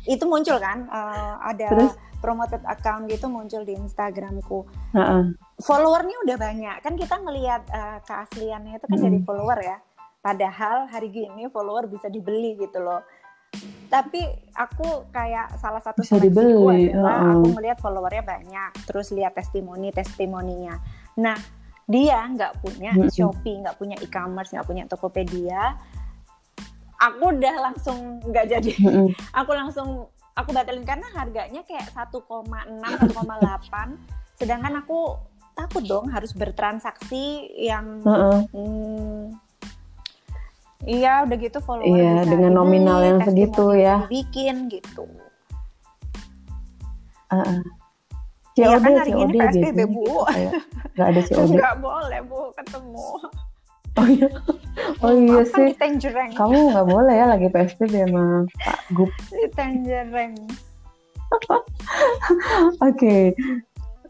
itu 0.07 0.23
muncul 0.23 0.57
kan 0.57 0.87
uh, 0.89 1.41
ada 1.43 1.67
Terus? 1.73 1.93
promoted 2.23 2.61
account 2.65 3.07
gitu 3.11 3.27
muncul 3.29 3.61
di 3.63 3.75
Instagramku. 3.75 4.65
Uh 4.93 4.99
-uh. 4.99 5.23
Followernya 5.61 6.17
udah 6.27 6.37
banyak 6.37 6.75
kan 6.81 6.93
kita 6.95 7.15
ngelihat 7.21 7.63
uh, 7.71 7.97
keasliannya 8.05 8.77
itu 8.77 8.85
kan 8.87 8.97
hmm. 8.97 9.05
dari 9.05 9.19
follower 9.23 9.59
ya. 9.61 9.77
Padahal 10.17 10.91
hari 10.91 11.07
gini 11.13 11.47
follower 11.47 11.87
bisa 11.87 12.11
dibeli 12.11 12.57
gitu 12.59 12.81
loh. 12.83 13.05
Tapi 13.87 14.19
aku 14.51 15.07
kayak 15.15 15.55
salah 15.63 15.79
satu 15.79 16.03
bisa 16.03 16.19
dibeli. 16.19 16.91
adalah 16.91 17.15
uh 17.15 17.23
-uh. 17.23 17.33
aku 17.39 17.47
melihat 17.55 17.79
followernya 17.79 18.23
banyak, 18.23 18.71
terus 18.83 19.15
lihat 19.15 19.35
testimoni 19.35 19.95
testimoninya. 19.95 20.75
Nah 21.23 21.39
dia 21.87 22.19
nggak 22.27 22.59
punya 22.59 22.91
mm 22.91 23.07
-hmm. 23.07 23.15
Shopee, 23.15 23.63
nggak 23.63 23.79
punya 23.79 23.95
e-commerce, 24.03 24.51
nggak 24.51 24.67
punya 24.67 24.83
Tokopedia, 24.91 25.79
aku 26.97 27.37
udah 27.37 27.55
langsung 27.61 28.17
nggak 28.25 28.45
jadi 28.57 28.73
mm-hmm. 28.73 29.07
aku 29.39 29.51
langsung 29.53 30.09
aku 30.33 30.49
batalin 30.53 30.85
karena 30.85 31.05
harganya 31.13 31.61
kayak 31.65 31.89
1,6 31.93 32.21
1,8 32.21 34.37
sedangkan 34.37 34.73
aku 34.81 35.17
takut 35.57 35.83
dong 35.85 36.09
harus 36.13 36.33
bertransaksi 36.37 37.49
yang 37.57 38.05
uh-uh. 38.05 38.45
hmm, 38.53 39.33
iya 40.87 41.27
udah 41.27 41.37
gitu 41.37 41.59
follower 41.59 41.91
iya 41.91 42.23
dengan 42.23 42.51
ini, 42.55 42.57
nominal 42.57 42.99
yang 43.03 43.19
segitu 43.21 43.75
ya 43.75 44.07
bikin 44.07 44.71
gitu 44.71 45.05
uh-uh. 47.27 47.61
Iya 48.57 48.81
kan 48.81 48.89
hari 48.97 49.13
ini 49.13 49.37
PSBB 49.37 49.79
bu, 49.85 50.25
nggak 50.97 51.07
ada 51.13 51.21
COD. 51.29 51.61
Nggak 51.61 51.75
boleh 51.77 52.19
bu 52.25 52.49
ketemu. 52.57 53.09
Oh 53.97 54.07
iya, 54.09 54.29
oh 55.05 55.13
iya 55.13 55.41
sih. 55.45 55.69
Kamu 56.33 56.73
nggak 56.73 56.87
boleh 56.89 57.13
ya 57.13 57.25
lagi 57.29 57.53
PSBB 57.53 58.09
sama 58.09 58.49
Pak 58.49 58.79
Gup. 58.97 59.13
Di 59.29 59.45
Tangerang. 59.53 60.33
Oke. 62.81 62.97
Okay. 62.97 63.23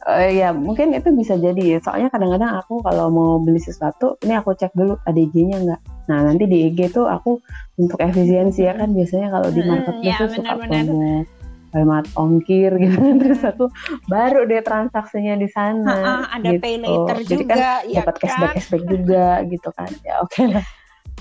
Uh, 0.08 0.32
ya 0.32 0.56
mungkin 0.56 0.96
itu 0.96 1.12
bisa 1.12 1.36
jadi 1.36 1.76
ya. 1.76 1.80
Soalnya 1.84 2.08
kadang-kadang 2.08 2.56
aku 2.64 2.80
kalau 2.80 3.12
mau 3.12 3.32
beli 3.44 3.60
sesuatu, 3.60 4.16
ini 4.24 4.40
aku 4.40 4.56
cek 4.56 4.72
dulu 4.72 4.96
ada 5.04 5.20
IG-nya 5.20 5.60
nggak. 5.60 5.82
Nah 6.08 6.32
nanti 6.32 6.48
di 6.48 6.72
IG 6.72 6.96
tuh 6.96 7.12
aku 7.12 7.44
untuk 7.76 8.00
efisiensi 8.00 8.64
ya 8.64 8.80
kan 8.80 8.96
biasanya 8.96 9.28
kalau 9.28 9.52
di 9.52 9.62
marketplace 9.68 10.08
hmm, 10.08 10.16
ya, 10.16 10.18
tuh 10.24 10.30
suka 10.32 10.54
promo 10.56 11.28
hemat 11.76 12.06
ongkir 12.16 12.72
gitu 12.80 12.98
terus 13.22 13.42
aku 13.44 13.68
baru 14.08 14.48
deh 14.48 14.64
transaksinya 14.64 15.36
di 15.36 15.48
sana 15.52 15.84
ha 15.84 15.96
-ha, 16.00 16.16
ada 16.40 16.52
gitu. 16.56 16.64
pay 16.64 16.76
later 16.80 17.18
jadi 17.28 17.44
juga, 17.44 17.54
kan 17.54 17.92
ya 17.92 18.02
dapat 18.02 18.16
cashback 18.24 18.40
kan? 18.40 18.56
cashback 18.56 18.84
juga 18.88 19.26
gitu 19.52 19.70
kan 19.76 19.90
ya 20.02 20.14
oke 20.24 20.32
okay 20.32 20.46
lah 20.48 20.66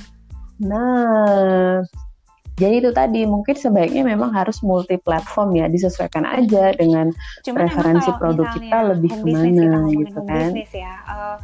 nah 0.70 1.82
jadi 2.56 2.80
itu 2.80 2.90
tadi 2.96 3.28
mungkin 3.28 3.52
sebaiknya 3.52 4.00
memang 4.00 4.32
harus 4.32 4.64
multi 4.64 4.96
platform 4.96 5.60
ya 5.60 5.68
disesuaikan 5.68 6.24
aja 6.24 6.72
dengan 6.72 7.12
Cuman 7.44 7.52
preferensi 7.52 8.08
produk 8.16 8.48
kita 8.48 8.78
lebih 8.96 9.12
ke 9.12 9.24
mana 9.28 9.84
gitu 9.92 10.20
kan. 10.24 10.50
ya, 10.72 10.94
uh, 11.04 11.36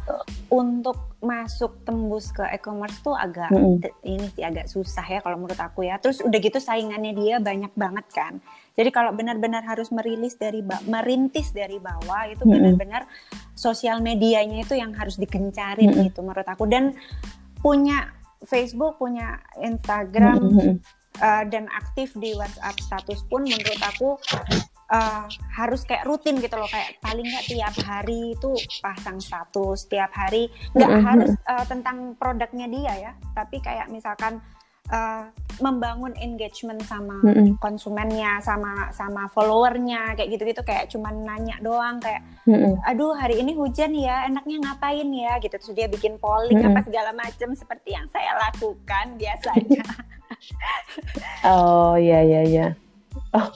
untuk 0.49 1.13
masuk 1.21 1.85
tembus 1.85 2.33
ke 2.33 2.41
e-commerce 2.57 2.97
tuh 3.05 3.13
agak 3.13 3.53
mm 3.53 3.61
-hmm. 3.61 4.09
ini 4.09 4.25
sih 4.33 4.41
agak 4.41 4.65
susah 4.65 5.05
ya 5.05 5.21
kalau 5.21 5.37
menurut 5.37 5.61
aku 5.61 5.85
ya. 5.85 6.01
Terus 6.01 6.17
udah 6.25 6.39
gitu 6.41 6.57
saingannya 6.57 7.13
dia 7.13 7.37
banyak 7.37 7.77
banget 7.77 8.09
kan. 8.09 8.33
Jadi 8.73 8.89
kalau 8.89 9.13
benar-benar 9.13 9.61
harus 9.69 9.93
merilis 9.93 10.33
dari 10.33 10.65
merintis 10.89 11.53
dari 11.53 11.77
bawah 11.77 12.25
itu 12.25 12.41
benar-benar 12.41 13.05
sosial 13.53 14.01
medianya 14.01 14.65
itu 14.65 14.73
yang 14.73 14.97
harus 14.97 15.21
digencarin 15.21 15.93
mm 15.93 15.93
-hmm. 15.93 16.05
gitu 16.09 16.25
menurut 16.25 16.49
aku 16.49 16.65
dan 16.65 16.97
punya 17.61 18.09
Facebook, 18.43 18.97
punya 18.97 19.39
Instagram 19.61 20.41
mm 20.41 20.57
-hmm. 20.57 21.02
Uh, 21.21 21.43
dan 21.45 21.69
aktif 21.69 22.15
di 22.17 22.33
WhatsApp 22.33 22.79
status 22.79 23.21
pun 23.29 23.45
menurut 23.45 23.81
aku 23.83 24.17
uh, 24.93 25.25
harus 25.53 25.81
kayak 25.85 26.05
rutin 26.05 26.37
gitu 26.41 26.55
loh 26.57 26.69
kayak 26.69 26.97
paling 27.01 27.25
nggak 27.25 27.47
tiap 27.49 27.75
hari 27.85 28.37
itu 28.37 28.51
pasang 28.81 29.17
status 29.17 29.89
tiap 29.89 30.13
hari 30.13 30.49
nggak 30.77 30.89
mm 30.89 30.97
-hmm. 30.97 31.07
harus 31.07 31.31
uh, 31.49 31.65
tentang 31.65 32.13
produknya 32.17 32.67
dia 32.69 32.93
ya 33.09 33.11
tapi 33.33 33.61
kayak 33.61 33.89
misalkan 33.89 34.41
uh, 34.91 35.29
membangun 35.61 36.17
engagement 36.17 36.81
sama 36.89 37.21
mm 37.21 37.29
-hmm. 37.29 37.47
konsumennya 37.61 38.41
sama 38.41 38.89
sama 38.89 39.29
followernya 39.29 40.17
kayak 40.17 40.29
gitu-gitu 40.33 40.61
kayak 40.65 40.89
cuman 40.89 41.21
nanya 41.21 41.57
doang 41.61 42.01
kayak 42.01 42.25
mm 42.49 42.57
-hmm. 42.57 42.73
aduh 42.89 43.13
hari 43.13 43.41
ini 43.41 43.53
hujan 43.53 43.93
ya 43.93 44.25
enaknya 44.25 44.61
ngapain 44.65 45.09
ya 45.13 45.37
gitu 45.41 45.55
terus 45.57 45.73
dia 45.77 45.85
bikin 45.85 46.17
polling 46.17 46.57
mm 46.57 46.65
-hmm. 46.65 46.73
apa 46.73 46.81
segala 46.89 47.11
macam 47.13 47.49
seperti 47.53 47.93
yang 47.93 48.09
saya 48.09 48.33
lakukan 48.49 49.13
biasanya 49.17 49.85
oh 51.51 51.95
iya 51.99 52.19
iya 52.23 52.41
iya 52.43 52.67
oh 53.33 53.49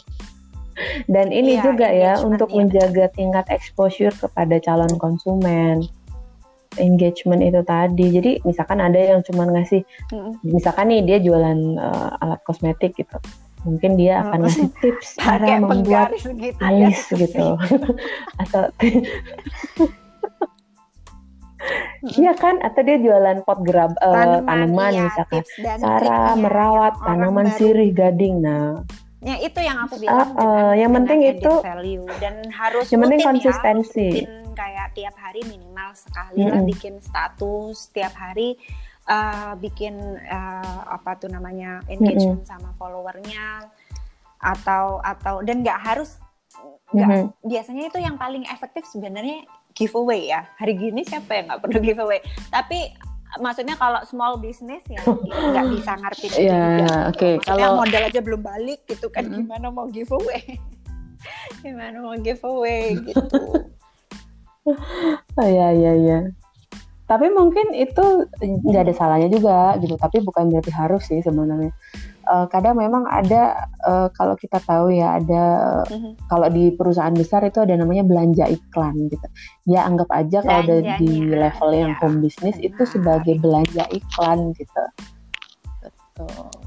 dan 1.09 1.33
ini 1.33 1.57
iya, 1.57 1.63
juga 1.65 1.87
ya 1.89 2.13
untuk 2.21 2.53
iya. 2.53 2.57
menjaga 2.61 3.05
tingkat 3.17 3.45
exposure 3.49 4.13
kepada 4.13 4.61
calon 4.61 4.93
konsumen 5.01 5.81
engagement 6.77 7.41
itu 7.41 7.61
tadi. 7.65 8.05
Jadi 8.13 8.31
misalkan 8.45 8.79
ada 8.79 8.97
yang 8.97 9.19
cuma 9.25 9.49
ngasih, 9.49 9.81
mm. 10.13 10.45
misalkan 10.45 10.93
nih 10.93 11.01
dia 11.03 11.17
jualan 11.19 11.59
uh, 11.77 12.21
alat 12.21 12.41
kosmetik 12.45 12.93
gitu, 12.95 13.17
mungkin 13.65 13.97
dia 13.97 14.21
akan 14.21 14.45
ngasih 14.45 14.69
tips 14.81 15.17
cara 15.17 15.57
membuat 15.57 16.13
gitu, 16.13 16.57
alis 16.61 17.01
ya. 17.11 17.17
gitu, 17.17 17.47
atau 18.45 18.63
Iya 22.15 22.33
kan, 22.39 22.63
atau 22.63 22.81
dia 22.87 22.97
jualan 23.01 23.43
pot 23.43 23.59
gerab 23.67 23.91
uh, 23.99 24.15
tanaman, 24.15 24.45
tanaman 24.47 24.91
iya, 24.95 25.03
misalkan, 25.11 25.43
cara 25.83 26.19
merawat 26.39 26.93
tanaman 27.03 27.47
sirih 27.59 27.91
gading. 27.91 28.39
Nah, 28.39 28.79
ya 29.19 29.35
itu 29.43 29.59
yang 29.59 29.83
aku 29.83 29.99
bilang. 29.99 30.31
Uh, 30.35 30.39
uh, 30.39 30.71
yang 30.77 30.95
penting 30.95 31.19
itu 31.27 31.51
value 31.59 32.07
dan 32.23 32.47
harus 32.53 32.87
yang 32.87 33.03
penting 33.03 33.21
konsistensi. 33.25 34.23
Ya, 34.23 34.47
kayak 34.57 34.87
tiap 34.97 35.15
hari 35.21 35.45
minimal 35.45 35.93
sekali 35.93 36.41
mm 36.41 36.47
-hmm. 36.49 36.53
lah 36.57 36.63
bikin 36.65 36.93
status 36.97 37.93
tiap 37.93 38.13
hari 38.17 38.57
uh, 39.05 39.53
bikin 39.61 39.93
uh, 40.25 40.81
apa 40.89 41.21
tuh 41.21 41.29
namanya 41.29 41.85
engagement 41.85 42.41
mm 42.41 42.45
-hmm. 42.47 42.49
sama 42.49 42.73
followernya 42.81 43.69
atau 44.41 44.97
atau 45.05 45.45
dan 45.45 45.61
nggak 45.61 45.77
harus 45.77 46.17
nggak 46.93 47.09
mm 47.09 47.17
-hmm. 47.21 47.45
biasanya 47.45 47.83
itu 47.89 47.99
yang 48.01 48.17
paling 48.17 48.45
efektif 48.49 48.85
sebenarnya 48.89 49.45
giveaway 49.77 50.33
ya 50.33 50.41
hari 50.57 50.73
gini 50.73 51.05
siapa 51.05 51.37
yang 51.37 51.45
nggak 51.53 51.61
perlu 51.61 51.79
giveaway 51.79 52.19
tapi 52.49 52.91
maksudnya 53.37 53.77
kalau 53.77 54.01
small 54.03 54.41
business 54.41 54.81
ya 54.89 55.03
nggak 55.03 55.65
bisa 55.69 55.91
ngarepin 55.99 56.31
itu 56.33 56.47
Ya, 56.47 56.57
juga. 56.57 56.87
oke. 57.11 57.29
Maksudnya 57.37 57.43
Kalau 57.45 57.69
modal 57.77 58.03
aja 58.07 58.19
belum 58.23 58.41
balik 58.41 58.79
gitu 58.87 59.07
kan 59.11 59.23
Mm-mm. 59.27 59.37
gimana 59.45 59.67
mau 59.69 59.85
giveaway? 59.91 60.41
gimana 61.61 61.97
mau 62.01 62.15
giveaway 62.17 62.97
gitu. 63.05 63.37
Oh 65.37 65.47
ya 65.47 65.71
ya 65.71 65.93
ya. 65.95 66.19
Tapi 67.07 67.31
mungkin 67.31 67.71
itu 67.71 68.27
nggak 68.43 68.83
ada 68.83 68.93
salahnya 68.93 69.31
juga 69.31 69.79
gitu. 69.79 69.95
Tapi 69.95 70.19
bukan 70.19 70.51
berarti 70.51 70.71
harus 70.75 71.07
sih 71.07 71.23
sebenarnya. 71.23 71.71
Eh, 72.27 72.45
kadang 72.51 72.75
memang 72.75 73.07
ada 73.07 73.55
eh, 73.87 74.07
kalau 74.11 74.35
kita 74.35 74.59
tahu 74.67 74.91
ya 74.91 75.15
ada 75.15 75.43
Mhm. 75.87 76.27
kalau 76.27 76.51
di 76.51 76.75
perusahaan 76.75 77.15
besar 77.15 77.47
itu 77.47 77.63
ada 77.63 77.79
namanya 77.79 78.03
belanja 78.03 78.51
iklan 78.51 79.07
gitu. 79.07 79.27
Ya 79.71 79.87
anggap 79.87 80.11
aja 80.11 80.43
kalau 80.43 80.67
ada 80.67 80.99
di 80.99 81.31
level 81.31 81.71
yang 81.71 81.95
ya. 81.95 81.99
home 82.03 82.19
business 82.19 82.59
itu 82.59 82.83
sebagai 82.83 83.39
belanja 83.39 83.87
iklan 83.95 84.51
gitu. 84.59 84.83
Betul. 85.79 86.66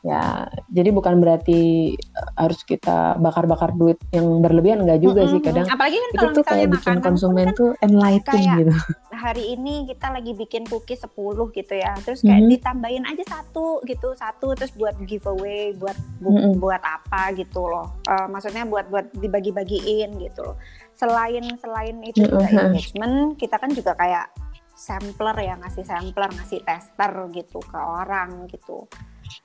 Ya, 0.00 0.48
jadi 0.72 0.90
bukan 0.90 1.20
berarti 1.20 1.60
eh, 1.92 2.28
harus 2.34 2.64
kita 2.64 3.20
bakar-bakar 3.20 3.76
duit 3.76 4.00
yang 4.10 4.40
berlebihan 4.40 4.80
enggak 4.80 5.04
juga 5.04 5.28
sih 5.28 5.36
Mm-mm. 5.36 5.44
kadang. 5.44 5.66
Apalagi 5.68 5.96
kan 5.96 6.08
Itu 6.08 6.16
kalau 6.16 6.30
tuh 6.32 6.40
misalnya 6.40 6.48
kayak 6.56 6.70
bikin 6.72 6.96
konsumen 7.04 7.46
kan 7.46 7.54
tuh 7.54 7.70
enlightening 7.78 8.24
kayak 8.48 8.58
gitu. 8.64 8.72
hari 9.12 9.44
ini 9.52 9.74
kita 9.84 10.06
lagi 10.08 10.32
bikin 10.32 10.62
cookies 10.64 11.04
10 11.04 11.52
gitu 11.52 11.74
ya. 11.76 11.92
Terus 12.00 12.24
kayak 12.24 12.40
Mhm. 12.40 12.50
ditambahin 12.50 13.04
aja 13.04 13.24
satu 13.28 13.84
gitu, 13.84 14.08
satu 14.16 14.56
terus 14.56 14.72
buat 14.72 14.96
giveaway, 15.04 15.76
buat 15.76 15.96
bu- 16.16 16.32
Mhm. 16.32 16.52
buat 16.56 16.80
apa 16.80 17.36
gitu 17.36 17.60
loh. 17.60 18.00
Eh, 18.02 18.26
maksudnya 18.26 18.64
buat 18.64 18.88
buat 18.88 19.12
dibagi-bagiin 19.12 20.16
gitu 20.16 20.40
loh. 20.40 20.56
Selain 20.96 21.44
selain 21.56 22.00
itu 22.00 22.24
juga 22.24 22.48
Mhm. 22.48 22.56
engagement, 22.72 23.14
kita 23.36 23.60
kan 23.60 23.68
juga 23.68 23.92
kayak 23.92 24.32
sampler 24.72 25.36
ya, 25.44 25.54
ngasih 25.60 25.84
sampler, 25.84 26.32
ngasih 26.32 26.64
tester 26.64 27.12
gitu 27.36 27.60
ke 27.60 27.76
orang 27.76 28.48
gitu. 28.48 28.88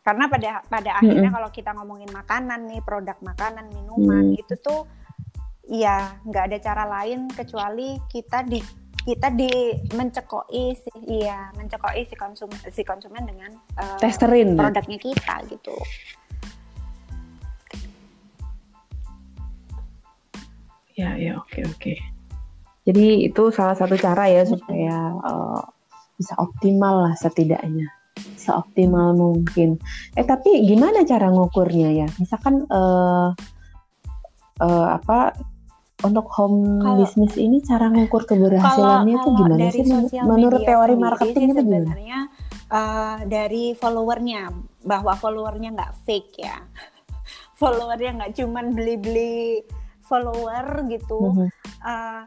Karena 0.01 0.25
pada 0.29 0.61
pada 0.65 0.91
akhirnya 0.99 1.29
kalau 1.33 1.49
kita 1.53 1.71
ngomongin 1.75 2.09
makanan 2.11 2.67
nih, 2.69 2.81
produk 2.81 3.17
makanan, 3.21 3.69
minuman 3.71 4.33
Hmm. 4.33 4.39
itu 4.39 4.53
tuh 4.59 4.85
ya 5.65 6.21
nggak 6.25 6.43
ada 6.53 6.57
cara 6.61 6.83
lain 6.85 7.25
kecuali 7.33 7.97
kita 8.09 8.45
di 8.45 8.61
kita 9.05 9.29
di 9.33 9.49
mencekoi 9.93 10.65
si 10.73 10.89
iya 11.09 11.49
mencekoi 11.53 12.05
si 12.05 12.13
konsumen 12.17 12.57
si 12.73 12.81
konsumen 12.81 13.25
dengan 13.25 13.53
eh, 13.77 13.97
Testerin. 14.01 14.53
ya? 14.53 14.61
produknya 14.65 14.97
kita 14.97 15.35
gitu. 15.49 15.73
Ya, 20.95 21.11
ya, 21.19 21.35
oke, 21.35 21.59
oke. 21.67 21.93
Jadi 22.87 23.27
itu 23.27 23.43
salah 23.51 23.75
satu 23.75 23.99
cara 23.99 24.31
ya 24.31 24.47
supaya 24.47 24.95
eh, 25.11 25.61
bisa 26.15 26.33
optimal 26.39 27.09
lah 27.09 27.13
setidaknya, 27.19 27.91
seoptimal 28.45 29.11
mungkin. 29.13 29.81
Eh 30.13 30.21
tapi 30.23 30.61
gimana 30.63 31.01
cara 31.01 31.27
ngukurnya 31.27 31.89
ya? 31.91 32.07
Misalkan 32.15 32.61
eh 32.63 33.29
eh, 34.61 34.87
apa 34.87 35.33
untuk 36.03 36.27
home 36.29 36.79
Kalau- 36.79 37.01
business 37.01 37.33
ini 37.35 37.57
cara 37.59 37.89
ngukur 37.89 38.23
keberhasilannya 38.23 39.15
itu 39.15 39.29
gimana 39.33 39.57
dari 39.57 39.79
sih? 39.81 40.21
Menurut 40.21 40.61
teori 40.61 40.93
marketing 40.95 41.49
itu 41.49 41.61
gimana? 41.65 41.89
sebenarnya 41.89 42.19
eh, 42.69 43.17
dari 43.25 43.63
followernya 43.73 44.41
bahwa 44.85 45.17
followernya 45.17 45.73
nggak 45.73 45.93
fake 46.05 46.33
ya 46.39 46.57
followernya 47.59 48.11
nggak 48.21 48.31
cuman 48.37 48.65
beli-beli 48.71 49.65
follower 50.05 50.85
gitu 50.85 51.17
Mhm. 51.33 51.47
eh, 51.81 52.21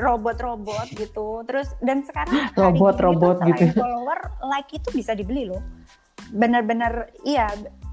robot-robot 0.00 0.86
gitu 0.94 1.42
terus 1.48 1.72
dan 1.80 2.04
sekarang 2.04 2.52
Robot-robot 2.60 3.42
gitu. 3.56 3.72
follower 3.76 4.18
like 4.48 4.70
itu 4.72 4.88
bisa 4.92 5.16
dibeli 5.16 5.48
loh 5.48 5.62
benar-benar 6.32 7.12
iya 7.22 7.46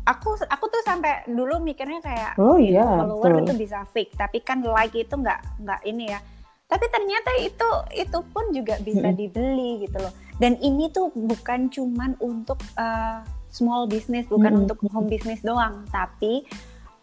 aku 0.04 0.36
aku 0.50 0.66
tuh 0.68 0.82
sampai 0.84 1.24
dulu 1.30 1.62
mikirnya 1.64 2.02
kayak 2.04 2.34
Oh 2.36 2.58
iya, 2.60 2.84
follower 2.84 3.40
betul. 3.40 3.44
itu 3.46 3.54
bisa 3.68 3.80
fake 3.94 4.14
tapi 4.20 4.44
kan 4.44 4.60
like 4.64 4.96
itu 4.96 5.14
nggak 5.14 5.40
nggak 5.64 5.82
ini 5.88 6.12
ya 6.12 6.20
tapi 6.68 6.86
ternyata 6.90 7.32
itu 7.44 7.70
itu 7.94 8.20
pun 8.34 8.50
juga 8.50 8.82
bisa 8.82 9.14
Mm-mm. 9.14 9.20
dibeli 9.20 9.72
gitu 9.86 9.98
loh 10.02 10.14
dan 10.42 10.58
ini 10.60 10.90
tuh 10.90 11.14
bukan 11.14 11.70
cuman 11.70 12.18
untuk 12.18 12.58
uh, 12.82 13.22
small 13.54 13.86
business 13.86 14.26
bukan 14.26 14.58
Mm-mm. 14.58 14.64
untuk 14.66 14.82
home 14.90 15.06
business 15.06 15.40
doang 15.46 15.86
tapi 15.94 16.42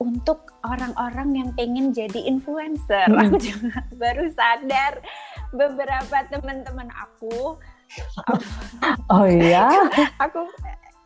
untuk 0.01 0.57
orang-orang 0.65 1.29
yang 1.37 1.49
pengen 1.55 1.93
jadi 1.93 2.25
influencer. 2.25 3.07
Mm-mm. 3.07 3.21
aku 3.21 3.37
juga 3.37 3.85
baru 4.01 4.27
sadar 4.33 4.93
beberapa 5.53 6.17
teman-teman 6.33 6.89
aku. 6.97 7.61
Oh 9.13 9.27
iya, 9.29 9.67
aku 10.23 10.47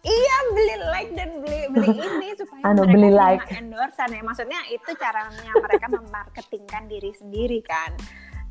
iya 0.05 0.37
beli 0.53 0.77
like 0.93 1.13
dan 1.17 1.31
beli 1.41 1.65
beli 1.73 1.91
ini 1.97 2.29
supaya 2.37 2.63
Anu, 2.63 2.85
mereka 2.85 2.93
beli 2.93 3.11
like. 3.11 3.45
endorsean 3.57 4.11
ya. 4.15 4.23
Maksudnya 4.23 4.61
itu 4.71 4.91
caranya 5.01 5.53
mereka 5.59 5.87
memarketingkan 5.99 6.87
diri 6.87 7.11
sendiri 7.17 7.65
kan. 7.67 7.91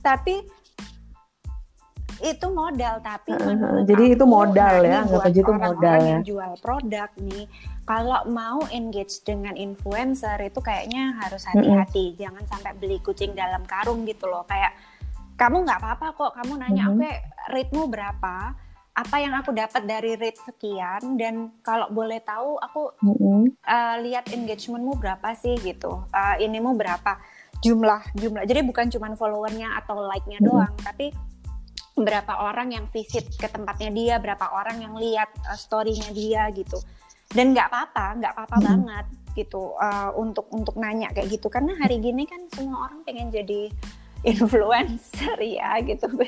Tapi 0.04 0.44
itu 2.22 2.45
modal 2.51 3.01
tapi 3.01 3.34
menurut 3.34 3.88
jadi 3.89 4.03
itu 4.14 4.26
modal 4.28 4.76
ya, 4.86 5.07
buat 5.07 5.26
aja 5.26 5.39
itu 5.39 5.53
modal 5.53 5.97
ya. 5.97 6.09
yang 6.14 6.22
jual 6.22 6.51
produk 6.61 7.09
nih. 7.18 7.45
Kalau 7.84 8.24
mau 8.32 8.64
engage 8.72 9.24
dengan 9.28 9.59
influencer 9.59 10.39
itu 10.39 10.59
kayaknya 10.64 11.20
harus 11.20 11.43
hati-hati. 11.43 12.16
Jangan 12.16 12.43
sampai 12.47 12.72
beli 12.80 13.03
kucing 13.03 13.36
dalam 13.36 13.59
karung 13.68 14.07
gitu 14.07 14.24
loh. 14.32 14.47
Kayak 14.47 14.72
kamu 15.36 15.68
nggak 15.68 15.80
apa-apa 15.84 16.07
kok 16.16 16.32
kamu 16.38 16.53
nanya 16.64 16.84
Mhm. 16.88 16.91
oke 16.95 17.11
rate-mu 17.51 17.84
berapa? 17.91 18.55
Apa 18.93 19.16
yang 19.18 19.34
aku 19.34 19.51
dapat 19.57 19.89
dari 19.89 20.14
rate 20.16 20.38
sekian? 20.45 21.18
Dan 21.18 21.49
kalau 21.66 21.89
boleh 21.89 22.22
tahu 22.22 22.61
aku 22.61 22.93
Mm-mm. 23.01 23.49
uh, 23.66 23.95
lihat 24.05 24.30
engagementmu 24.30 24.95
berapa 25.01 25.34
sih? 25.34 25.57
Gitu. 25.57 25.89
Uh, 25.89 26.36
inimu 26.38 26.78
berapa? 26.78 27.18
Jumlah 27.66 28.16
jumlah. 28.16 28.45
Jadi 28.45 28.61
bukan 28.61 28.88
cuma 28.93 29.09
followernya 29.18 29.82
atau 29.82 29.97
like-nya 30.07 30.39
Mm-mm. 30.39 30.47
doang 30.47 30.76
tapi 30.80 31.09
berapa 31.94 32.34
orang 32.50 32.74
yang 32.74 32.86
visit 32.89 33.30
ke 33.38 33.46
tempatnya 33.46 33.89
dia 33.94 34.16
berapa 34.18 34.50
orang 34.50 34.82
yang 34.82 34.94
lihat 34.98 35.30
uh, 35.46 35.58
story-nya 35.58 36.10
dia 36.10 36.50
gitu 36.50 36.82
dan 37.34 37.54
nggak 37.54 37.70
apa-apa 37.70 38.06
nggak 38.18 38.34
apa-apa 38.34 38.58
Mm-mm. 38.58 38.68
banget 38.70 39.06
gitu 39.34 39.74
uh, 39.78 40.14
untuk 40.18 40.50
untuk 40.54 40.78
nanya 40.78 41.10
kayak 41.14 41.30
gitu 41.38 41.50
karena 41.50 41.74
hari 41.78 42.02
gini 42.02 42.26
kan 42.26 42.41
semua 42.54 42.89
orang 42.89 43.02
pengen 43.06 43.30
jadi 43.30 43.70
influencer 44.32 45.38
ya 45.38 45.78
gitu 45.86 46.10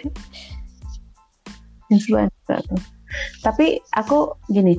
influencer. 1.90 2.62
Tapi 3.42 3.80
aku 3.94 4.36
gini, 4.50 4.76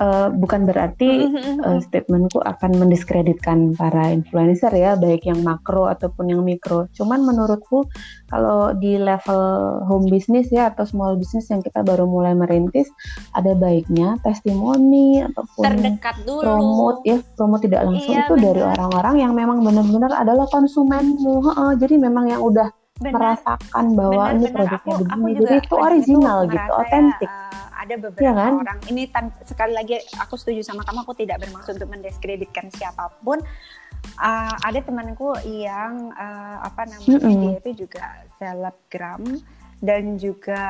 eh, 0.00 0.28
bukan 0.32 0.64
berarti 0.64 1.28
eh, 1.60 1.78
statementku 1.84 2.40
akan 2.40 2.80
mendiskreditkan 2.80 3.76
para 3.76 4.08
influencer 4.10 4.72
ya, 4.72 4.96
baik 4.96 5.28
yang 5.28 5.44
makro 5.44 5.86
ataupun 5.86 6.32
yang 6.32 6.40
mikro. 6.40 6.88
Cuman 6.96 7.20
menurutku 7.22 7.84
kalau 8.26 8.72
di 8.74 8.96
level 8.96 9.42
home 9.84 10.08
business 10.08 10.48
ya 10.48 10.72
atau 10.72 10.88
small 10.88 11.20
business 11.20 11.52
yang 11.52 11.60
kita 11.60 11.84
baru 11.84 12.08
mulai 12.08 12.32
merintis, 12.32 12.88
ada 13.36 13.52
baiknya 13.52 14.16
testimoni 14.24 15.20
ataupun 15.20 15.62
terdekat 15.66 16.16
dulu 16.24 16.40
promote 16.42 17.00
ya, 17.04 17.18
promote 17.36 17.62
tidak 17.68 17.84
langsung 17.84 18.14
Iya, 18.16 18.24
itu 18.24 18.34
dari 18.40 18.60
benar. 18.64 18.72
orang-orang 18.78 19.14
yang 19.20 19.32
memang 19.36 19.58
benar-benar 19.60 20.12
adalah 20.16 20.46
konsumenmu. 20.48 21.34
Heeh, 21.52 21.70
jadi 21.76 21.94
memang 22.00 22.24
yang 22.26 22.40
udah 22.40 22.68
Benar. 23.00 23.16
merasakan 23.16 23.96
bahwa 23.96 24.24
ini 24.30 24.44
Benar-benar 24.44 24.80
produknya 24.84 25.16
begini. 25.16 25.40
Jadi 25.40 25.56
itu 25.64 25.74
original 25.74 26.38
itu 26.44 26.52
gitu, 26.52 26.60
ya, 26.70 26.76
otentik. 26.76 27.30
eh, 27.32 27.69
ada 27.90 27.98
beberapa 27.98 28.22
Iya 28.22 28.32
kan? 28.38 28.52
orang 28.62 28.78
ini 28.86 29.02
tan- 29.10 29.34
sekali 29.42 29.74
lagi 29.74 29.98
aku 30.22 30.38
setuju 30.38 30.62
sama 30.62 30.86
kamu 30.86 31.02
aku 31.02 31.14
tidak 31.18 31.42
bermaksud 31.42 31.74
untuk 31.74 31.90
mendiskreditkan 31.90 32.70
siapa 32.70 33.10
pun 33.26 33.42
Eh, 34.20 34.54
ada 34.64 34.80
temanku 34.84 35.32
yang 35.44 36.12
eh, 36.12 36.56
apa 36.60 36.88
namanya 36.88 37.20
Mm-mm. 37.20 37.40
dia 37.40 37.56
itu 37.60 37.70
juga 37.84 38.04
selebgram 38.36 39.22
dan 39.80 40.16
juga 40.20 40.64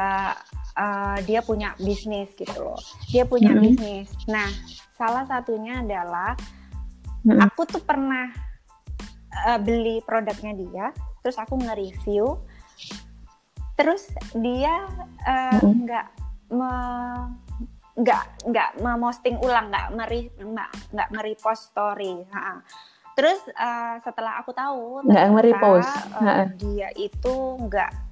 eh, 0.75 1.19
dia 1.27 1.43
punya 1.43 1.75
bisnis 1.79 2.31
gitu 2.39 2.55
loh 2.59 2.79
dia 3.11 3.27
punya 3.27 3.51
Mm-mm. 3.55 3.63
bisnis 3.75 4.11
nah 4.31 4.47
salah 4.95 5.27
satunya 5.27 5.83
adalah 5.83 6.39
Mm-mm. 7.27 7.43
aku 7.43 7.67
tuh 7.71 7.83
pernah 7.83 8.31
eh, 9.51 9.59
beli 9.63 9.99
produknya 10.07 10.53
dia 10.55 10.87
terus 11.23 11.39
aku 11.39 11.59
nge-review 11.59 12.35
terus 13.79 14.11
dia 14.37 14.87
nggak 15.63 16.07
me- 16.07 16.20
nggak 18.01 18.23
nggak 18.49 18.71
memosting 18.81 19.37
ulang 19.43 19.69
nggak 19.69 19.87
meri 19.93 20.31
nggak 20.35 20.71
nggak 20.95 21.09
nge-repost 21.13 21.75
story 21.75 22.25
Ha-ha. 22.33 22.63
terus 23.13 23.41
eh, 23.51 23.95
setelah 24.01 24.41
aku 24.41 24.51
tahu 24.57 25.05
Nggak 25.05 25.25
eh, 25.25 25.31
Ha-ha. 26.17 26.45
dia 26.57 26.89
itu 26.97 27.35
nggak 27.61 28.10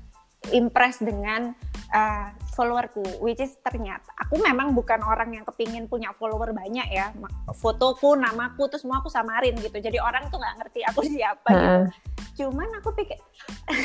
impress 0.55 1.03
dengan 1.03 1.53
uh, 1.93 2.29
followerku, 2.55 3.23
which 3.23 3.39
is 3.39 3.55
ternyata 3.63 4.11
aku 4.19 4.41
memang 4.43 4.75
bukan 4.75 4.99
orang 5.07 5.31
yang 5.35 5.45
kepingin 5.47 5.87
punya 5.87 6.11
follower 6.17 6.51
banyak 6.51 6.89
ya. 6.91 7.15
Fotoku, 7.55 8.19
namaku, 8.19 8.67
tuh 8.67 8.81
semua 8.81 8.99
aku 9.03 9.11
samarin 9.11 9.55
gitu. 9.59 9.79
Jadi 9.79 9.99
orang 10.03 10.27
tuh 10.31 10.43
nggak 10.43 10.57
ngerti 10.63 10.81
aku 10.87 11.01
siapa 11.15 11.49
gitu. 11.55 11.79
Cuman 12.39 12.71
aku 12.79 12.95
pikir, 12.95 13.19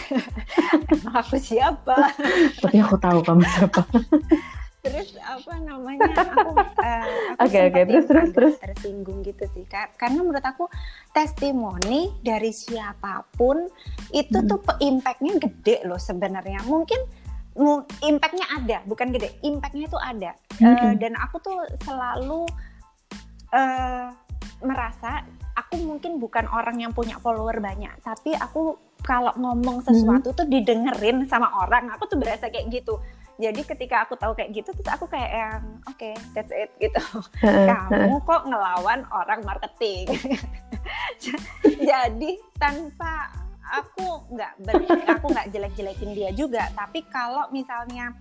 emang 0.93 1.15
aku 1.25 1.41
siapa? 1.41 2.13
Tapi 2.61 2.77
aku 2.81 2.95
tahu 3.01 3.19
kamu 3.25 3.43
siapa. 3.49 3.81
terus 4.83 5.15
apa 5.23 5.53
namanya 5.63 6.11
aku 6.11 6.59
uh, 6.83 7.39
oke 7.39 7.59
oke 7.71 7.81
terus 7.87 8.05
terus 8.05 8.29
terus 8.35 8.55
tersinggung 8.59 9.23
gitu 9.23 9.47
sih 9.55 9.63
karena 9.95 10.19
menurut 10.19 10.43
aku 10.43 10.67
testimoni 11.15 12.11
dari 12.19 12.51
siapa 12.51 13.23
pun 13.39 13.63
itu 14.11 14.37
hmm. 14.37 14.47
tuh 14.51 14.59
impactnya 14.83 15.39
gede 15.39 15.87
loh 15.87 15.95
sebenarnya 15.95 16.67
mungkin 16.67 16.99
impactnya 18.03 18.45
ada 18.59 18.77
bukan 18.83 19.15
gede 19.15 19.39
impactnya 19.45 19.85
itu 19.87 19.99
ada 20.01 20.31
mm 20.35 20.67
-hmm. 20.67 20.75
uh, 20.75 20.93
dan 20.99 21.13
aku 21.15 21.35
tuh 21.39 21.57
selalu 21.85 22.43
uh, 23.53 24.09
merasa 24.65 25.23
aku 25.53 25.79
mungkin 25.79 26.17
bukan 26.17 26.49
orang 26.49 26.81
yang 26.81 26.91
punya 26.91 27.21
follower 27.21 27.61
banyak 27.61 27.93
tapi 28.01 28.33
aku 28.35 28.75
kalau 29.05 29.31
ngomong 29.37 29.85
sesuatu 29.85 30.33
mm 30.33 30.35
-hmm. 30.35 30.39
tuh 30.43 30.47
didengerin 30.49 31.17
sama 31.29 31.47
orang 31.61 31.93
aku 31.93 32.09
tuh 32.09 32.17
berasa 32.17 32.49
kayak 32.49 32.67
gitu 32.73 32.97
jadi 33.43 33.61
ketika 33.67 34.07
aku 34.07 34.15
tahu 34.15 34.31
kayak 34.31 34.55
gitu 34.55 34.71
terus 34.71 34.87
aku 34.87 35.03
kayak 35.11 35.31
yang 35.35 35.61
oke 35.83 35.99
okay, 35.99 36.15
that's 36.31 36.53
it 36.55 36.71
gitu. 36.79 37.03
Kamu 37.43 38.23
kok 38.23 38.47
ngelawan 38.47 39.03
orang 39.11 39.43
marketing? 39.43 40.07
Jadi 41.89 42.39
tanpa 42.55 43.43
aku 43.73 44.31
nggak 44.31 44.51
aku 45.11 45.25
nggak 45.31 45.47
jelek-jelekin 45.51 46.11
dia 46.13 46.29
juga 46.35 46.69
tapi 46.75 47.03
kalau 47.09 47.49
misalnya 47.49 48.13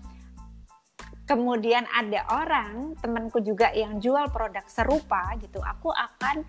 kemudian 1.27 1.85
ada 1.93 2.25
orang 2.31 2.97
temanku 2.99 3.43
juga 3.43 3.69
yang 3.75 4.01
jual 4.01 4.31
produk 4.33 4.65
serupa 4.71 5.35
gitu 5.43 5.61
aku 5.61 5.91
akan 5.93 6.47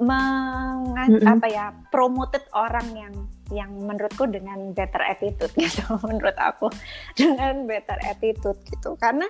mengas 0.00 1.12
mm 1.12 1.20
-hmm. 1.20 1.32
apa 1.36 1.46
ya 1.52 1.66
promoted 1.92 2.44
orang 2.56 2.88
yang 2.96 3.14
yang 3.52 3.70
menurutku 3.74 4.24
dengan 4.30 4.72
better 4.72 5.02
attitude 5.04 5.52
gitu 5.58 5.84
menurut 6.08 6.34
aku 6.40 6.72
dengan 7.18 7.68
better 7.68 7.98
attitude 8.08 8.58
gitu. 8.70 8.96
Karena 8.96 9.28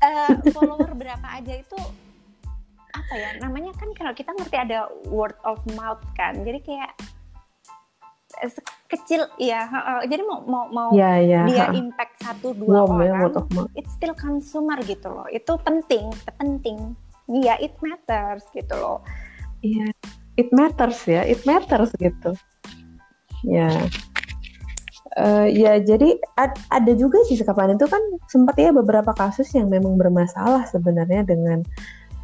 uh, 0.00 0.34
follower 0.54 0.96
berapa 1.00 1.26
aja 1.28 1.54
itu 1.58 1.78
apa 2.94 3.14
ya 3.18 3.30
namanya 3.42 3.74
kan 3.74 3.90
kalau 3.98 4.14
kita 4.14 4.30
ngerti 4.38 4.54
ada 4.54 4.86
word 5.10 5.34
of 5.42 5.58
mouth 5.74 5.98
kan 6.14 6.46
jadi 6.46 6.62
kayak 6.62 6.92
kecil 8.86 9.26
ya 9.38 9.66
uh, 9.66 10.02
jadi 10.06 10.22
mau 10.22 10.46
mau 10.46 10.64
mau 10.70 10.90
yeah, 10.94 11.18
yeah, 11.18 11.42
dia 11.46 11.66
impact 11.74 12.22
satu 12.22 12.54
dua 12.54 12.86
Warm, 12.86 13.02
ya, 13.02 13.18
orang 13.18 13.46
ya, 13.50 13.62
it's 13.74 13.90
still 13.98 14.14
consumer 14.14 14.78
gitu 14.86 15.10
loh 15.10 15.26
itu 15.30 15.52
penting 15.66 16.10
penting. 16.38 16.94
Iya 17.24 17.56
yeah, 17.56 17.66
it 17.66 17.74
matters 17.80 18.46
gitu 18.54 18.74
loh 18.78 19.02
iya 19.64 19.88
yeah, 19.88 19.90
it 20.36 20.48
matters 20.52 21.00
ya 21.08 21.24
it 21.24 21.40
matters 21.48 21.90
gitu 21.96 22.36
ya 23.48 23.72
yeah. 23.72 23.80
Uh, 25.14 25.46
ya 25.46 25.78
jadi 25.78 26.18
ad, 26.34 26.58
ada 26.74 26.90
juga 26.98 27.22
sih 27.30 27.38
sekapan 27.38 27.78
itu 27.78 27.86
kan 27.86 28.02
sempat 28.26 28.58
ya 28.58 28.74
beberapa 28.74 29.14
kasus 29.14 29.46
yang 29.54 29.70
memang 29.70 29.94
bermasalah 29.94 30.66
sebenarnya 30.66 31.22
dengan 31.22 31.62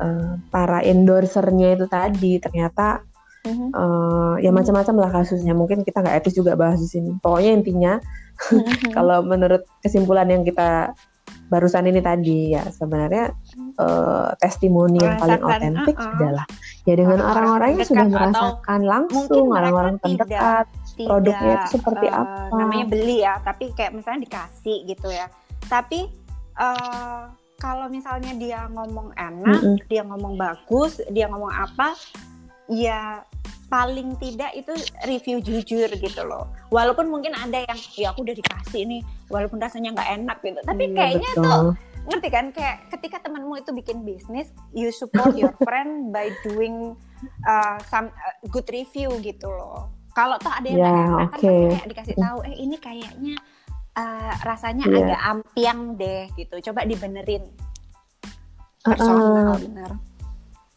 uh, 0.03 0.35
para 0.51 0.83
endorsernya 0.83 1.79
itu 1.79 1.87
tadi 1.87 2.43
ternyata 2.43 3.07
Uh-huh. 3.41 3.73
Uh, 3.73 4.35
ya 4.45 4.53
macam-macam 4.53 5.01
lah 5.01 5.11
kasusnya. 5.17 5.57
Mungkin 5.57 5.81
kita 5.81 6.05
nggak 6.05 6.17
etis 6.21 6.37
juga 6.37 6.61
bahas 6.61 6.77
di 6.77 6.89
sini. 6.93 7.17
Pokoknya 7.25 7.57
intinya 7.57 7.93
uh-huh. 7.97 8.93
kalau 8.97 9.25
menurut 9.25 9.65
kesimpulan 9.81 10.29
yang 10.29 10.45
kita 10.45 10.93
barusan 11.51 11.91
ini 11.91 12.01
tadi 12.01 12.55
ya 12.55 12.63
sebenarnya 12.71 13.35
uh, 13.79 14.31
testimoni 14.39 15.03
yang 15.03 15.19
paling 15.19 15.43
otentik 15.43 15.97
uh-uh. 15.99 16.15
adalah 16.15 16.47
ya 16.87 16.95
dengan 16.95 17.19
orang-orang 17.21 17.69
yang 17.77 17.87
sudah 17.87 18.07
merasakan 18.07 18.81
langsung 18.87 19.47
orang-orang 19.51 19.97
terdekat 20.01 20.67
tidak, 20.97 21.09
produknya 21.09 21.53
itu 21.59 21.67
seperti 21.81 22.07
uh, 22.09 22.23
apa. 22.25 22.57
Namanya 22.57 22.87
beli 22.89 23.17
ya, 23.25 23.35
tapi 23.43 23.65
kayak 23.75 23.93
misalnya 23.97 24.27
dikasih 24.29 24.79
gitu 24.89 25.09
ya. 25.11 25.27
Tapi 25.67 26.09
uh, 26.57 27.31
kalau 27.61 27.87
misalnya 27.93 28.33
dia 28.37 28.65
ngomong 28.73 29.13
enak, 29.17 29.61
mm 29.61 29.61
-hmm. 29.61 29.77
dia 29.89 30.03
ngomong 30.05 30.35
bagus, 30.41 31.01
dia 31.13 31.29
ngomong 31.29 31.53
apa, 31.53 31.93
ya 32.73 33.25
paling 33.71 34.19
tidak 34.19 34.51
itu 34.59 34.75
review 35.07 35.39
jujur 35.39 35.87
gitu 35.87 36.23
loh. 36.27 36.51
Walaupun 36.75 37.07
mungkin 37.07 37.33
ada 37.39 37.63
yang 37.63 37.79
ya 37.95 38.11
aku 38.11 38.27
udah 38.27 38.35
dikasih 38.35 38.83
nih, 38.85 39.03
walaupun 39.31 39.63
rasanya 39.63 39.95
nggak 39.95 40.11
enak 40.21 40.39
gitu. 40.43 40.61
Tapi 40.67 40.85
iya, 40.91 40.97
kayaknya 40.99 41.31
betul. 41.39 41.47
tuh 41.47 41.63
ngerti 42.01 42.29
kan 42.33 42.47
kayak 42.51 42.77
ketika 42.91 43.17
temanmu 43.23 43.55
itu 43.63 43.71
bikin 43.71 44.03
bisnis, 44.03 44.51
you 44.75 44.91
support 44.91 45.39
your 45.39 45.55
friend 45.67 46.11
by 46.11 46.35
doing 46.43 46.99
uh, 47.47 47.79
some 47.87 48.11
uh, 48.11 48.35
good 48.51 48.67
review 48.75 49.15
gitu 49.23 49.47
loh. 49.47 49.95
Kalau 50.11 50.35
tuh 50.43 50.51
ada 50.51 50.67
yang 50.67 50.83
yeah, 50.83 51.07
enak 51.07 51.31
okay. 51.39 51.39
kan 51.39 51.79
kayak 51.79 51.89
dikasih 51.95 52.17
tahu, 52.19 52.39
eh 52.43 52.57
ini 52.59 52.77
kayaknya 52.83 53.35
uh, 53.95 54.35
rasanya 54.43 54.91
yeah. 54.91 54.99
agak 55.07 55.21
ampiang 55.23 55.81
deh 55.95 56.27
gitu. 56.35 56.59
Coba 56.75 56.83
dibenerin. 56.83 57.47
Personal 58.83 59.31
uh, 59.31 59.55
uh. 59.55 59.59
bener 59.63 60.10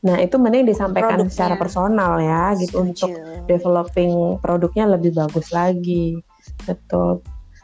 Nah, 0.04 0.20
itu 0.20 0.36
mending 0.36 0.68
disampaikan 0.68 1.24
produknya. 1.24 1.32
secara 1.32 1.56
personal 1.56 2.20
ya 2.20 2.52
gitu 2.60 2.84
Setuju. 2.84 2.88
untuk 2.92 3.10
developing 3.48 4.12
produknya 4.44 4.86
lebih 4.92 5.16
bagus 5.16 5.48
lagi. 5.56 6.20
Betul. 6.68 7.24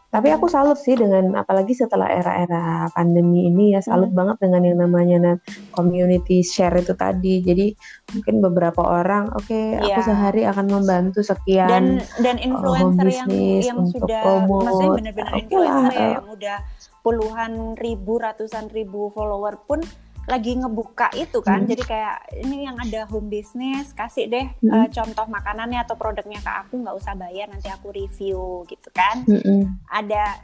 Tapi 0.09 0.33
aku 0.33 0.49
salut 0.49 0.81
sih 0.81 0.97
dengan 0.97 1.37
apalagi 1.37 1.77
setelah 1.77 2.09
era-era 2.09 2.89
pandemi 2.97 3.45
ini 3.45 3.77
ya 3.77 3.81
salut 3.85 4.09
hmm. 4.09 4.17
banget 4.17 4.37
dengan 4.41 4.61
yang 4.65 4.77
namanya 4.81 5.37
community 5.69 6.41
share 6.41 6.73
itu 6.81 6.97
tadi. 6.97 7.45
Jadi 7.45 7.77
mungkin 8.17 8.41
beberapa 8.41 8.81
orang, 8.81 9.29
oke, 9.37 9.45
okay, 9.45 9.77
yeah. 9.77 9.85
aku 9.85 10.01
iya. 10.01 10.09
sehari 10.09 10.41
akan 10.49 10.65
membantu 10.65 11.21
sekian 11.21 11.69
dan 11.69 11.85
dan 12.25 12.35
eh, 12.41 12.47
influencer 12.49 13.05
uh, 13.05 13.13
yang 13.21 13.29
yang 13.61 13.77
untuk 13.85 14.01
sudah 14.01 14.21
promote. 14.25 14.65
maksudnya 14.65 14.89
benar-benar 14.97 15.33
influencer 15.37 15.93
ya, 15.93 16.09
yang 16.17 16.25
udah 16.25 16.57
puluhan 17.05 17.51
ribu, 17.77 18.13
ratusan 18.17 18.65
ribu 18.73 19.13
follower 19.13 19.61
pun 19.69 19.85
lagi 20.29 20.53
ngebuka 20.53 21.09
itu 21.17 21.41
kan. 21.41 21.65
Hmm. 21.65 21.69
Jadi 21.73 21.83
kayak 21.83 22.17
ini 22.45 22.69
yang 22.69 22.77
ada 22.77 23.09
home 23.09 23.27
business, 23.27 23.91
kasih 23.97 24.29
deh 24.29 24.47
hmm. 24.61 24.69
uh, 24.69 24.87
contoh 24.93 25.25
makanannya 25.25 25.81
atau 25.81 25.97
produknya 25.97 26.37
ke 26.39 26.51
aku 26.53 26.85
nggak 26.85 26.95
usah 26.95 27.17
bayar 27.17 27.49
nanti 27.49 27.67
aku 27.73 27.89
review 27.89 28.63
gitu 28.69 28.89
kan. 28.93 29.25
Hmm. 29.25 29.81
Ada 29.89 30.37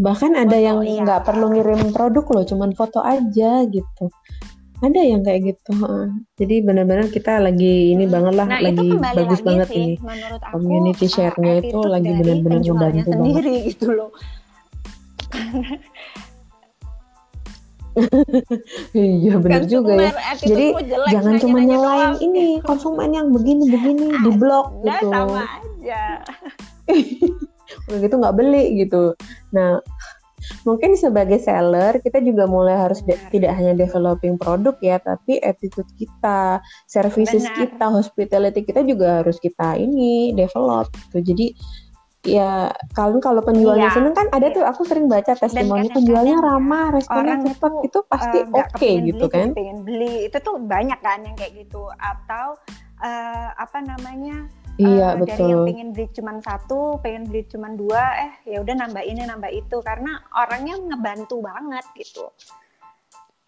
bahkan 0.00 0.32
ada 0.32 0.56
foto, 0.56 0.66
yang 0.66 0.78
iya. 0.86 1.02
nggak 1.04 1.20
iya. 1.20 1.26
perlu 1.26 1.46
ngirim 1.52 1.82
produk 1.92 2.24
loh, 2.32 2.44
cuman 2.48 2.70
foto 2.72 3.04
aja 3.04 3.66
gitu. 3.68 4.06
Ada 4.82 4.98
yang 4.98 5.22
kayak 5.22 5.54
gitu. 5.54 5.78
Jadi 6.42 6.58
benar-benar 6.66 7.06
kita 7.12 7.38
lagi 7.38 7.94
ini 7.94 8.10
banget 8.10 8.34
lah, 8.34 8.46
nah, 8.50 8.58
lagi 8.58 8.88
bagus 8.98 9.14
lagi 9.14 9.36
banget 9.46 9.68
sih, 9.70 9.94
ini. 9.94 9.94
Community 10.50 11.06
share-nya 11.06 11.62
itu 11.62 11.78
lagi 11.86 12.10
benar-benar 12.18 12.60
membantu 12.66 13.10
sendiri 13.14 13.54
banget. 13.54 13.66
gitu 13.70 13.86
loh. 13.94 14.10
iya 18.96 19.34
benar 19.36 19.68
juga 19.68 19.92
ya. 19.96 20.12
Jadi 20.40 20.66
jangan 21.12 21.34
cuma 21.40 21.58
nyalain 21.60 22.16
ini 22.24 22.58
konsumen 22.64 23.12
yang 23.12 23.28
begini-begini 23.30 24.22
di 24.24 24.30
blog 24.36 24.80
gitu. 24.84 25.06
sama 25.12 25.44
aja. 25.60 26.24
Udah 27.88 27.98
gitu 28.04 28.14
nggak 28.20 28.36
beli 28.36 28.84
gitu. 28.84 29.16
Nah 29.52 29.80
mungkin 30.66 30.98
sebagai 30.98 31.38
seller 31.38 32.02
kita 32.02 32.18
juga 32.18 32.50
mulai 32.50 32.74
harus 32.74 32.98
tidak 33.06 33.52
hanya 33.54 33.78
developing 33.78 34.34
produk 34.34 34.74
ya, 34.82 34.98
tapi 34.98 35.38
attitude 35.38 35.88
kita, 35.94 36.58
services 36.90 37.46
Benar. 37.46 37.58
kita, 37.62 37.86
hospitality 37.88 38.60
kita 38.66 38.82
juga 38.82 39.22
harus 39.22 39.38
kita 39.38 39.78
ini 39.78 40.34
develop 40.34 40.90
gitu. 41.08 41.22
Jadi 41.22 41.46
ya 42.22 42.70
kalau 42.94 43.18
kalau 43.18 43.42
penjualnya 43.42 43.90
iya. 43.90 43.96
seneng 43.98 44.14
kan 44.14 44.30
ada 44.30 44.46
tuh 44.54 44.62
aku 44.62 44.86
sering 44.86 45.10
baca 45.10 45.34
testimoni 45.34 45.90
penjualnya 45.90 46.38
ramah 46.38 46.94
responnya 46.94 47.42
cepat 47.50 47.72
itu 47.82 47.98
pasti 48.06 48.38
uh, 48.46 48.62
oke 48.62 48.70
okay, 48.78 48.94
gitu 49.02 49.26
beli, 49.26 49.34
kan 49.34 49.48
pengen 49.50 49.78
beli 49.82 50.14
itu 50.30 50.38
tuh 50.38 50.56
banyak 50.62 50.98
kan 51.02 51.18
yang 51.26 51.34
kayak 51.34 51.66
gitu 51.66 51.90
atau 51.98 52.54
uh, 53.02 53.48
apa 53.58 53.78
namanya 53.82 54.46
Iya 54.80 55.14
uh, 55.14 55.20
betul. 55.20 55.36
Dari 55.36 55.52
yang 55.52 55.64
pengen 55.68 55.88
beli 55.92 56.06
cuma 56.16 56.32
satu, 56.40 56.96
pengen 57.04 57.28
beli 57.28 57.44
cuma 57.44 57.68
dua, 57.76 58.02
eh 58.16 58.56
ya 58.56 58.64
udah 58.64 58.72
nambah 58.72 59.04
ini 59.04 59.20
nambah 59.28 59.52
itu 59.52 59.76
karena 59.84 60.16
orangnya 60.32 60.80
ngebantu 60.80 61.44
banget 61.44 61.84
gitu, 61.92 62.32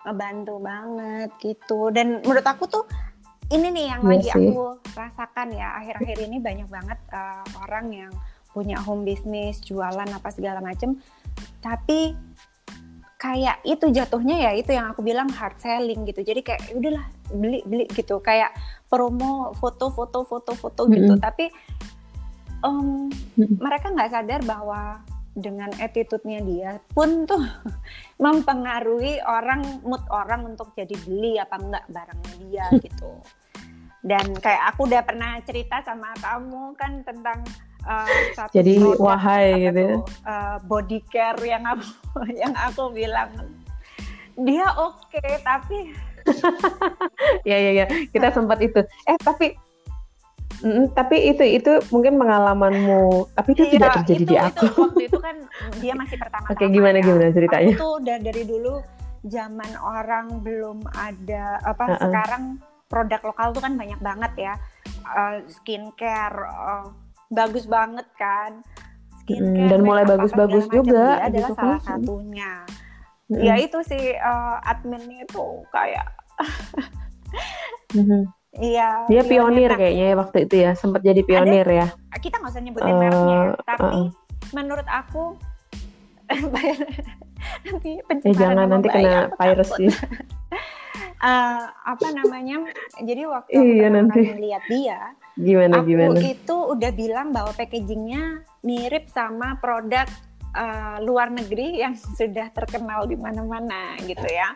ngebantu 0.04 0.54
banget 0.60 1.32
gitu. 1.40 1.88
Dan 1.96 2.20
menurut 2.20 2.44
aku 2.44 2.68
tuh 2.68 2.84
ini 3.56 3.72
nih 3.72 3.86
yang 3.88 4.02
iya 4.04 4.10
lagi 4.12 4.28
sih. 4.28 4.52
aku 4.52 4.62
rasakan 4.92 5.48
ya 5.52 5.68
akhir-akhir 5.80 6.18
ini 6.28 6.36
banyak 6.44 6.68
banget 6.68 6.98
uh, 7.12 7.44
orang 7.64 7.86
yang 7.88 8.12
punya 8.54 8.78
home 8.78 9.02
business, 9.02 9.58
jualan 9.66 10.06
apa 10.06 10.30
segala 10.30 10.62
macem. 10.62 10.96
Tapi 11.58 12.14
kayak 13.18 13.64
itu 13.66 13.88
jatuhnya 13.88 14.36
ya 14.36 14.50
itu 14.54 14.70
yang 14.70 14.94
aku 14.94 15.02
bilang 15.02 15.26
hard 15.26 15.58
selling 15.58 16.06
gitu. 16.06 16.22
Jadi 16.22 16.40
kayak 16.46 16.70
ya 16.70 16.74
udahlah 16.78 17.04
beli 17.34 17.60
beli 17.66 17.84
gitu. 17.90 18.22
Kayak 18.22 18.54
promo 18.86 19.50
foto 19.58 19.90
foto 19.90 20.22
foto 20.22 20.54
foto 20.54 20.86
gitu. 20.86 21.12
Mm 21.12 21.18
-hmm. 21.18 21.26
Tapi 21.26 21.44
um, 22.62 23.10
mereka 23.36 23.90
nggak 23.90 24.12
sadar 24.14 24.40
bahwa 24.46 25.02
dengan 25.34 25.66
attitude-nya 25.82 26.40
dia 26.46 26.70
pun 26.94 27.26
tuh 27.26 27.42
mempengaruhi 28.24 29.18
orang 29.26 29.82
mood 29.82 30.00
orang 30.08 30.54
untuk 30.54 30.70
jadi 30.78 30.94
beli 31.02 31.42
apa 31.42 31.58
enggak 31.58 31.84
barangnya 31.90 32.34
dia 32.38 32.66
gitu. 32.78 33.12
Dan 34.04 34.36
kayak 34.36 34.76
aku 34.76 34.84
udah 34.84 35.00
pernah 35.00 35.40
cerita 35.42 35.80
sama 35.80 36.12
kamu 36.20 36.76
kan 36.76 37.00
tentang 37.02 37.40
uh, 37.84 38.08
satu 38.34 38.52
jadi 38.56 38.74
wahai 38.98 39.70
gitu 39.70 39.80
ya. 39.80 39.96
uh, 40.26 40.56
body 40.64 41.00
care 41.08 41.40
yang 41.44 41.64
aku 41.64 41.86
yang 42.42 42.54
aku 42.56 42.90
bilang 42.90 43.30
dia 44.34 44.66
oke 44.74 45.08
okay, 45.08 45.40
tapi 45.44 45.94
ya 47.48 47.56
ya 47.60 47.70
ya 47.84 47.86
kita 48.10 48.32
sempat 48.32 48.58
itu 48.64 48.80
eh 49.08 49.18
tapi 49.20 49.56
Mm, 50.64 50.96
tapi 50.96 51.28
itu 51.28 51.44
itu 51.44 51.72
mungkin 51.92 52.16
pengalamanmu, 52.16 53.28
tapi 53.36 53.52
itu 53.52 53.68
iya, 53.68 53.72
tidak 53.74 53.90
terjadi 54.00 54.24
itu, 54.24 54.32
di 54.32 54.36
aku. 54.38 54.64
Itu, 54.64 54.80
waktu 54.80 55.02
itu 55.12 55.18
kan 55.20 55.36
dia 55.82 55.92
masih 55.92 56.16
pertama. 56.16 56.46
Oke, 56.54 56.56
okay, 56.56 56.68
gimana 56.72 56.96
ya. 56.96 57.04
gimana 57.04 57.28
ceritanya? 57.36 57.74
Aku 57.76 57.82
tuh 57.84 57.92
udah 58.00 58.16
dari 58.22 58.42
dulu 58.48 58.72
zaman 59.28 59.70
orang 59.80 60.26
belum 60.40 60.78
ada 60.96 61.60
apa 61.64 61.84
uh 61.84 61.90
-uh. 61.96 62.00
sekarang 62.00 62.42
produk 62.88 63.20
lokal 63.24 63.48
tuh 63.56 63.62
kan 63.64 63.74
banyak 63.74 64.00
banget 64.00 64.32
ya 64.36 64.54
uh, 65.08 65.40
skincare 65.48 66.38
uh, 66.44 66.86
bagus 67.34 67.66
banget 67.66 68.06
kan 68.16 68.62
skincare 69.22 69.66
hmm, 69.66 69.70
dan 69.70 69.80
mulai 69.82 70.04
bagus-bagus 70.06 70.64
juga 70.70 71.18
dia 71.18 71.26
adalah 71.28 71.50
salah 71.58 71.80
kan. 71.82 71.98
satunya 72.00 72.52
hmm. 73.28 73.42
ya 73.42 73.54
itu 73.58 73.78
sih 73.84 74.14
uh, 74.16 74.56
adminnya 74.64 75.26
itu 75.26 75.44
kayak 75.74 76.06
hmm. 77.98 78.24
Iya. 78.54 79.10
Dia 79.10 79.22
pionir, 79.26 79.66
pionir 79.66 79.70
kayaknya 79.74 80.04
ya 80.06 80.14
waktu 80.14 80.38
itu 80.46 80.54
ya, 80.62 80.70
sempat 80.78 81.02
jadi 81.02 81.26
pionir 81.26 81.66
ada, 81.66 81.74
ya. 81.74 81.86
Kita 82.22 82.38
nggak 82.38 82.54
usah 82.54 82.62
nyebutin 82.62 82.94
uh, 82.94 83.00
mereknya, 83.02 83.38
tapi 83.66 83.82
uh, 83.82 84.08
menurut 84.54 84.86
aku 84.86 85.24
nanti 87.66 87.90
pencemaran 88.06 88.30
eh, 88.30 88.34
jangan 88.38 88.66
nanti 88.70 88.88
kena 88.94 89.20
piracy. 89.34 89.86
uh, 91.18 91.66
apa 91.66 92.06
namanya? 92.14 92.62
Jadi 93.02 93.22
waktu 93.26 93.58
iya, 93.58 93.90
nanti. 93.90 94.22
lihat 94.22 94.64
dia, 94.70 95.18
gimana 95.34 95.82
aku 95.82 95.88
gimana? 95.90 96.18
itu 96.22 96.56
udah 96.56 96.90
bilang 96.94 97.28
bahwa 97.34 97.50
packagingnya 97.54 98.46
mirip 98.62 99.10
sama 99.10 99.58
produk 99.58 100.06
uh, 100.54 100.98
luar 101.02 101.28
negeri 101.34 101.82
yang 101.82 101.98
sudah 102.18 102.50
terkenal 102.54 103.04
di 103.10 103.18
mana-mana 103.18 103.98
gitu 104.06 104.24
ya. 104.24 104.54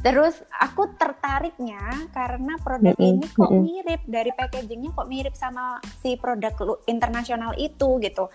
Terus 0.00 0.38
aku 0.52 0.94
tertariknya 0.94 2.08
karena 2.14 2.60
produk 2.60 2.94
mm 2.94 3.00
-hmm. 3.00 3.10
ini 3.16 3.26
kok 3.32 3.50
mirip 3.50 4.02
dari 4.06 4.30
packagingnya 4.30 4.90
kok 4.92 5.08
mirip 5.08 5.34
sama 5.34 5.82
si 5.98 6.14
produk 6.14 6.52
internasional 6.86 7.56
itu 7.58 7.98
gitu. 7.98 8.30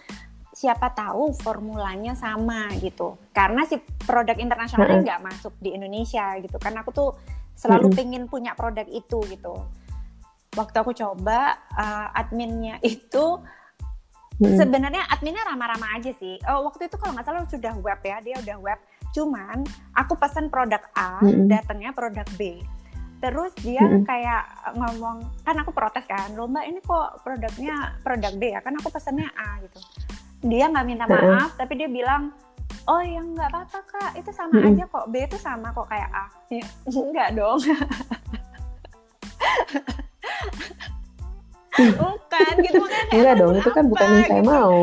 Siapa 0.52 0.91
tahu 0.91 1.32
formulanya 1.32 2.12
sama 2.18 2.68
gitu. 2.82 3.16
Karena 3.32 3.64
si 3.64 3.80
produk 4.04 4.36
internasionalnya 4.36 4.99
nggak 4.99 5.20
mm 5.22 5.28
-hmm. 5.32 5.38
masuk 5.39 5.54
di 5.64 5.70
Indonesia 5.72 6.36
gitu. 6.43 6.58
Kan 6.60 6.76
aku 6.76 6.91
tuh 6.91 7.10
selalu 7.56 7.88
mm 7.88 7.91
-hmm. 7.93 7.99
pengen 8.04 8.24
punya 8.28 8.52
produk 8.58 8.88
itu 8.91 9.22
gitu. 9.32 9.64
Waktu 10.52 10.76
aku 10.84 10.91
coba 10.91 11.56
uh, 11.76 12.08
adminnya 12.12 12.80
itu 12.84 13.39
hmm. 14.39 14.58
sebenarnya 14.60 15.08
adminnya 15.08 15.47
ramah-ramah 15.47 15.95
aja 15.95 16.12
sih. 16.18 16.36
Oh, 16.47 16.68
waktu 16.68 16.91
itu 16.91 16.95
kalau 16.99 17.16
nggak 17.16 17.28
salah 17.28 17.47
sudah 17.47 17.74
web 17.80 17.99
ya, 18.04 18.20
dia 18.20 18.36
udah 18.39 18.58
web 18.60 18.80
Cuman 19.12 19.68
aku 19.95 20.16
pesan 20.16 20.47
produk 20.47 20.80
A, 20.95 21.20
mm-hmm. 21.20 21.47
datangnya 21.52 21.91
produk 21.91 22.28
B. 22.39 22.64
Terus 23.22 23.54
dia 23.62 23.84
mm-hmm. 23.84 24.04
kayak 24.08 24.43
ngomong, 24.76 25.22
kan 25.45 25.56
aku 25.62 25.72
protes 25.76 26.08
kan, 26.08 26.34
lo 26.34 26.49
mbak 26.49 26.66
ini 26.66 26.80
kok 26.82 27.22
produknya 27.22 28.02
produk 28.02 28.34
B 28.39 28.56
ya, 28.56 28.60
kan 28.64 28.74
aku 28.80 28.89
pesannya 28.89 29.28
A 29.36 29.60
gitu. 29.62 29.80
Dia 30.47 30.72
nggak 30.72 30.86
minta 30.88 31.06
maaf, 31.06 31.22
mm-hmm. 31.22 31.60
tapi 31.60 31.74
dia 31.78 31.89
bilang, 31.91 32.34
oh 32.89 33.04
ya 33.04 33.22
nggak 33.22 33.49
apa-apa 33.52 33.80
kak, 33.86 34.12
itu 34.18 34.32
sama 34.34 34.58
mm-hmm. 34.58 34.74
aja 34.74 34.84
kok, 34.89 35.06
B 35.12 35.16
itu 35.22 35.38
sama 35.38 35.68
kok 35.76 35.88
kayak 35.91 36.10
A. 36.10 36.26
Ya, 36.49 36.66
enggak 36.89 37.30
dong. 37.36 37.60
bukan 41.72 42.54
gitu 42.62 42.78
makanya 42.84 43.12
enggak 43.16 43.36
dong 43.40 43.54
itu 43.56 43.70
kan 43.72 43.86
bukan 43.88 44.08
yang 44.08 44.26
saya 44.28 44.42
gitu. 44.44 44.52
mau. 44.52 44.78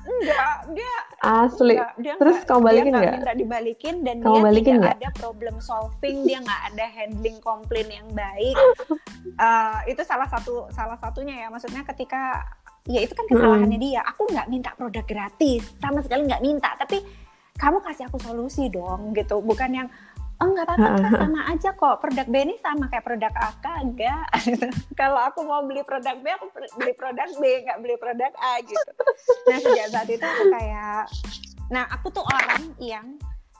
Enggak 0.00 0.56
dia 0.72 0.92
asli. 1.20 1.74
enggak, 1.76 1.92
dia 2.00 2.14
terus 2.16 2.36
enggak, 2.40 2.48
kamu 2.48 2.60
balikin 2.62 2.92
nggak 2.94 3.14
minta 3.18 3.34
dibalikin 3.34 3.94
dan 4.06 4.16
kamu 4.22 4.32
dia 4.32 4.46
balikin 4.46 4.74
tidak 4.78 4.86
gak? 4.86 4.96
ada 4.96 5.10
problem 5.18 5.54
solving 5.60 6.16
dia 6.24 6.38
nggak 6.40 6.62
ada 6.72 6.86
handling 6.88 7.38
komplain 7.42 7.88
yang 7.90 8.08
baik. 8.14 8.56
Uh, 9.36 9.78
itu 9.92 10.02
salah 10.06 10.28
satu 10.30 10.70
salah 10.72 10.96
satunya 10.96 11.44
ya. 11.44 11.46
Maksudnya 11.52 11.82
ketika 11.84 12.46
ya 12.88 13.04
itu 13.04 13.12
kan 13.12 13.26
kesalahannya 13.28 13.76
hmm. 13.76 13.86
dia. 13.90 14.00
Aku 14.14 14.30
nggak 14.30 14.48
minta 14.48 14.70
produk 14.78 15.04
gratis 15.04 15.68
sama 15.82 16.00
sekali 16.00 16.24
nggak 16.30 16.42
minta. 16.42 16.70
Tapi 16.78 17.02
kamu 17.60 17.84
kasih 17.84 18.08
aku 18.08 18.16
solusi 18.22 18.72
dong 18.72 19.12
gitu. 19.12 19.42
Bukan 19.44 19.70
yang 19.74 19.88
oh 20.40 20.48
nggak 20.50 20.66
apa-apa 20.66 21.08
sama 21.20 21.40
aja 21.52 21.70
kok. 21.76 21.96
Produk 22.00 22.26
B 22.26 22.34
ini 22.40 22.54
sama 22.64 22.88
kayak 22.88 23.04
produk 23.04 23.32
A 23.36 23.50
enggak. 23.84 24.24
Kalau 25.00 25.20
aku 25.20 25.44
mau 25.44 25.62
beli 25.64 25.84
produk 25.84 26.16
B 26.20 26.26
aku 26.32 26.46
beli 26.80 26.92
produk 26.96 27.28
B 27.36 27.44
nggak 27.64 27.78
beli 27.84 27.96
produk 28.00 28.32
A 28.40 28.52
gitu. 28.64 28.92
Nah 29.46 29.58
sejak 29.60 29.88
saat 29.92 30.08
itu 30.08 30.24
aku 30.24 30.44
kayak 30.50 31.02
nah 31.70 31.86
aku 31.86 32.10
tuh 32.10 32.26
orang 32.26 32.74
yang 32.82 33.06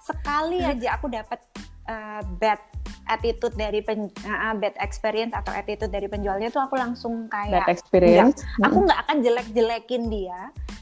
sekali 0.02 0.64
aja 0.64 0.98
aku 0.98 1.06
dapat 1.06 1.38
uh, 1.86 2.24
bad 2.42 2.58
attitude 3.06 3.54
dari 3.54 3.82
pen, 3.82 4.10
uh, 4.26 4.54
bad 4.58 4.74
experience 4.82 5.34
atau 5.34 5.54
attitude 5.54 5.90
dari 5.90 6.10
penjualnya 6.10 6.50
tuh 6.50 6.62
aku 6.62 6.74
langsung 6.74 7.30
kayak 7.30 7.66
bad 7.66 7.70
experience. 7.70 8.42
enggak, 8.58 8.66
aku 8.66 8.78
nggak 8.86 9.00
akan 9.06 9.16
jelek-jelekin 9.22 10.02
dia 10.10 10.40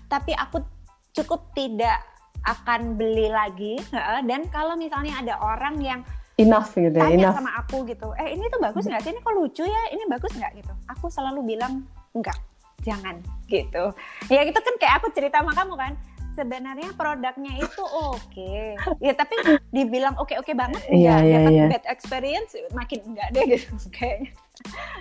tapi 0.08 0.32
aku 0.34 0.64
cukup 1.12 1.52
tidak 1.52 2.00
akan 2.46 2.94
beli 2.94 3.26
lagi 3.32 3.80
dan 4.28 4.46
kalau 4.52 4.78
misalnya 4.78 5.18
ada 5.18 5.34
orang 5.42 5.80
yang 5.82 6.00
enough 6.38 6.70
gitu 6.78 6.94
ya, 6.94 7.02
tanya 7.10 7.28
enough. 7.28 7.36
sama 7.36 7.50
aku 7.58 7.82
gitu 7.90 8.14
eh 8.14 8.32
ini 8.32 8.46
tuh 8.46 8.62
bagus 8.62 8.86
nggak 8.86 9.02
sih? 9.02 9.10
Ini 9.10 9.20
kok 9.20 9.34
lucu 9.34 9.64
ya? 9.66 9.82
Ini 9.90 10.02
bagus 10.06 10.32
nggak? 10.38 10.52
Gitu. 10.62 10.72
Aku 10.94 11.10
selalu 11.10 11.42
bilang 11.42 11.82
enggak 12.14 12.38
jangan. 12.86 13.18
Gitu. 13.50 13.84
Ya 14.30 14.46
itu 14.46 14.58
kan 14.58 14.74
kayak 14.78 15.02
aku 15.02 15.10
cerita 15.10 15.42
sama 15.42 15.50
kamu 15.52 15.74
kan 15.74 15.92
sebenarnya 16.38 16.94
produknya 16.94 17.58
itu 17.58 17.82
oke. 17.82 18.22
Okay. 18.30 18.78
ya 19.02 19.10
tapi 19.18 19.34
dibilang 19.74 20.14
oke 20.14 20.30
okay, 20.30 20.36
oke 20.38 20.46
okay 20.46 20.54
banget 20.54 20.78
iya, 20.86 21.18
enggak 21.18 21.26
yeah, 21.26 21.42
yeah, 21.42 21.50
yeah. 21.50 21.68
bad 21.74 21.84
experience 21.90 22.54
makin 22.70 23.02
enggak 23.02 23.28
deh 23.34 23.44
gitu 23.58 23.74
kayaknya. 23.98 24.30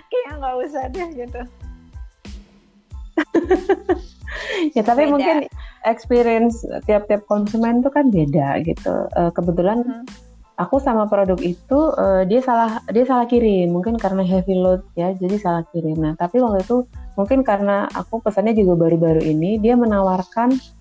Kayaknya 0.10 0.34
nggak 0.42 0.56
usah 0.66 0.84
deh 0.90 1.08
gitu 1.14 1.42
ya 4.76 4.84
tapi 4.84 5.08
beda. 5.08 5.14
mungkin 5.14 5.36
experience 5.86 6.66
tiap-tiap 6.86 7.24
konsumen 7.26 7.82
itu 7.82 7.90
kan 7.92 8.12
beda 8.12 8.62
gitu. 8.64 9.08
Uh, 9.16 9.32
kebetulan 9.32 9.84
hmm. 9.84 10.06
aku 10.58 10.82
sama 10.82 11.06
produk 11.10 11.38
itu 11.42 11.80
uh, 11.96 12.26
dia 12.26 12.42
salah 12.42 12.82
dia 12.90 13.06
salah 13.08 13.26
kirim, 13.26 13.74
mungkin 13.74 13.96
karena 13.96 14.22
heavy 14.26 14.58
load 14.58 14.84
ya, 14.98 15.14
jadi 15.16 15.38
salah 15.38 15.64
kirim. 15.72 15.98
Nah 15.98 16.14
tapi 16.18 16.42
waktu 16.42 16.66
itu 16.66 16.88
mungkin 17.16 17.42
karena 17.42 17.90
aku 17.94 18.22
pesannya 18.22 18.54
juga 18.54 18.78
baru-baru 18.88 19.22
ini, 19.26 19.58
dia 19.58 19.74
menawarkan 19.74 20.77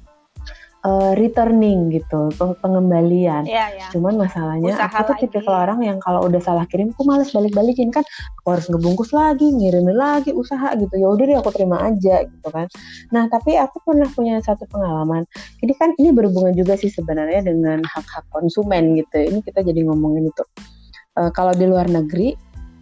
uh, 0.87 1.12
returning 1.18 1.91
gitu, 1.91 2.30
pengembalian. 2.62 3.43
Yeah, 3.45 3.74
yeah. 3.74 3.91
Cuman 3.91 4.14
masalahnya 4.14 4.78
Usaha 4.78 4.87
aku 4.87 5.03
tuh 5.12 5.26
tipe 5.26 5.43
orang 5.51 5.82
yang 5.82 5.99
kalau 5.99 6.22
udah 6.22 6.39
salah 6.39 6.64
kirim, 6.70 6.95
aku 6.95 7.03
males 7.03 7.34
balik-balikin 7.34 7.91
kan. 7.91 8.07
Aku 8.43 8.55
harus 8.55 8.70
ngebungkus 8.70 9.11
lagi, 9.11 9.51
ngirimin 9.51 9.99
lagi 9.99 10.30
usaha 10.30 10.70
gitu. 10.78 10.95
Ya 10.95 11.11
udah 11.11 11.24
deh 11.26 11.37
aku 11.43 11.51
terima 11.51 11.82
aja 11.82 12.22
gitu 12.22 12.49
kan. 12.55 12.70
Nah 13.11 13.26
tapi 13.26 13.59
aku 13.59 13.82
pernah 13.82 14.07
punya 14.14 14.39
satu 14.39 14.64
pengalaman. 14.70 15.26
Jadi 15.59 15.72
kan 15.74 15.91
ini 15.99 16.14
berhubungan 16.14 16.55
juga 16.55 16.78
sih 16.78 16.89
sebenarnya 16.89 17.43
dengan 17.43 17.82
hak-hak 17.82 18.24
konsumen 18.30 18.95
gitu. 18.95 19.18
Ini 19.18 19.43
kita 19.43 19.66
jadi 19.66 19.82
ngomongin 19.91 20.30
itu. 20.30 20.45
Uh, 21.16 21.32
kalau 21.32 21.57
di 21.57 21.64
luar 21.64 21.89
negeri 21.89 22.37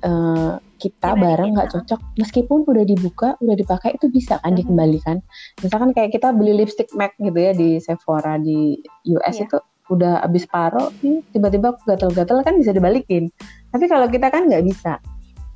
uh, 0.04 0.60
kita 0.76 1.16
Gimana 1.16 1.22
barang 1.24 1.50
nggak 1.56 1.70
cocok 1.72 2.00
meskipun 2.20 2.68
udah 2.68 2.84
dibuka 2.84 3.28
udah 3.40 3.56
dipakai 3.56 3.96
itu 3.96 4.12
bisa 4.12 4.36
kan 4.38 4.40
mm 4.40 4.48
-hmm. 4.52 4.58
dikembalikan. 4.60 5.16
Misalkan 5.64 5.90
kayak 5.96 6.10
kita 6.12 6.30
beli 6.36 6.52
lipstick 6.52 6.92
MAC 6.92 7.16
gitu 7.18 7.38
ya 7.38 7.52
di 7.56 7.80
Sephora 7.80 8.36
di 8.36 8.78
US 9.16 9.36
yeah. 9.40 9.48
itu 9.48 9.58
udah 9.92 10.24
habis 10.24 10.48
paro 10.48 10.88
tiba-tiba 11.32 11.76
gatel-gatel 11.84 12.40
kan 12.44 12.54
bisa 12.60 12.72
dibalikin. 12.72 13.32
Tapi 13.72 13.84
kalau 13.88 14.08
kita 14.08 14.28
kan 14.28 14.48
nggak 14.48 14.64
bisa. 14.64 15.00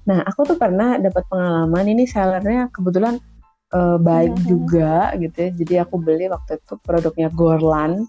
Nah 0.08 0.24
aku 0.24 0.48
tuh 0.48 0.56
pernah 0.56 0.96
dapat 0.96 1.28
pengalaman 1.28 1.84
ini 1.92 2.08
sellernya 2.08 2.72
kebetulan 2.72 3.20
uh, 3.76 4.00
baik 4.00 4.32
mm 4.32 4.40
-hmm. 4.40 4.48
juga 4.48 5.12
gitu 5.20 5.36
ya. 5.36 5.50
Jadi 5.52 5.74
aku 5.84 6.00
beli 6.00 6.32
waktu 6.32 6.56
itu 6.56 6.74
produknya 6.80 7.28
Gorlan 7.32 8.08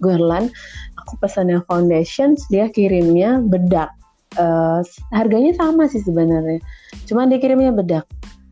Gorlan 0.00 0.48
aku 0.96 1.20
pesannya 1.20 1.60
foundation 1.68 2.34
dia 2.48 2.72
kirimnya 2.72 3.44
bedak 3.44 3.92
uh, 4.38 4.80
harganya 5.10 5.52
sama 5.56 5.88
sih 5.90 6.02
sebenarnya 6.04 6.60
cuma 7.08 7.26
dikirimnya 7.26 7.74
bedak 7.74 8.06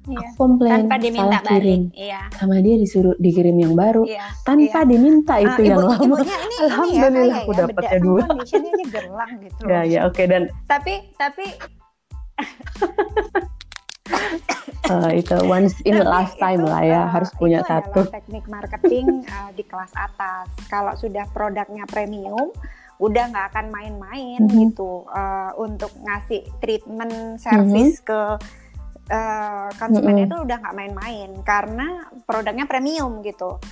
iya. 0.09 0.19
aku 0.19 0.31
komplain 0.41 0.89
tanpa 0.89 0.97
diminta 0.99 1.39
salah 1.39 1.43
kirim 1.47 1.83
iya. 1.95 2.21
sama 2.35 2.57
dia 2.65 2.75
disuruh 2.81 3.15
dikirim 3.21 3.57
yang 3.61 3.75
baru 3.77 4.03
iya. 4.09 4.33
tanpa 4.43 4.83
iya. 4.83 4.89
diminta 4.89 5.35
itu 5.39 5.61
uh, 5.61 5.67
yang 5.67 5.79
ibu, 5.79 5.87
lama 5.87 6.03
ibunya 6.03 6.37
ini, 6.41 6.57
alhamdulillah 6.65 7.11
ini 7.11 7.29
ya, 7.29 7.39
aku 7.39 7.53
ya, 7.53 7.59
dapatnya 7.61 7.99
dua 8.01 8.23
gerlang 8.89 9.33
gitu 9.45 9.61
ya 9.69 9.81
ya 9.85 10.01
oke 10.09 10.15
okay, 10.17 10.25
dan 10.27 10.43
tapi 10.65 10.95
tapi 11.21 11.47
uh, 14.89 15.13
itu 15.21 15.37
once 15.45 15.77
in 15.85 16.01
a 16.01 16.07
lifetime 16.07 16.65
lah 16.65 16.83
ya 16.83 17.01
uh, 17.05 17.07
harus 17.11 17.31
punya 17.37 17.61
itu 17.61 17.69
satu. 17.69 18.01
teknik 18.09 18.45
marketing 18.49 19.27
uh, 19.29 19.51
di 19.53 19.65
kelas 19.67 19.93
atas. 19.95 20.49
Kalau 20.71 20.95
sudah 20.97 21.27
produknya 21.35 21.85
premium, 21.91 22.55
udah 22.99 23.25
nggak 23.31 23.47
akan 23.55 23.67
main-main 23.71 24.41
mm 24.43 24.51
-hmm. 24.51 24.61
gitu 24.69 25.07
uh, 25.07 25.55
untuk 25.55 25.91
ngasih 26.03 26.43
treatment 26.59 27.39
service 27.39 28.03
mm 28.03 28.05
-hmm. 28.05 28.09
ke 28.11 28.21
uh, 29.15 29.69
konsumen 29.79 30.15
mm 30.15 30.21
-hmm. 30.27 30.29
itu 30.31 30.37
udah 30.43 30.57
nggak 30.59 30.77
main-main 30.77 31.31
karena 31.47 32.11
produknya 32.27 32.67
premium 32.67 33.23
gitu. 33.23 33.63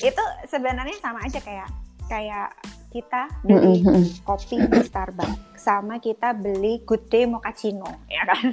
Itu 0.00 0.22
sebenarnya 0.48 0.96
sama 1.00 1.20
aja 1.26 1.40
kayak 1.42 1.68
kayak 2.08 2.56
kita 2.88 3.28
beli 3.44 3.84
mm 3.84 3.84
-hmm. 3.84 4.04
kopi 4.24 4.56
di 4.56 4.80
Starbucks 4.80 5.60
sama 5.60 6.00
kita 6.00 6.32
beli 6.32 6.80
Good 6.88 7.12
Day 7.12 7.28
Mochaccino 7.28 8.08
ya 8.08 8.24
kan 8.24 8.48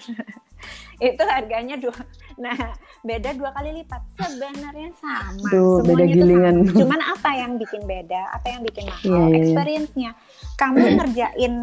itu 1.12 1.24
harganya 1.24 1.80
dua 1.80 1.96
nah 2.36 2.58
beda 3.02 3.36
dua 3.36 3.50
kali 3.56 3.84
lipat. 3.84 4.02
Sebenarnya 4.20 4.90
sama. 5.00 5.50
Duh, 5.50 5.80
semuanya 5.82 5.88
beda 5.88 6.06
gilingan. 6.12 6.56
sama. 6.68 6.80
Cuman 6.84 7.02
apa 7.02 7.30
yang 7.36 7.52
bikin 7.56 7.82
beda? 7.88 8.22
Apa 8.36 8.48
yang 8.52 8.62
bikin 8.64 8.84
mahal? 8.88 9.04
Yeah, 9.04 9.16
yeah, 9.16 9.28
yeah. 9.30 9.40
experience-nya. 9.40 10.12
Kamu 10.56 10.78
ngerjain 11.00 11.54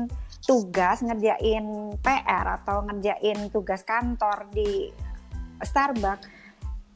tugas 0.43 0.99
ngerjain 1.07 1.95
PR 2.03 2.47
atau 2.62 2.83
ngerjain 2.83 3.47
tugas 3.55 3.87
kantor 3.87 4.51
di 4.51 4.91
Starbucks 5.62 6.43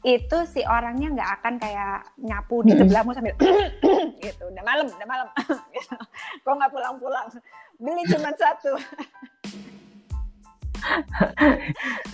itu 0.05 0.37
si 0.47 0.61
orangnya 0.63 1.11
nggak 1.11 1.31
akan 1.41 1.53
kayak 1.57 1.99
nyapu 2.21 2.61
di 2.63 2.71
sebelahmu 2.77 3.11
sambil 3.11 3.33
gitu. 4.23 4.43
Udah 4.47 4.63
malam 4.63 4.85
udah 4.87 5.07
malam. 5.07 5.27
Gitu. 5.75 5.95
kok 6.43 6.53
nggak 6.53 6.71
pulang-pulang? 6.71 7.27
Beli 7.77 8.03
cuma 8.09 8.31
satu 8.33 8.77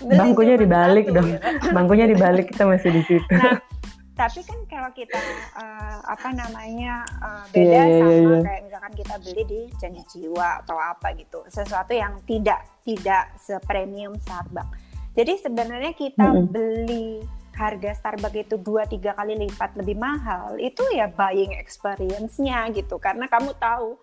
bangkunya 0.20 0.54
dibalik 0.58 1.06
dong 1.10 1.28
gitu. 1.34 1.70
bangkunya 1.72 2.06
dibalik 2.08 2.46
kita 2.52 2.64
masih 2.68 2.90
di 2.92 3.02
situ 3.06 3.34
nah, 3.34 3.58
tapi 4.20 4.40
kan 4.46 4.58
kalau 4.70 4.90
kita 4.94 5.18
uh, 5.58 5.98
apa 6.06 6.28
namanya 6.30 7.02
uh, 7.18 7.44
beda 7.50 7.66
yeah, 7.66 7.84
yeah, 7.84 7.98
sama 7.98 8.10
yeah, 8.10 8.22
yeah. 8.22 8.42
kayak 8.46 8.62
misalkan 8.70 8.92
kita 8.94 9.14
beli 9.22 9.42
di 9.46 9.60
janji 9.82 10.02
jiwa 10.14 10.48
atau 10.62 10.76
apa 10.78 11.08
gitu 11.18 11.40
sesuatu 11.50 11.92
yang 11.92 12.14
tidak 12.28 12.62
tidak 12.86 13.34
sepremium 13.40 14.14
Starbucks 14.22 14.70
jadi 15.14 15.38
sebenarnya 15.38 15.92
kita 15.94 16.26
mm 16.30 16.34
-hmm. 16.34 16.50
beli 16.50 17.08
harga 17.54 17.90
Starbucks 17.94 18.38
itu 18.38 18.56
dua 18.58 18.86
tiga 18.86 19.14
kali 19.14 19.38
lipat 19.38 19.78
lebih 19.78 19.98
mahal 19.98 20.58
itu 20.58 20.82
ya 20.94 21.10
buying 21.10 21.54
experience-nya 21.54 22.70
gitu 22.74 22.98
karena 22.98 23.30
kamu 23.30 23.54
tahu 23.58 23.98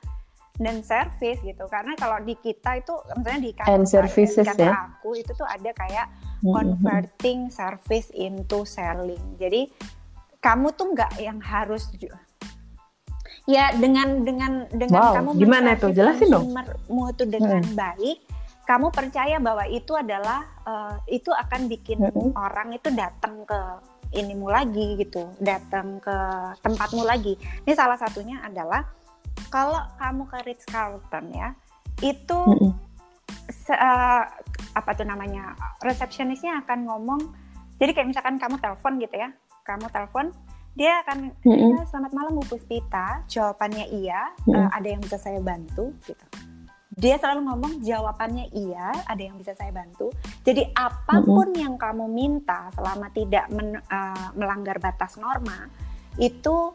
dan 0.59 0.83
service 0.83 1.39
gitu 1.41 1.63
karena 1.71 1.95
kalau 1.95 2.19
di 2.21 2.35
kita 2.35 2.83
itu 2.83 2.93
misalnya 3.15 3.41
di 3.41 3.51
kantor, 3.55 3.87
services, 3.87 4.45
kantor 4.45 4.67
ya? 4.67 4.73
aku 4.91 5.09
itu 5.15 5.31
tuh 5.31 5.47
ada 5.47 5.71
kayak 5.71 6.07
converting 6.43 7.47
service 7.47 8.11
into 8.11 8.67
selling 8.67 9.21
jadi 9.39 9.71
kamu 10.41 10.73
tuh 10.73 10.91
nggak 10.91 11.21
yang 11.21 11.39
harus 11.39 11.87
ya 13.49 13.73
dengan 13.77 14.21
dengan 14.25 14.65
dengan 14.69 15.01
wow, 15.01 15.13
kamu 15.17 15.29
gimana 15.37 15.69
itu 15.77 15.87
jelasin 15.93 16.29
dong 16.29 16.49
itu 17.09 17.23
dengan 17.25 17.63
hmm. 17.63 17.77
baik 17.77 18.17
kamu 18.69 18.87
percaya 18.93 19.37
bahwa 19.41 19.65
itu 19.65 19.93
adalah 19.97 20.45
uh, 20.63 20.95
itu 21.09 21.33
akan 21.33 21.65
bikin 21.65 22.05
hmm. 22.05 22.37
orang 22.37 22.73
itu 22.77 22.89
datang 22.93 23.43
ke 23.45 23.59
inimu 24.11 24.51
lagi 24.51 24.99
gitu 24.99 25.31
datang 25.39 25.97
ke 26.03 26.15
tempatmu 26.61 27.01
lagi 27.07 27.39
ini 27.65 27.73
salah 27.73 27.95
satunya 27.95 28.43
adalah 28.43 28.83
kalau 29.51 29.81
kamu 29.99 30.23
ke 30.31 30.37
Ritz 30.47 30.65
Carlton 30.67 31.25
ya 31.35 31.53
itu 32.01 32.39
mm 32.39 32.57
-hmm. 32.57 32.71
se, 33.51 33.73
uh, 33.75 34.23
apa 34.73 34.89
tuh 34.95 35.05
namanya 35.05 35.53
resepsionisnya 35.83 36.63
akan 36.65 36.87
ngomong 36.87 37.21
jadi 37.77 37.91
kayak 37.97 38.09
misalkan 38.13 38.39
kamu 38.39 38.57
telepon 38.57 38.97
gitu 39.01 39.15
ya 39.19 39.29
kamu 39.67 39.85
telepon 39.91 40.25
dia 40.71 41.03
akan 41.03 41.35
mm 41.43 41.51
-hmm. 41.51 41.83
selamat 41.91 42.11
malam 42.15 42.31
Bu 42.39 42.43
Puspita 42.47 43.27
jawabannya 43.27 43.91
iya 43.91 44.31
mm 44.47 44.49
-hmm. 44.49 44.55
uh, 44.55 44.69
ada 44.71 44.87
yang 44.87 45.01
bisa 45.03 45.19
saya 45.19 45.43
bantu 45.43 45.91
gitu 46.07 46.25
dia 46.91 47.15
selalu 47.15 47.47
ngomong 47.47 47.73
jawabannya 47.83 48.51
iya 48.51 48.91
ada 49.07 49.19
yang 49.19 49.39
bisa 49.39 49.55
saya 49.55 49.71
bantu 49.71 50.11
jadi 50.43 50.71
apa 50.75 51.23
pun 51.23 51.51
mm 51.51 51.55
-hmm. 51.55 51.63
yang 51.63 51.75
kamu 51.75 52.05
minta 52.07 52.71
selama 52.71 53.11
tidak 53.11 53.47
men, 53.51 53.79
uh, 53.79 54.27
melanggar 54.35 54.79
batas 54.79 55.19
norma 55.19 55.67
itu 56.19 56.71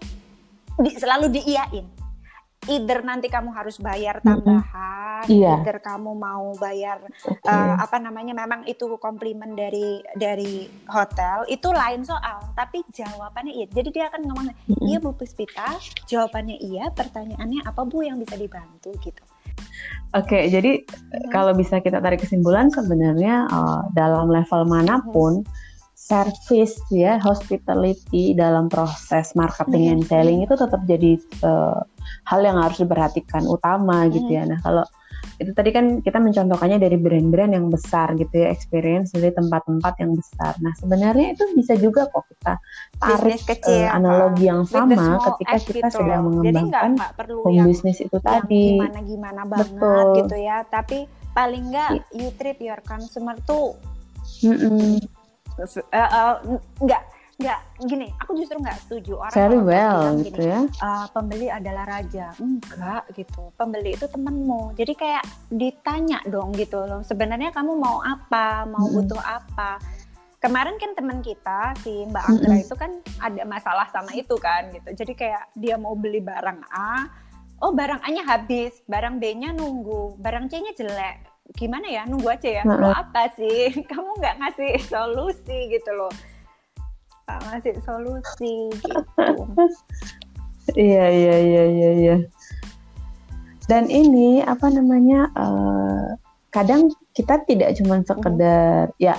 di, 0.80 0.90
selalu 0.96 1.32
diiyain 1.32 2.05
either 2.66 3.00
nanti 3.02 3.30
kamu 3.30 3.54
harus 3.54 3.78
bayar 3.78 4.18
tambahan, 4.20 5.24
mm 5.24 5.30
-hmm. 5.30 5.40
yeah. 5.42 5.58
either 5.62 5.78
kamu 5.78 6.12
mau 6.14 6.52
bayar 6.58 7.02
okay. 7.22 7.46
uh, 7.46 7.74
eh, 7.74 7.74
apa 7.82 7.96
namanya 8.02 8.34
memang 8.34 8.66
itu 8.66 8.86
komplimen 8.98 9.54
dari 9.54 10.02
dari 10.18 10.66
hotel 10.90 11.46
itu 11.46 11.68
lain 11.70 12.02
soal, 12.02 12.42
tapi 12.58 12.82
jawabannya 12.90 13.52
iya. 13.54 13.66
Jadi 13.70 13.88
dia 13.92 14.04
akan 14.10 14.20
ngomong, 14.26 14.46
mm 14.50 14.74
-hmm. 14.74 14.86
iya 14.86 14.98
Bu 14.98 15.14
Puspita, 15.14 15.78
jawabannya 16.10 16.58
iya, 16.58 16.90
pertanyaannya 16.90 17.66
apa 17.66 17.82
Bu 17.86 18.02
yang 18.02 18.18
bisa 18.18 18.34
dibantu 18.34 18.94
gitu. 19.02 19.22
Oke, 20.14 20.32
okay, 20.32 20.42
jadi 20.48 20.80
hmm. 20.80 21.28
kalau 21.34 21.52
bisa 21.52 21.82
kita 21.82 22.00
tarik 22.00 22.24
kesimpulan 22.24 22.72
sebenarnya 22.72 23.50
uh, 23.52 23.84
dalam 23.92 24.32
level 24.32 24.64
mana 24.64 25.02
pun 25.12 25.44
hmm. 25.44 25.48
service 25.92 26.78
ya 26.88 27.20
hospitality 27.20 28.32
dalam 28.32 28.70
proses 28.70 29.36
marketing 29.36 29.84
hmm. 29.84 29.92
and 29.92 30.02
selling 30.08 30.40
itu 30.46 30.54
tetap 30.56 30.80
jadi 30.88 31.20
uh, 31.44 31.82
hal 32.26 32.40
yang 32.42 32.58
harus 32.58 32.82
diperhatikan 32.82 33.46
utama 33.46 34.10
gitu 34.10 34.28
ya. 34.28 34.44
Hmm. 34.44 34.54
Nah 34.54 34.60
kalau 34.62 34.84
itu 35.36 35.52
tadi 35.52 35.68
kan 35.68 36.00
kita 36.00 36.16
mencontohkannya 36.16 36.80
dari 36.80 36.96
brand-brand 36.96 37.52
yang 37.52 37.66
besar 37.68 38.16
gitu 38.16 38.34
ya, 38.40 38.48
experience 38.48 39.12
dari 39.12 39.32
tempat-tempat 39.32 39.94
yang 40.00 40.12
besar. 40.16 40.52
Nah 40.64 40.72
sebenarnya 40.80 41.36
itu 41.36 41.44
bisa 41.56 41.76
juga 41.76 42.08
kok 42.08 42.24
kita 42.30 42.54
tarik 43.00 43.40
kecil, 43.44 43.84
uh, 43.84 43.96
analogi 43.96 44.48
yang 44.48 44.64
sama 44.64 45.20
ketika 45.32 45.56
kita 45.60 45.88
gitu 45.92 46.00
sedang 46.00 46.22
mengembangkan 46.28 46.90
home 47.44 47.68
business 47.68 48.00
itu 48.00 48.16
tadi. 48.20 48.80
Gimana-gimana 48.80 49.42
banget 49.44 49.76
Betul. 49.76 50.16
gitu 50.24 50.36
ya, 50.40 50.56
tapi 50.68 50.98
paling 51.36 51.68
nggak 51.68 52.16
you 52.16 52.32
treat 52.40 52.56
your 52.64 52.80
consumer 52.88 53.36
tuh 53.44 53.76
mm 54.40 54.56
-mm. 54.56 54.96
Uh, 55.56 55.96
uh, 55.96 56.36
nggak 56.84 57.00
nggak 57.36 57.60
gini 57.84 58.08
aku 58.16 58.32
justru 58.32 58.56
nggak 58.56 58.80
setuju. 58.88 59.20
Orang 59.20 59.36
very 59.36 59.60
well 59.60 60.16
gitu 60.24 60.40
gini, 60.40 60.52
ya. 60.56 60.60
Uh, 60.80 61.06
pembeli 61.12 61.48
adalah 61.52 61.84
raja. 61.84 62.32
Enggak 62.40 63.04
gitu. 63.12 63.52
Pembeli 63.60 63.92
itu 63.92 64.08
temenmu 64.08 64.72
jadi 64.72 64.92
kayak 64.96 65.24
ditanya 65.52 66.24
dong 66.24 66.56
gitu 66.56 66.80
loh. 66.80 67.04
Sebenarnya 67.04 67.52
kamu 67.52 67.76
mau 67.76 68.00
apa? 68.00 68.64
Mau 68.64 68.88
mm-hmm. 68.88 68.96
butuh 68.96 69.20
apa? 69.20 69.76
Kemarin 70.40 70.80
kan 70.80 70.96
teman 70.96 71.20
kita 71.20 71.76
si 71.84 72.08
Mbak 72.08 72.24
Anggra 72.24 72.48
mm-hmm. 72.56 72.64
itu 72.64 72.74
kan 72.76 72.90
ada 73.20 73.42
masalah 73.44 73.86
sama 73.92 74.16
itu 74.16 74.36
kan 74.40 74.72
gitu. 74.72 74.96
Jadi 74.96 75.12
kayak 75.12 75.52
dia 75.52 75.76
mau 75.76 75.92
beli 75.92 76.24
barang 76.24 76.60
A 76.72 77.04
oh 77.60 77.72
barang 77.72 78.00
A 78.00 78.08
nya 78.12 78.24
habis 78.24 78.80
barang 78.88 79.16
B 79.20 79.32
nya 79.36 79.52
nunggu 79.52 80.16
barang 80.24 80.48
C 80.48 80.56
nya 80.64 80.72
jelek. 80.72 81.16
Gimana 81.52 81.84
ya? 81.84 82.08
Nunggu 82.08 82.32
aja 82.32 82.48
ya. 82.48 82.62
Lo 82.64 82.88
apa 82.88 83.28
sih? 83.36 83.76
Kamu 83.92 84.24
nggak 84.24 84.40
ngasih 84.40 84.72
solusi 84.88 85.68
gitu 85.68 85.92
loh 85.92 86.12
ngasih 87.26 87.74
solusi 87.82 88.70
gitu. 88.70 89.00
iya 90.78 91.06
iya 91.10 91.36
iya 91.42 91.64
iya 91.66 91.90
iya. 91.98 92.16
Dan 93.66 93.90
ini 93.90 94.46
apa 94.46 94.70
namanya 94.70 95.30
uh, 95.34 96.14
kadang 96.54 96.94
kita 97.12 97.42
tidak 97.44 97.74
cuma 97.82 98.00
sekedar 98.06 98.94
mm-hmm. 98.94 99.02
ya 99.02 99.18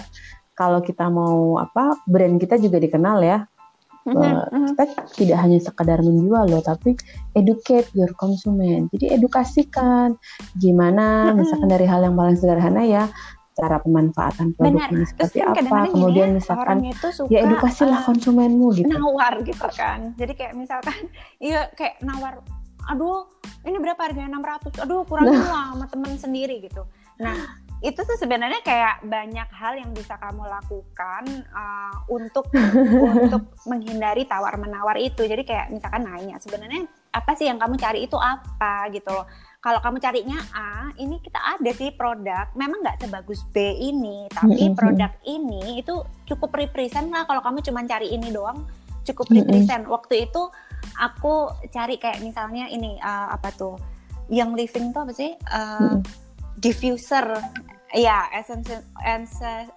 kalau 0.55 0.79
kita 0.81 1.11
mau 1.11 1.59
apa 1.59 1.99
brand 2.07 2.39
kita 2.39 2.55
juga 2.57 2.79
dikenal 2.79 3.21
ya. 3.21 3.39
Uh, 4.07 4.71
kita 4.71 5.03
tidak 5.19 5.39
hanya 5.43 5.59
sekedar 5.59 5.99
menjual 5.99 6.47
loh, 6.47 6.63
tapi 6.63 6.95
educate 7.35 7.91
your 7.91 8.07
consumer. 8.15 8.87
Jadi 8.95 9.19
edukasikan 9.19 10.15
gimana, 10.55 11.35
misalkan 11.35 11.67
dari 11.67 11.83
hal 11.83 12.07
yang 12.07 12.15
paling 12.15 12.39
sederhana 12.39 12.87
ya, 12.87 13.11
cara 13.57 13.81
pemanfaatan 13.81 14.53
produk 14.53 14.85
ini 14.93 15.05
seperti 15.09 15.41
kan 15.41 15.65
apa? 15.65 15.89
kemudian 15.89 16.29
ya, 16.29 16.35
misalkan 16.37 16.77
itu 16.85 17.07
suka, 17.09 17.29
ya 17.33 17.39
edukasilah 17.49 17.99
uh, 17.99 18.05
konsumenmu 18.05 18.67
gitu. 18.77 18.85
nawar 18.85 19.41
gitu 19.41 19.67
kan. 19.73 20.13
Jadi 20.13 20.33
kayak 20.37 20.53
misalkan 20.53 21.09
iya 21.41 21.73
kayak 21.73 21.97
nawar 22.05 22.45
aduh 22.87 23.25
ini 23.65 23.81
berapa 23.81 23.97
harganya? 23.97 24.37
600 24.37 24.85
aduh 24.85 25.01
kurang 25.09 25.33
nah. 25.33 25.73
sama 25.73 25.85
temen 25.89 26.13
sendiri 26.21 26.61
gitu. 26.61 26.85
Nah 27.17 27.65
itu 27.81 27.97
tuh 27.97 28.17
sebenarnya 28.17 28.61
kayak 28.61 29.05
banyak 29.05 29.49
hal 29.53 29.73
yang 29.77 29.89
bisa 29.93 30.17
kamu 30.21 30.45
lakukan 30.45 31.25
uh, 31.49 31.93
untuk 32.13 32.49
untuk 33.25 33.57
menghindari 33.65 34.29
tawar 34.29 34.53
menawar 34.61 35.01
itu. 35.01 35.25
Jadi 35.25 35.41
kayak 35.49 35.73
misalkan 35.73 36.05
nanya 36.05 36.37
sebenarnya 36.37 36.85
apa 37.09 37.33
sih 37.33 37.49
yang 37.49 37.57
kamu 37.57 37.73
cari? 37.81 38.05
Itu 38.05 38.21
apa? 38.21 38.85
gitu. 38.93 39.09
loh 39.09 39.25
kalau 39.67 39.83
kamu 39.83 39.99
carinya 39.99 40.39
A, 40.55 40.95
ini 40.95 41.19
kita 41.19 41.35
ada 41.59 41.71
sih 41.75 41.91
produk, 41.91 42.47
memang 42.55 42.79
nggak 42.87 43.03
sebagus 43.03 43.43
B 43.51 43.75
ini, 43.75 44.31
tapi 44.31 44.71
produk 44.71 45.11
ini 45.27 45.83
itu 45.83 46.07
cukup 46.23 46.55
represent 46.55 47.11
lah 47.11 47.27
kalau 47.27 47.43
kamu 47.43 47.59
cuma 47.67 47.83
cari 47.83 48.15
ini 48.15 48.31
doang, 48.31 48.63
cukup 49.03 49.27
represent. 49.27 49.83
Waktu 49.91 50.31
itu 50.31 50.47
aku 50.95 51.51
cari 51.75 51.99
kayak 51.99 52.23
misalnya 52.23 52.71
ini 52.71 52.95
uh, 53.03 53.35
apa 53.35 53.51
tuh, 53.59 53.75
yang 54.31 54.55
living 54.55 54.95
tuh 54.95 55.03
apa 55.03 55.11
sih, 55.11 55.35
uh, 55.51 55.99
diffuser 56.63 57.27
Iya, 57.91 58.27
essential, 58.35 58.83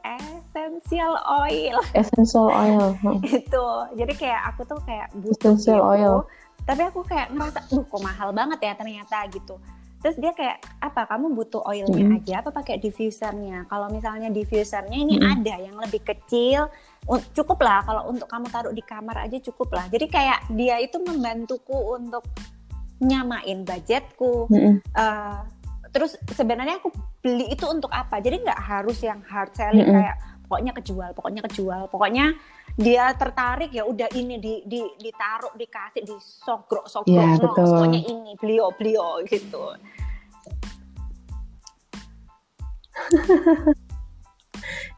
essential 0.03 1.14
oil. 1.30 1.78
Essential 1.99 2.51
oil. 2.51 2.99
itu. 3.22 3.66
Jadi 3.95 4.12
kayak 4.18 4.51
aku 4.51 4.66
tuh 4.66 4.82
kayak 4.82 5.14
butuh 5.14 5.55
essential 5.55 5.78
gitu, 5.78 5.91
oil. 5.95 6.14
Tapi 6.66 6.82
aku 6.91 7.07
kayak 7.07 7.30
ngerasa, 7.30 7.70
duh 7.70 7.86
kok 7.86 8.03
mahal 8.03 8.34
banget 8.34 8.59
ya 8.66 8.74
ternyata 8.74 9.30
gitu. 9.30 9.62
Terus 10.01 10.16
dia 10.16 10.32
kayak 10.32 10.64
apa? 10.80 11.05
Kamu 11.05 11.36
butuh 11.36 11.61
oilnya 11.68 12.09
mm. 12.09 12.16
aja 12.24 12.34
apa 12.40 12.51
pakai 12.51 12.80
diffusernya? 12.80 13.68
Kalau 13.68 13.92
misalnya 13.92 14.32
diffusernya 14.32 14.96
ini 14.96 15.20
mm. 15.20 15.24
ada 15.28 15.55
yang 15.61 15.76
lebih 15.76 16.01
kecil, 16.01 16.72
cukup 17.36 17.61
lah 17.61 17.84
kalau 17.84 18.09
untuk 18.09 18.24
kamu 18.24 18.48
taruh 18.48 18.72
di 18.72 18.80
kamar 18.80 19.28
aja 19.28 19.36
cukup 19.53 19.76
lah. 19.76 19.86
Jadi 19.92 20.09
kayak 20.09 20.48
dia 20.57 20.80
itu 20.80 20.96
membantuku 21.05 22.01
untuk 22.01 22.24
nyamain 23.05 23.61
budgetku. 23.64 24.48
Mm. 24.48 24.80
Uh, 24.96 25.44
terus 25.90 26.16
sebenarnya 26.32 26.78
aku 26.78 26.94
beli 27.20 27.51
itu 27.51 27.66
untuk 27.66 27.90
apa 27.90 28.22
jadi 28.22 28.40
nggak 28.40 28.61
harus 28.62 29.03
yang 29.03 29.20
hard 29.26 29.51
selling 29.53 29.84
mm 29.84 29.90
-hmm. 29.90 29.98
kayak 30.07 30.16
pokoknya 30.46 30.72
kejual 30.74 31.11
pokoknya 31.14 31.40
kejual 31.46 31.82
pokoknya 31.90 32.24
dia 32.79 33.11
tertarik 33.16 33.71
ya 33.75 33.83
udah 33.87 34.07
ini 34.14 34.39
di, 34.39 34.62
di 34.66 34.83
ditaruh 34.99 35.55
dikasih 35.57 36.03
di 36.07 36.16
sogrok 36.21 36.87
yeah, 37.07 37.35
no, 37.39 37.51
pokoknya 37.55 38.01
ini 38.07 38.37
beliau 38.39 38.71
beliau 38.75 39.23
gitu. 39.27 39.75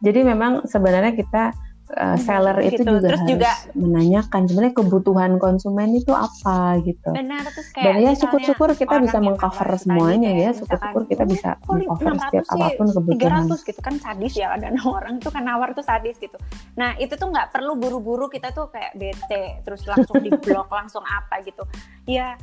Jadi 0.05 0.21
memang 0.27 0.67
sebenarnya 0.67 1.15
kita 1.15 1.55
uh, 1.97 2.17
seller 2.19 2.57
gitu. 2.65 2.83
itu 2.83 2.83
juga 2.85 3.09
Terus 3.09 3.21
harus 3.21 3.31
juga, 3.31 3.51
menanyakan 3.77 4.41
sebenarnya 4.49 4.75
kebutuhan 4.77 5.33
konsumen 5.37 5.89
itu 5.97 6.13
apa 6.13 6.81
gitu. 6.85 7.11
Benar 7.13 7.45
terus 7.53 7.69
kayak 7.73 7.85
Dan 7.87 7.95
ya 8.01 8.13
syukur-syukur 8.17 8.69
kita 8.77 8.97
bisa 9.01 9.19
mengcover 9.21 9.69
semuanya 9.77 10.31
ya, 10.33 10.51
syukur-syukur 10.57 11.03
kita 11.09 11.25
bisa 11.29 11.49
mengcover 11.69 12.15
setiap 12.29 12.47
apa 12.53 12.67
pun 12.77 12.87
kebutuhan. 12.91 13.45
300 13.49 13.69
gitu 13.69 13.81
kan 13.81 13.95
sadis 14.01 14.33
ya 14.37 14.47
ada 14.57 14.69
orang 14.97 15.21
tuh 15.21 15.31
kan 15.33 15.43
nawar 15.45 15.73
tuh 15.77 15.85
sadis 15.85 16.17
gitu. 16.19 16.37
Nah, 16.79 16.97
itu 16.97 17.15
tuh 17.17 17.29
nggak 17.29 17.53
perlu 17.53 17.77
buru-buru 17.77 18.29
kita 18.33 18.51
tuh 18.53 18.73
kayak 18.73 18.97
bete 18.97 19.61
terus 19.65 19.85
langsung 19.85 20.21
di 20.21 20.31
blok 20.33 20.69
langsung 20.79 21.05
apa 21.05 21.45
gitu. 21.45 21.65
Ya 22.09 22.37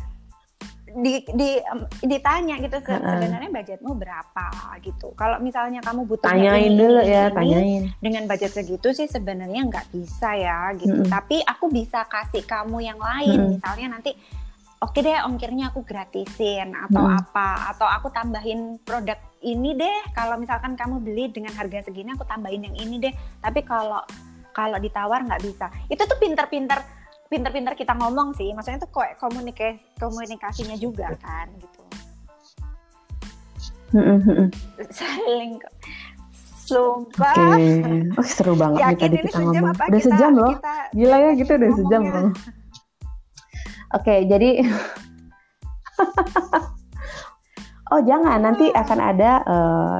di, 0.93 1.21
di 1.35 1.49
um, 1.69 1.85
ditanya 2.01 2.57
gitu 2.57 2.77
se 2.81 2.93
sebenarnya 2.93 3.49
budgetmu 3.53 3.91
berapa 3.95 4.47
gitu. 4.81 5.13
Kalau 5.13 5.37
misalnya 5.39 5.79
kamu 5.85 6.09
butuh 6.09 6.25
tanyain 6.25 6.73
ini, 6.73 6.79
dulu 6.79 7.01
ya, 7.05 7.29
ini, 7.29 7.35
tanyain. 7.35 7.83
Dengan 8.01 8.23
budget 8.25 8.51
segitu 8.53 8.89
sih 8.91 9.05
sebenarnya 9.05 9.61
nggak 9.69 9.87
bisa 9.93 10.35
ya 10.35 10.73
gitu. 10.75 11.05
-hmm. 11.05 11.11
Tapi 11.11 11.41
aku 11.45 11.69
bisa 11.69 12.05
kasih 12.09 12.43
kamu 12.43 12.81
yang 12.81 12.99
lain. 12.99 13.37
-hmm. 13.37 13.51
Misalnya 13.57 13.87
nanti 13.99 14.11
oke 14.79 14.95
okay 14.95 15.01
deh 15.03 15.17
ongkirnya 15.27 15.75
aku 15.75 15.83
gratisin 15.83 16.71
atau 16.73 17.03
-hmm. 17.03 17.19
apa 17.19 17.75
atau 17.75 17.87
aku 17.87 18.07
tambahin 18.09 18.81
produk 18.81 19.17
ini 19.45 19.77
deh. 19.77 19.97
Kalau 20.11 20.35
misalkan 20.35 20.73
kamu 20.75 21.01
beli 21.01 21.29
dengan 21.29 21.53
harga 21.55 21.85
segini 21.87 22.13
aku 22.13 22.25
tambahin 22.25 22.65
yang 22.65 22.75
ini 22.75 22.97
deh. 22.97 23.13
Tapi 23.39 23.61
kalau 23.63 24.01
kalau 24.49 24.75
ditawar 24.81 25.23
nggak 25.23 25.41
bisa. 25.45 25.71
Itu 25.87 26.03
tuh 26.03 26.17
pinter-pinter 26.19 26.98
pinter-pinter 27.29 27.73
kita 27.77 27.93
ngomong 27.95 28.33
sih. 28.35 28.51
Maksudnya 28.51 28.81
tuh 28.81 28.89
kok 28.89 29.07
komunikasi 29.21 29.79
komunikasinya 30.01 30.75
juga 30.75 31.13
kan 31.21 31.47
gitu. 31.61 31.81
Saling 34.93 35.61
sumpah. 36.69 37.33
Okay. 37.33 38.13
oh, 38.13 38.25
seru 38.25 38.53
banget 38.53 38.77
nih 38.81 38.97
tadi 38.97 39.17
kita 39.25 39.39
ngomong. 39.41 39.73
udah 39.73 39.89
kita, 39.89 40.05
sejam 40.05 40.31
loh. 40.37 40.53
kita, 40.53 40.75
gila 40.93 41.17
ya 41.17 41.31
gitu 41.33 41.51
udah 41.57 41.71
sejam 41.73 42.01
loh 42.05 42.29
oke 43.89 44.05
okay, 44.05 44.29
jadi 44.29 44.61
oh 47.93 48.01
jangan. 48.05 48.39
Nanti 48.39 48.71
akan 48.71 48.99
ada 48.99 49.31
uh, 49.43 49.97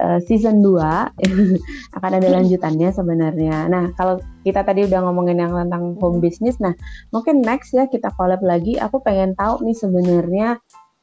uh, 0.00 0.18
season 0.24 0.64
2 0.64 0.78
akan 1.96 2.10
ada 2.16 2.28
lanjutannya 2.40 2.88
sebenarnya. 2.94 3.68
Nah, 3.68 3.92
kalau 3.98 4.22
kita 4.46 4.64
tadi 4.64 4.88
udah 4.88 5.00
ngomongin 5.04 5.42
yang 5.42 5.52
tentang 5.52 5.98
home 6.00 6.22
business, 6.22 6.56
nah 6.62 6.72
mungkin 7.12 7.44
next 7.44 7.76
ya 7.76 7.84
kita 7.90 8.14
collab 8.16 8.40
lagi. 8.40 8.80
Aku 8.80 9.02
pengen 9.04 9.36
tahu 9.36 9.60
nih 9.66 9.76
sebenarnya 9.76 10.48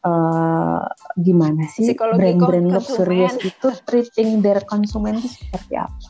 uh, 0.05 0.81
gimana 1.19 1.67
sih 1.69 1.93
brand-brand 1.93 2.71
luxurious 2.71 3.35
itu 3.43 3.67
treating 3.87 4.39
their 4.39 4.63
konsumen 4.65 5.19
itu 5.19 5.29
seperti 5.29 5.73
apa? 5.77 6.07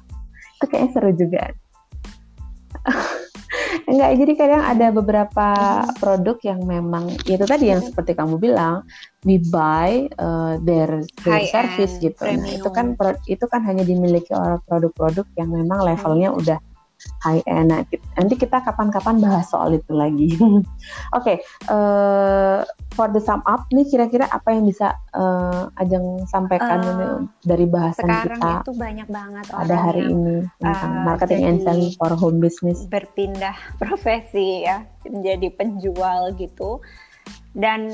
Itu 0.60 0.66
kayaknya 0.70 0.90
seru 0.94 1.12
juga. 1.16 1.44
Enggak, 3.90 4.12
jadi 4.22 4.34
kadang 4.38 4.62
ada 4.62 4.88
beberapa 4.94 5.48
produk 5.98 6.38
yang 6.46 6.62
memang 6.62 7.10
itu 7.26 7.42
tadi 7.42 7.74
yang 7.74 7.82
seperti 7.82 8.14
kamu 8.14 8.38
bilang, 8.38 8.86
we 9.28 9.40
buy 9.52 10.08
uh, 10.16 10.56
their, 10.64 11.04
their 11.28 11.44
service 11.52 12.00
gitu. 12.00 12.24
Nah, 12.24 12.48
itu 12.48 12.70
kan 12.72 12.96
itu 13.28 13.46
kan 13.52 13.62
hanya 13.68 13.84
dimiliki 13.84 14.32
oleh 14.32 14.60
produk-produk 14.64 15.28
yang 15.36 15.52
memang 15.52 15.84
levelnya 15.84 16.32
hmm. 16.32 16.40
udah 16.40 16.60
high 17.24 17.44
end. 17.48 17.72
Nah, 17.72 17.84
nanti 18.20 18.36
kita 18.36 18.60
kapan-kapan 18.64 19.24
bahas 19.24 19.48
soal 19.48 19.76
itu 19.76 19.92
lagi. 19.96 20.36
Oke, 20.40 20.64
okay, 21.16 21.38
uh, 21.72 22.64
for 22.96 23.08
the 23.12 23.24
sum 23.24 23.40
up 23.48 23.68
nih 23.72 23.88
kira-kira 23.88 24.28
apa 24.28 24.52
yang 24.52 24.68
bisa 24.68 24.96
uh, 25.16 25.72
Ajeng 25.80 26.28
sampaikan 26.28 26.80
uh, 26.84 27.20
dari 27.44 27.64
bahasan 27.68 28.08
sekarang 28.08 28.40
kita? 28.40 28.52
itu 28.64 28.72
banyak 28.76 29.08
banget 29.08 29.44
pada 29.48 29.76
hari 29.80 30.04
yang, 30.08 30.16
ini 30.16 30.36
tentang 30.60 30.92
uh, 30.92 31.04
marketing 31.08 31.42
and 31.48 31.60
selling 31.64 31.92
for 31.96 32.12
home 32.16 32.40
business. 32.44 32.84
Berpindah 32.88 33.56
profesi 33.82 34.68
ya 34.68 34.84
menjadi 35.08 35.48
penjual 35.56 36.36
gitu 36.36 36.84
dan 37.56 37.92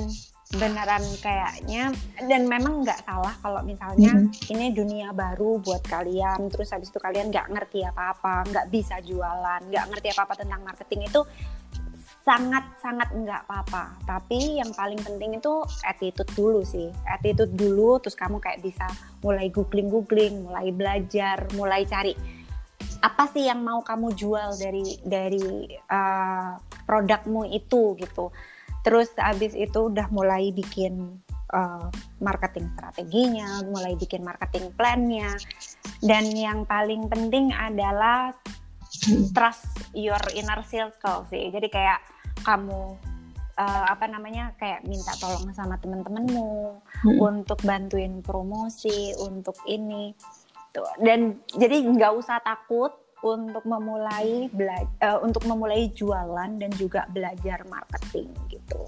beneran 0.57 1.03
kayaknya. 1.21 1.91
Dan 2.23 2.47
memang 2.49 2.83
nggak 2.83 3.03
salah 3.05 3.35
kalau 3.39 3.61
misalnya 3.61 4.15
mm 4.15 4.31
-hmm. 4.31 4.53
ini 4.53 4.65
dunia 4.71 5.09
baru 5.11 5.59
buat 5.61 5.83
kalian 5.85 6.49
terus 6.51 6.71
habis 6.71 6.89
itu 6.89 6.99
kalian 6.99 7.29
nggak 7.29 7.51
ngerti 7.51 7.83
apa-apa 7.83 8.47
nggak 8.49 8.67
bisa 8.71 8.99
jualan 9.03 9.61
nggak 9.67 9.85
ngerti 9.91 10.07
apa-apa 10.15 10.33
tentang 10.39 10.61
marketing 10.63 11.07
itu 11.07 11.21
sangat 12.25 12.65
sangat 12.81 13.13
nggak 13.13 13.45
apa-apa. 13.45 14.01
Tapi 14.03 14.57
yang 14.57 14.73
paling 14.73 14.97
penting 14.97 15.37
itu 15.37 15.61
attitude 15.85 16.31
dulu 16.33 16.65
sih. 16.65 16.89
Attitude 17.05 17.53
dulu 17.53 18.01
terus 18.01 18.17
kamu 18.17 18.41
kayak 18.41 18.65
bisa 18.65 18.89
mulai 19.21 19.53
googling 19.53 19.93
googling 19.93 20.41
mulai 20.41 20.73
belajar 20.73 21.45
mulai 21.53 21.85
cari 21.85 22.17
apa 23.05 23.29
sih 23.29 23.45
yang 23.45 23.61
mau 23.61 23.85
kamu 23.85 24.17
jual 24.17 24.57
dari 24.57 24.97
dari 25.05 25.69
uh, 25.93 26.57
produkmu 26.89 27.45
itu 27.53 27.93
gitu 28.01 28.33
terus 28.85 29.09
abis 29.17 29.57
itu 29.57 29.89
udah 29.89 30.05
mulai 30.13 30.53
bikin 30.53 31.17
uh, 31.49 31.89
marketing 32.21 32.69
strateginya, 32.77 33.65
mulai 33.65 33.97
bikin 33.97 34.21
marketing 34.21 34.69
plannya, 34.77 35.33
dan 36.05 36.29
yang 36.37 36.69
paling 36.69 37.09
penting 37.09 37.49
adalah 37.49 38.29
trust 39.33 39.65
your 39.97 40.21
inner 40.37 40.61
circle 40.69 41.25
sih. 41.33 41.49
Jadi 41.49 41.67
kayak 41.73 41.99
kamu 42.45 42.93
uh, 43.57 43.85
apa 43.89 44.05
namanya 44.05 44.53
kayak 44.61 44.85
minta 44.85 45.11
tolong 45.17 45.49
sama 45.57 45.81
temen-temenmu 45.81 46.77
hmm. 46.77 47.17
untuk 47.19 47.59
bantuin 47.65 48.21
promosi, 48.21 49.17
untuk 49.17 49.57
ini, 49.65 50.13
tuh. 50.75 50.85
dan 51.01 51.41
jadi 51.55 51.89
nggak 51.89 52.13
usah 52.15 52.37
takut 52.43 52.93
untuk 53.25 53.65
memulai 53.65 54.45
bela 54.53 54.77
uh, 55.01 55.17
untuk 55.25 55.49
memulai 55.49 55.89
jualan 55.89 56.61
dan 56.61 56.71
juga 56.77 57.09
belajar 57.09 57.65
marketing 57.65 58.29
gitu. 58.53 58.85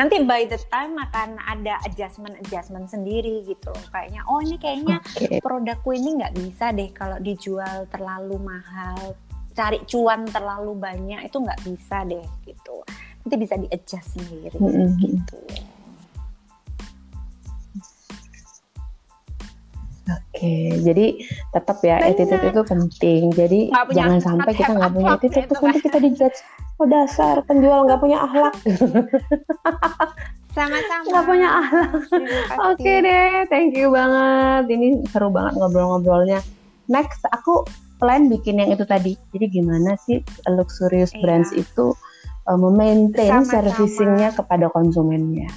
Nanti 0.00 0.24
by 0.24 0.48
the 0.48 0.56
time 0.72 0.96
akan 0.96 1.36
ada 1.44 1.76
adjustment 1.84 2.36
adjustment 2.42 2.88
sendiri 2.90 3.44
gitu 3.48 3.72
Kayaknya 3.92 4.24
oh 4.28 4.40
ini 4.40 4.56
kayaknya 4.56 4.96
okay. 5.04 5.40
produkku 5.44 5.92
ini 5.92 6.20
nggak 6.20 6.34
bisa 6.36 6.72
deh 6.72 6.88
kalau 6.96 7.20
dijual 7.20 7.84
terlalu 7.92 8.40
mahal. 8.40 9.12
Cari 9.56 9.84
cuan 9.88 10.24
terlalu 10.28 10.72
banyak 10.76 11.28
itu 11.28 11.36
nggak 11.36 11.60
bisa 11.64 12.04
deh 12.08 12.24
gitu. 12.48 12.80
Nanti 13.24 13.34
bisa 13.36 13.54
di 13.60 13.68
adjust 13.68 14.16
sendiri 14.16 14.56
mm 14.56 14.68
-hmm. 14.72 14.88
gitu. 15.04 15.40
Oke, 20.06 20.70
jadi 20.86 21.18
tetap 21.50 21.82
ya 21.82 21.98
Bener. 21.98 22.14
attitude 22.14 22.44
itu 22.46 22.62
penting. 22.62 23.22
Jadi 23.34 23.60
jangan 23.90 24.22
sampai 24.22 24.52
kita 24.54 24.78
nggak 24.78 24.92
punya 24.94 25.10
attitude 25.18 25.46
terus 25.50 25.62
nanti 25.66 25.80
kita 25.82 25.98
dijudge. 25.98 26.38
Oh 26.78 26.86
dasar 26.86 27.42
penjual 27.42 27.82
nggak 27.90 27.98
punya 27.98 28.22
akhlak. 28.22 28.54
Sama-sama. 30.54 31.04
Nggak 31.10 31.24
punya 31.26 31.48
akhlak. 31.50 31.90
Oke 32.70 32.78
okay 32.78 32.96
deh, 33.02 33.50
thank 33.50 33.74
you 33.74 33.90
banget. 33.90 34.70
Ini 34.70 34.88
seru 35.10 35.34
banget 35.34 35.58
ngobrol-ngobrolnya. 35.58 36.38
Next, 36.86 37.26
aku 37.34 37.66
plan 37.98 38.30
bikin 38.30 38.62
yang 38.62 38.70
itu 38.70 38.86
tadi. 38.86 39.18
Jadi 39.34 39.46
gimana 39.50 39.98
sih 39.98 40.22
luxurious 40.46 41.10
iya. 41.18 41.20
brands 41.24 41.50
itu 41.50 41.98
uh, 42.46 42.58
memaintain 42.58 43.42
servicingnya 43.42 44.30
kepada 44.38 44.70
konsumennya. 44.70 45.50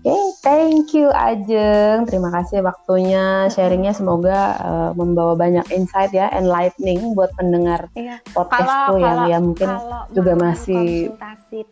Oke, 0.00 0.08
okay, 0.08 0.28
thank 0.40 0.96
you 0.96 1.12
Ajeng. 1.12 2.08
Terima 2.08 2.32
kasih 2.32 2.64
waktunya, 2.64 3.52
sharingnya 3.52 3.92
semoga 3.92 4.56
uh, 4.56 4.90
membawa 4.96 5.36
banyak 5.36 5.68
insight 5.76 6.08
ya, 6.16 6.32
enlightening 6.32 7.12
buat 7.12 7.28
pendengar 7.36 7.84
iya. 7.92 8.16
podcastku 8.32 8.96
kalau, 8.96 8.96
yang 8.96 9.20
kalau, 9.20 9.28
ya 9.28 9.38
mungkin 9.44 9.68
juga 10.16 10.32
masih 10.40 11.12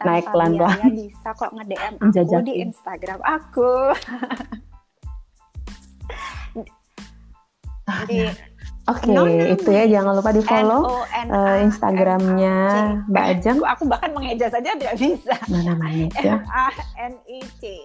naik 0.04 0.28
pelan-pelan. 0.28 0.92
Bisa 0.92 1.32
kok 1.40 1.56
nge-DM 1.56 1.94
aku 2.04 2.44
di 2.44 2.54
Instagram 2.68 3.20
aku. 3.24 3.96
Oke, 8.88 9.12
okay, 9.12 9.52
itu 9.52 9.68
ya 9.72 9.84
jangan 9.88 10.20
lupa 10.20 10.36
di 10.36 10.44
follow 10.44 11.04
uh, 11.04 11.56
Instagramnya 11.64 12.56
Mbak 13.08 13.24
Ajeng. 13.36 13.60
Aku, 13.64 13.88
bahkan 13.88 14.12
mengeja 14.12 14.52
saja 14.52 14.76
tidak 14.76 14.96
bisa. 15.00 15.32
Mana 15.48 15.72
namanya 15.72 16.08
ya? 16.28 16.36
A 16.52 16.68
N 16.96 17.16
I 17.24 17.40
C. 17.56 17.80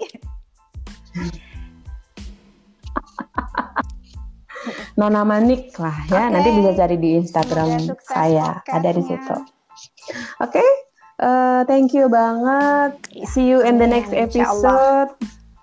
Nona 5.00 5.26
Manik 5.26 5.74
lah 5.82 6.06
ya. 6.10 6.30
Okay. 6.30 6.34
Nanti 6.34 6.50
bisa 6.56 6.72
cari 6.78 6.98
di 6.98 7.16
Instagram 7.18 7.70
saya. 8.06 8.62
Ada 8.70 8.94
di 8.94 9.04
situ. 9.04 9.36
Oke. 10.42 10.60
Okay. 10.60 10.70
Uh, 11.24 11.64
thank 11.70 11.94
you 11.94 12.10
banget. 12.10 12.98
Ya, 13.14 13.26
See 13.30 13.48
you 13.48 13.62
in 13.62 13.78
the 13.78 13.88
next 13.88 14.12
episode. 14.12 15.14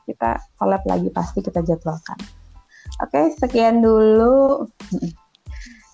Kita 0.06 0.38
collab 0.58 0.82
lagi 0.86 1.10
pasti 1.10 1.42
kita 1.42 1.62
jadwalkan. 1.62 2.16
Oke, 3.00 3.16
okay, 3.16 3.26
sekian 3.38 3.82
dulu. 3.82 4.66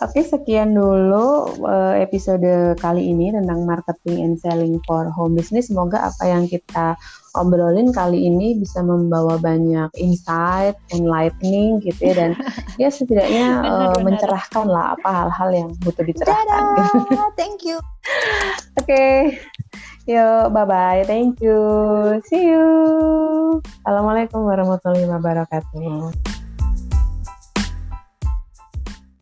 Oke, 0.05 0.21
sekian 0.21 0.77
dulu 0.77 1.57
eh, 1.65 2.05
episode 2.05 2.77
kali 2.77 3.17
ini 3.17 3.33
tentang 3.33 3.65
marketing 3.65 4.29
and 4.29 4.37
selling 4.37 4.77
for 4.85 5.09
home 5.09 5.33
business. 5.33 5.73
Semoga 5.73 6.13
apa 6.13 6.29
yang 6.29 6.45
kita 6.45 7.01
obrolin 7.37 7.93
kali 7.93 8.27
ini 8.27 8.57
bisa 8.57 8.81
membawa 8.81 9.37
banyak 9.37 9.93
insight, 10.01 10.75
enlightening 10.91 11.79
gitu 11.85 12.01
ya 12.01 12.15
dan 12.17 12.31
ya 12.83 12.89
setidaknya 12.89 13.63
uh, 13.63 13.99
mencerahkan 14.01 14.67
lah 14.67 14.97
apa 14.97 15.09
hal-hal 15.09 15.49
yang 15.53 15.69
butuh 15.85 16.03
dicerahkan. 16.03 16.49
Dadah, 16.49 17.31
thank 17.41 17.63
you. 17.63 17.77
Oke. 18.81 18.89
Okay. 18.89 19.19
Yuk, 20.07 20.55
bye-bye. 20.55 21.03
Thank 21.03 21.43
you. 21.43 21.59
See 22.31 22.47
you. 22.47 22.67
Assalamualaikum 23.83 24.47
warahmatullahi 24.47 25.11
wabarakatuh. 25.11 26.46